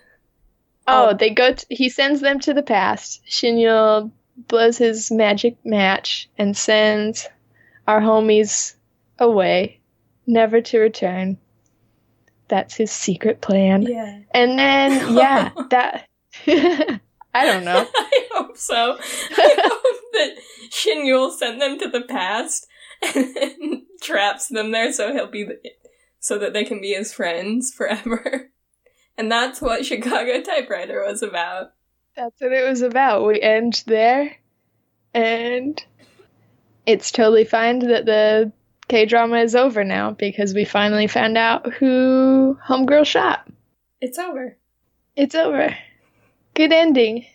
Oh, 0.88 1.10
Oh. 1.10 1.12
they 1.14 1.28
go. 1.30 1.52
T- 1.52 1.66
he 1.68 1.90
sends 1.90 2.22
them 2.22 2.40
to 2.40 2.54
the 2.54 2.62
past. 2.62 3.20
Shinyul 3.28 4.10
blows 4.48 4.78
his 4.78 5.10
magic 5.10 5.56
match 5.62 6.30
and 6.38 6.56
sends 6.56 7.28
our 7.86 8.00
homies 8.00 8.74
away, 9.18 9.75
never 10.26 10.60
to 10.60 10.78
return. 10.78 11.38
That's 12.48 12.76
his 12.76 12.92
secret 12.92 13.40
plan. 13.40 13.82
Yeah. 13.82 14.20
And 14.32 14.58
then, 14.58 15.14
yeah, 15.16 15.50
that. 15.70 16.08
I 16.46 17.44
don't 17.44 17.64
know. 17.64 17.86
I 17.94 18.26
hope 18.32 18.56
so. 18.56 18.98
I 18.98 19.56
hope 19.62 20.12
that 20.12 20.36
Shinyul 20.70 21.36
sent 21.36 21.60
them 21.60 21.78
to 21.78 21.88
the 21.88 22.02
past 22.02 22.66
and 23.02 23.34
then 23.36 23.86
traps 24.00 24.48
them 24.48 24.70
there 24.70 24.92
so 24.92 25.12
he'll 25.12 25.30
be 25.30 25.44
the, 25.44 25.58
so 26.18 26.38
that 26.38 26.52
they 26.52 26.64
can 26.64 26.80
be 26.80 26.94
his 26.94 27.12
friends 27.12 27.72
forever. 27.72 28.50
And 29.18 29.30
that's 29.30 29.60
what 29.60 29.86
Chicago 29.86 30.40
Typewriter 30.42 31.04
was 31.06 31.22
about. 31.22 31.72
That's 32.16 32.40
what 32.40 32.52
it 32.52 32.66
was 32.66 32.82
about. 32.82 33.26
We 33.26 33.40
end 33.40 33.82
there, 33.86 34.36
and 35.14 35.82
it's 36.86 37.10
totally 37.10 37.44
fine 37.44 37.80
that 37.80 38.06
the 38.06 38.52
K 38.88 39.04
drama 39.06 39.38
is 39.38 39.54
over 39.56 39.84
now 39.84 40.12
because 40.12 40.54
we 40.54 40.64
finally 40.64 41.06
found 41.06 41.36
out 41.36 41.72
who 41.74 42.58
Homegirl 42.66 43.04
shot. 43.06 43.48
It's 44.00 44.18
over. 44.18 44.56
It's 45.16 45.34
over. 45.34 45.76
Good 46.54 46.72
ending. 46.72 47.26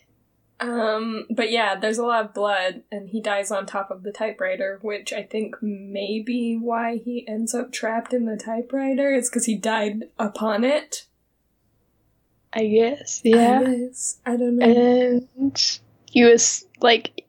Um, 0.60 1.26
but 1.28 1.50
yeah, 1.50 1.74
there's 1.74 1.98
a 1.98 2.04
lot 2.06 2.24
of 2.24 2.34
blood, 2.34 2.82
and 2.92 3.08
he 3.08 3.20
dies 3.20 3.50
on 3.50 3.66
top 3.66 3.90
of 3.90 4.04
the 4.04 4.12
typewriter, 4.12 4.78
which 4.80 5.12
I 5.12 5.24
think 5.24 5.56
may 5.60 6.22
be 6.24 6.56
why 6.56 6.98
he 6.98 7.26
ends 7.26 7.52
up 7.52 7.72
trapped 7.72 8.14
in 8.14 8.26
the 8.26 8.36
typewriter. 8.36 9.12
It's 9.12 9.28
because 9.28 9.46
he 9.46 9.56
died 9.56 10.04
upon 10.20 10.62
it. 10.62 11.06
I 12.52 12.66
guess. 12.66 13.22
I 13.24 13.28
Yeah. 13.28 13.62
guess. 13.62 14.18
I 14.24 14.36
don't 14.36 14.56
know. 14.58 14.66
And 14.66 15.78
he 16.08 16.22
was 16.24 16.64
like 16.80 17.21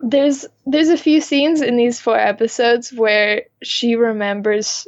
there's 0.00 0.46
there's 0.66 0.88
a 0.88 0.96
few 0.96 1.20
scenes 1.20 1.60
in 1.60 1.76
these 1.76 2.00
four 2.00 2.18
episodes 2.18 2.92
where 2.92 3.44
she 3.62 3.96
remembers 3.96 4.86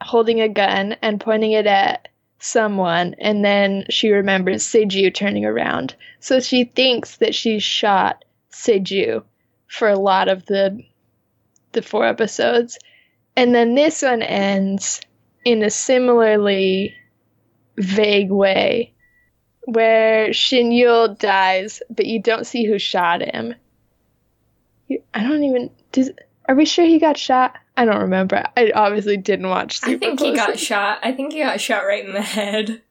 holding 0.00 0.40
a 0.40 0.48
gun 0.48 0.96
and 1.02 1.20
pointing 1.20 1.52
it 1.52 1.66
at 1.66 2.08
someone 2.38 3.14
and 3.18 3.44
then 3.44 3.84
she 3.90 4.10
remembers 4.10 4.62
Seju 4.62 5.10
turning 5.12 5.44
around. 5.44 5.94
So 6.20 6.40
she 6.40 6.64
thinks 6.64 7.16
that 7.16 7.34
she 7.34 7.58
shot 7.58 8.24
Seju 8.52 9.22
for 9.66 9.88
a 9.88 9.98
lot 9.98 10.28
of 10.28 10.46
the 10.46 10.82
the 11.72 11.82
four 11.82 12.06
episodes. 12.06 12.78
And 13.36 13.54
then 13.54 13.74
this 13.74 14.02
one 14.02 14.22
ends 14.22 15.00
in 15.44 15.62
a 15.62 15.70
similarly 15.70 16.94
vague 17.76 18.30
way 18.30 18.94
where 19.66 20.32
Shin 20.32 20.70
Yul 20.70 21.18
dies, 21.18 21.82
but 21.90 22.06
you 22.06 22.22
don't 22.22 22.46
see 22.46 22.64
who 22.64 22.78
shot 22.78 23.20
him. 23.20 23.54
I 25.14 25.22
don't 25.22 25.42
even. 25.44 25.70
Does, 25.92 26.10
are 26.48 26.54
we 26.54 26.64
sure 26.64 26.84
he 26.84 26.98
got 26.98 27.16
shot? 27.16 27.56
I 27.76 27.84
don't 27.84 28.00
remember. 28.00 28.44
I 28.56 28.70
obviously 28.74 29.16
didn't 29.16 29.48
watch. 29.48 29.80
I 29.82 29.88
Super 29.88 29.98
think 30.06 30.20
he 30.20 30.34
got 30.34 30.58
shot. 30.58 30.98
I 31.02 31.12
think 31.12 31.32
he 31.32 31.40
got 31.40 31.60
shot 31.60 31.84
right 31.84 32.04
in 32.04 32.12
the 32.12 32.22
head. 32.22 32.82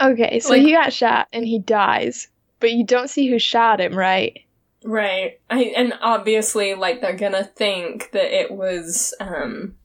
Okay, 0.00 0.40
so 0.40 0.50
like- 0.50 0.62
he 0.62 0.72
got 0.72 0.92
shot 0.92 1.28
and 1.32 1.46
he 1.46 1.58
dies, 1.58 2.28
but 2.60 2.72
you 2.72 2.84
don't 2.84 3.08
see 3.08 3.28
who 3.28 3.38
shot 3.38 3.80
him, 3.80 3.94
right? 3.96 4.40
Right. 4.84 5.40
I 5.50 5.72
and 5.76 5.94
obviously 6.00 6.74
like 6.74 7.00
they're 7.00 7.16
gonna 7.16 7.42
think 7.44 8.10
that 8.12 8.32
it 8.32 8.52
was 8.52 9.14
um 9.20 9.76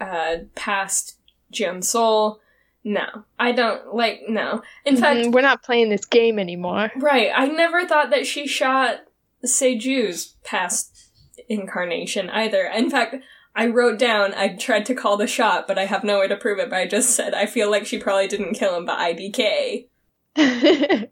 uh 0.00 0.36
past 0.54 1.18
Jeon 1.52 1.78
Seol. 1.78 2.38
No. 2.84 3.06
I 3.38 3.50
don't 3.52 3.94
like 3.94 4.22
no. 4.28 4.62
In 4.84 4.96
fact 4.96 5.18
Mhm, 5.18 5.32
we're 5.32 5.40
not 5.40 5.62
playing 5.64 5.88
this 5.88 6.04
game 6.04 6.38
anymore. 6.38 6.92
Right. 6.96 7.30
I 7.34 7.46
never 7.48 7.84
thought 7.86 8.10
that 8.10 8.26
she 8.26 8.46
shot 8.46 9.00
Seju's 9.44 10.36
past 10.44 11.08
incarnation 11.48 12.30
either. 12.30 12.64
In 12.64 12.90
fact, 12.90 13.16
I 13.54 13.66
wrote 13.66 13.98
down 13.98 14.34
I 14.34 14.54
tried 14.54 14.86
to 14.86 14.94
call 14.94 15.16
the 15.16 15.26
shot, 15.26 15.66
but 15.66 15.78
I 15.78 15.86
have 15.86 16.04
no 16.04 16.20
way 16.20 16.28
to 16.28 16.36
prove 16.36 16.58
it, 16.58 16.70
but 16.70 16.78
I 16.78 16.86
just 16.86 17.10
said 17.10 17.34
I 17.34 17.46
feel 17.46 17.70
like 17.70 17.86
she 17.86 17.98
probably 17.98 18.28
didn't 18.28 18.54
kill 18.54 18.76
him 18.76 18.84
but 18.84 18.98
IDK. 18.98 19.88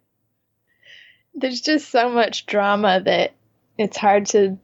There's 1.34 1.60
just 1.60 1.90
so 1.90 2.08
much 2.08 2.46
drama 2.46 3.02
that 3.04 3.34
it's 3.76 3.96
hard 3.96 4.26
to 4.26 4.58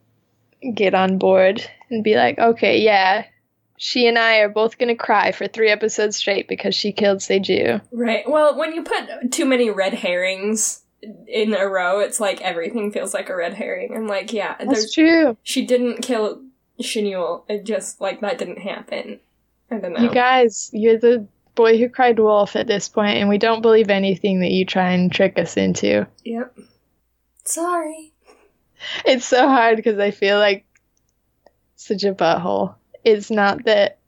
get 0.75 0.95
on 0.95 1.19
board 1.19 1.69
and 1.91 2.05
be 2.05 2.15
like, 2.15 2.39
okay, 2.39 2.81
yeah, 2.81 3.25
she 3.77 4.07
and 4.07 4.17
I 4.17 4.39
are 4.39 4.49
both 4.49 4.79
gonna 4.79 4.95
cry 4.95 5.33
for 5.33 5.49
three 5.49 5.69
episodes 5.69 6.17
straight 6.17 6.49
because 6.49 6.75
she 6.75 6.93
killed 6.93 7.19
Seju. 7.19 7.81
Right. 7.91 8.29
Well, 8.29 8.57
when 8.57 8.75
you 8.75 8.85
put 8.85 9.33
too 9.33 9.45
many 9.45 9.71
red 9.71 9.93
herrings 9.93 10.82
in 11.27 11.55
a 11.55 11.67
row, 11.67 12.01
it's 12.01 12.21
like 12.21 12.41
everything 12.41 12.93
feels 12.93 13.13
like 13.13 13.29
a 13.29 13.37
red 13.37 13.55
herring. 13.55 13.97
I'm 13.97 14.07
like, 14.07 14.33
yeah, 14.33 14.57
That's 14.59 14.93
true. 14.93 15.37
she 15.43 15.67
didn't 15.67 16.03
kill 16.03 16.43
Shinyul. 16.81 17.43
It 17.49 17.65
just 17.65 18.01
like 18.01 18.21
that 18.21 18.39
didn't 18.39 18.59
happen. 18.61 19.21
I 19.71 19.79
don't 19.79 19.95
know. 19.95 20.01
You 20.01 20.11
guys, 20.11 20.71
you're 20.73 20.99
the 20.99 21.27
boy 21.55 21.79
who 21.79 21.89
cried 21.89 22.19
wolf 22.19 22.57
at 22.57 22.67
this 22.67 22.89
point, 22.89 23.19
and 23.19 23.29
we 23.29 23.39
don't 23.39 23.63
believe 23.63 23.91
anything 23.91 24.41
that 24.41 24.51
you 24.51 24.65
try 24.65 24.93
and 24.93 25.11
trick 25.11 25.39
us 25.39 25.57
into. 25.57 26.07
yep. 26.25 26.57
Sorry. 27.45 28.13
It's 29.05 29.27
so 29.27 29.49
hard 29.49 29.77
because 29.77 29.99
I 29.99 30.11
feel 30.11 30.39
like 30.39 30.65
such 31.77 32.05
a 32.05 32.15
butthole. 32.15 32.75
It's 33.05 33.31
not 33.31 33.65
that 33.65 33.99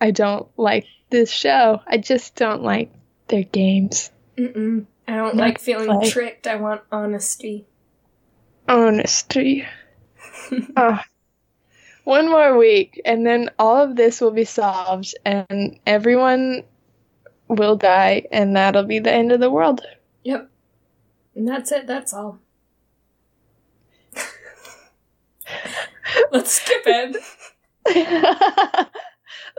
I 0.00 0.10
don't 0.10 0.46
like 0.58 0.86
this 1.10 1.30
show. 1.30 1.80
I 1.86 1.98
just 1.98 2.34
don't 2.34 2.62
like 2.62 2.92
their 3.28 3.44
games. 3.44 4.10
Mm-mm. 4.36 4.86
I 5.10 5.16
don't 5.16 5.34
like 5.34 5.58
feeling 5.58 5.88
like- 5.88 6.12
tricked. 6.12 6.46
I 6.46 6.54
want 6.54 6.82
honesty. 6.92 7.66
Honesty. 8.68 9.66
oh. 10.76 11.00
One 12.04 12.30
more 12.30 12.56
week, 12.56 13.00
and 13.04 13.26
then 13.26 13.50
all 13.58 13.82
of 13.82 13.96
this 13.96 14.20
will 14.20 14.30
be 14.30 14.44
solved, 14.44 15.16
and 15.24 15.80
everyone 15.84 16.62
will 17.48 17.76
die, 17.76 18.26
and 18.30 18.54
that'll 18.54 18.84
be 18.84 19.00
the 19.00 19.12
end 19.12 19.32
of 19.32 19.40
the 19.40 19.50
world. 19.50 19.80
Yep. 20.22 20.48
And 21.34 21.48
that's 21.48 21.72
it. 21.72 21.88
That's 21.88 22.14
all. 22.14 22.38
Let's 26.30 26.52
skip 26.52 26.82
it. 26.86 27.16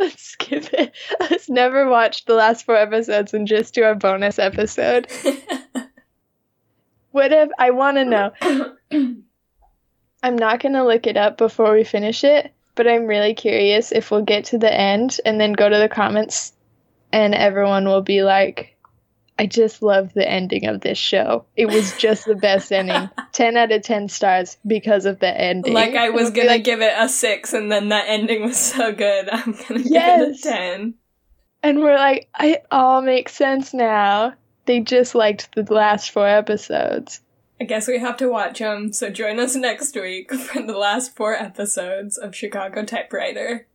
Let's 0.01 0.23
skip 0.23 0.73
it. 0.73 0.93
Let's 1.19 1.47
never 1.47 1.87
watch 1.87 2.25
the 2.25 2.33
last 2.33 2.65
four 2.65 2.75
episodes 2.75 3.33
and 3.33 3.47
just 3.47 3.73
do 3.75 3.83
a 3.83 3.95
bonus 3.95 4.39
episode. 4.39 5.07
What 7.11 7.33
if 7.33 7.49
I 7.59 7.71
want 7.71 7.97
to 7.97 8.05
know? 8.05 8.31
I'm 10.23 10.35
not 10.35 10.61
going 10.61 10.73
to 10.73 10.85
look 10.85 11.07
it 11.07 11.17
up 11.17 11.37
before 11.37 11.73
we 11.73 11.83
finish 11.83 12.23
it, 12.23 12.53
but 12.75 12.87
I'm 12.87 13.05
really 13.05 13.33
curious 13.33 13.91
if 13.91 14.11
we'll 14.11 14.21
get 14.21 14.45
to 14.45 14.57
the 14.57 14.73
end 14.73 15.19
and 15.25 15.39
then 15.39 15.53
go 15.53 15.67
to 15.67 15.77
the 15.77 15.89
comments 15.89 16.53
and 17.11 17.35
everyone 17.35 17.85
will 17.85 18.01
be 18.01 18.23
like, 18.23 18.70
I 19.41 19.47
just 19.47 19.81
love 19.81 20.13
the 20.13 20.29
ending 20.29 20.67
of 20.67 20.81
this 20.81 20.99
show. 20.99 21.45
It 21.55 21.65
was 21.65 21.97
just 21.97 22.25
the 22.25 22.35
best 22.35 22.71
ending. 22.71 23.09
10 23.31 23.57
out 23.57 23.71
of 23.71 23.81
10 23.81 24.07
stars 24.07 24.57
because 24.67 25.05
of 25.07 25.17
the 25.17 25.35
ending. 25.35 25.73
like 25.73 25.95
I 25.95 26.11
was 26.11 26.27
And 26.27 26.35
we'll 26.35 26.45
gonna 26.45 26.59
give 26.59 26.81
it 26.81 26.93
a 26.95 27.09
six, 27.09 27.51
and 27.51 27.71
then 27.71 27.89
that 27.89 28.05
ending 28.07 28.43
was 28.43 28.57
so 28.57 28.91
good. 28.93 29.29
I'm 29.31 29.53
gonna 29.53 29.81
give 29.81 29.93
it 29.93 30.37
a 30.37 30.41
ten. 30.43 30.93
And 31.63 31.79
we're 31.79 31.95
like, 31.95 32.29
it 32.39 32.67
all 32.69 33.01
makes 33.01 33.33
sense 33.33 33.73
now. 33.73 34.33
They 34.67 34.79
just 34.79 35.15
liked 35.15 35.55
the 35.55 35.63
last 35.73 36.11
four 36.11 36.27
episodes. 36.27 37.21
I 37.59 37.63
guess 37.63 37.87
we 37.87 37.97
have 37.97 38.17
to 38.17 38.27
watch 38.29 38.59
them. 38.59 38.93
So 38.93 39.09
join 39.09 39.39
us 39.39 39.55
next 39.55 39.95
week 39.95 40.31
for 40.35 40.61
the 40.61 40.77
last 40.77 41.15
four 41.15 41.33
episodes 41.33 42.15
of 42.15 42.35
Chicago 42.35 42.85
Typewriter. 42.85 43.65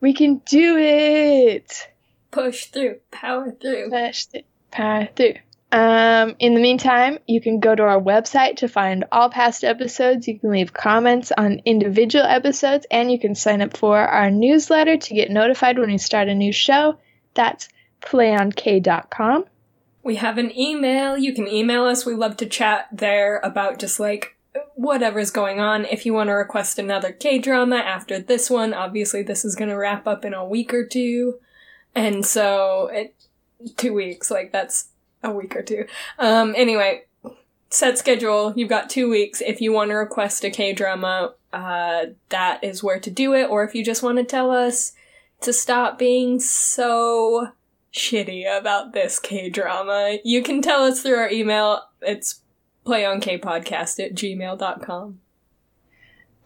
We 0.00 0.14
can 0.14 0.40
do 0.48 0.78
it! 0.78 1.88
Push 2.30 2.66
through, 2.66 3.00
power 3.10 3.50
through. 3.50 3.90
Push 3.90 4.28
it, 4.32 4.46
power 4.70 5.08
through. 5.14 5.34
Um, 5.70 6.34
in 6.38 6.54
the 6.54 6.60
meantime, 6.60 7.18
you 7.26 7.42
can 7.42 7.60
go 7.60 7.74
to 7.74 7.82
our 7.82 8.00
website 8.00 8.56
to 8.58 8.68
find 8.68 9.04
all 9.12 9.28
past 9.28 9.64
episodes. 9.64 10.26
You 10.26 10.38
can 10.38 10.50
leave 10.50 10.72
comments 10.72 11.30
on 11.36 11.60
individual 11.66 12.24
episodes, 12.24 12.86
and 12.90 13.12
you 13.12 13.18
can 13.18 13.34
sign 13.34 13.60
up 13.60 13.76
for 13.76 13.98
our 13.98 14.30
newsletter 14.30 14.96
to 14.96 15.14
get 15.14 15.30
notified 15.30 15.78
when 15.78 15.90
we 15.90 15.98
start 15.98 16.28
a 16.28 16.34
new 16.34 16.52
show. 16.52 16.96
That's 17.34 17.68
playonk.com. 18.00 19.44
We 20.02 20.16
have 20.16 20.38
an 20.38 20.56
email. 20.58 21.18
You 21.18 21.34
can 21.34 21.46
email 21.46 21.84
us. 21.84 22.06
We 22.06 22.14
love 22.14 22.38
to 22.38 22.46
chat 22.46 22.88
there 22.90 23.38
about 23.40 23.78
just 23.78 24.00
like 24.00 24.36
whatever's 24.74 25.30
going 25.30 25.60
on. 25.60 25.84
If 25.84 26.06
you 26.06 26.14
want 26.14 26.28
to 26.28 26.34
request 26.34 26.78
another 26.78 27.12
K 27.12 27.38
drama 27.38 27.76
after 27.76 28.18
this 28.18 28.48
one, 28.48 28.72
obviously 28.72 29.22
this 29.22 29.44
is 29.44 29.54
going 29.54 29.68
to 29.68 29.76
wrap 29.76 30.06
up 30.06 30.24
in 30.24 30.32
a 30.32 30.46
week 30.46 30.72
or 30.72 30.86
two. 30.86 31.40
And 31.94 32.24
so, 32.24 32.88
it, 32.92 33.14
two 33.76 33.92
weeks, 33.92 34.30
like 34.30 34.52
that's 34.52 34.88
a 35.22 35.30
week 35.30 35.56
or 35.56 35.62
two. 35.62 35.86
Um, 36.18 36.54
anyway, 36.56 37.04
set 37.70 37.98
schedule. 37.98 38.52
You've 38.56 38.68
got 38.68 38.90
two 38.90 39.10
weeks. 39.10 39.40
If 39.40 39.60
you 39.60 39.72
want 39.72 39.90
to 39.90 39.96
request 39.96 40.44
a 40.44 40.50
K 40.50 40.72
drama, 40.72 41.34
uh, 41.52 42.06
that 42.28 42.62
is 42.62 42.82
where 42.82 43.00
to 43.00 43.10
do 43.10 43.34
it. 43.34 43.50
Or 43.50 43.64
if 43.64 43.74
you 43.74 43.84
just 43.84 44.02
want 44.02 44.18
to 44.18 44.24
tell 44.24 44.50
us 44.50 44.92
to 45.40 45.52
stop 45.52 45.98
being 45.98 46.40
so 46.40 47.48
shitty 47.92 48.44
about 48.58 48.92
this 48.92 49.18
K 49.18 49.48
drama, 49.50 50.18
you 50.24 50.42
can 50.42 50.62
tell 50.62 50.82
us 50.84 51.02
through 51.02 51.16
our 51.16 51.30
email. 51.30 51.82
It's 52.00 52.40
playonkpodcast 52.86 54.04
at 54.04 54.14
gmail.com. 54.14 55.20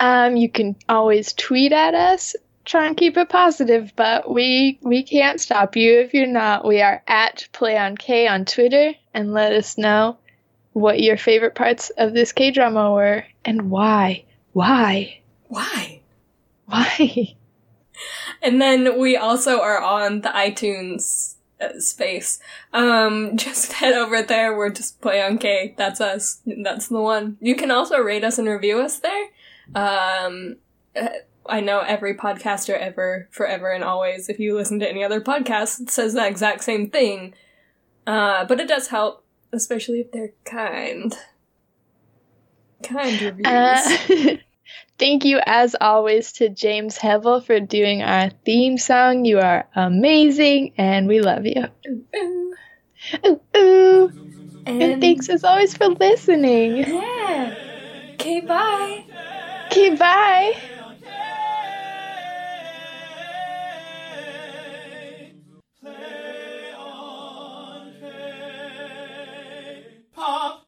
Um, 0.01 0.37
you 0.37 0.51
can 0.51 0.75
always 0.89 1.33
tweet 1.33 1.73
at 1.73 1.95
us. 1.95 2.35
Try 2.65 2.87
and 2.87 2.97
keep 2.97 3.17
it 3.17 3.29
positive, 3.29 3.93
but 3.97 4.31
we 4.31 4.79
we 4.83 5.03
can't 5.03 5.41
stop 5.41 5.77
you 5.77 6.01
if 6.01 6.15
you're 6.15 6.27
not. 6.27 6.65
We 6.65 6.81
are 6.81 7.03
at 7.07 7.49
Play 7.53 7.77
on 7.77 7.97
K 7.97 8.29
on 8.29 8.45
Twitter, 8.45 8.95
and 9.13 9.33
let 9.33 9.53
us 9.53 9.77
know 9.77 10.19
what 10.73 11.01
your 11.01 11.17
favorite 11.17 11.55
parts 11.55 11.91
of 11.91 12.13
this 12.13 12.33
K 12.33 12.51
drama 12.51 12.93
were 12.93 13.25
and 13.45 13.71
why. 13.71 14.25
Why? 14.53 15.21
Why? 15.49 16.01
Why? 16.67 17.35
And 18.43 18.61
then 18.61 18.99
we 18.99 19.17
also 19.17 19.61
are 19.61 19.81
on 19.81 20.23
the 20.23 20.29
iTunes 20.31 21.35
uh, 21.61 21.79
space. 21.79 22.41
Um, 22.73 23.37
just 23.37 23.73
head 23.75 23.95
over 23.95 24.23
there. 24.23 24.57
We're 24.57 24.71
just 24.71 25.01
play 25.01 25.23
on 25.23 25.39
K. 25.39 25.75
That's 25.77 26.01
us. 26.01 26.41
That's 26.45 26.89
the 26.89 27.01
one. 27.01 27.39
You 27.41 27.55
can 27.55 27.71
also 27.71 27.99
rate 27.99 28.25
us 28.25 28.39
and 28.39 28.49
review 28.49 28.81
us 28.81 28.99
there. 28.99 29.27
Um, 29.75 30.57
uh, 30.97 31.09
I 31.47 31.61
know 31.61 31.81
every 31.81 32.15
podcaster 32.15 32.79
ever, 32.79 33.29
forever 33.31 33.71
and 33.71 33.83
always, 33.83 34.29
if 34.29 34.39
you 34.39 34.55
listen 34.55 34.81
to 34.81 34.89
any 34.89 35.03
other 35.03 35.21
podcast, 35.21 35.81
it 35.81 35.91
says 35.91 36.15
the 36.15 36.27
exact 36.27 36.65
same 36.65 36.91
thing. 36.91 37.35
Uh, 38.07 38.45
but 38.45 38.61
it 38.61 38.69
does 38.69 38.89
help, 38.89 39.25
especially 39.53 40.01
if 40.01 40.13
they're 40.13 40.33
kind. 40.45 41.17
Kind 42.83 43.21
reviews. 43.21 43.47
Uh, 43.47 44.37
thank 44.99 45.25
you, 45.25 45.41
as 45.47 45.77
always, 45.81 46.33
to 46.33 46.49
James 46.49 46.99
Hevel 46.99 47.45
for 47.45 47.61
doing 47.61 48.03
our 48.03 48.31
theme 48.45 48.79
song. 48.79 49.25
You 49.25 49.39
are 49.39 49.69
amazing, 49.75 50.75
and 50.79 51.07
we 51.07 51.21
love 51.21 51.47
you. 51.47 51.65
Ooh. 52.17 52.55
Ooh, 53.27 53.41
ooh. 53.57 54.13
And 54.65 54.83
And 54.83 55.03
thanks 55.03 55.29
as 55.29 55.45
always 55.45 55.77
for 55.77 55.89
listening. 55.89 56.77
Yeah. 56.79 57.55
Okay, 58.15 58.41
bye. 58.41 59.05
Okay, 59.67 59.95
bye. 59.97 60.72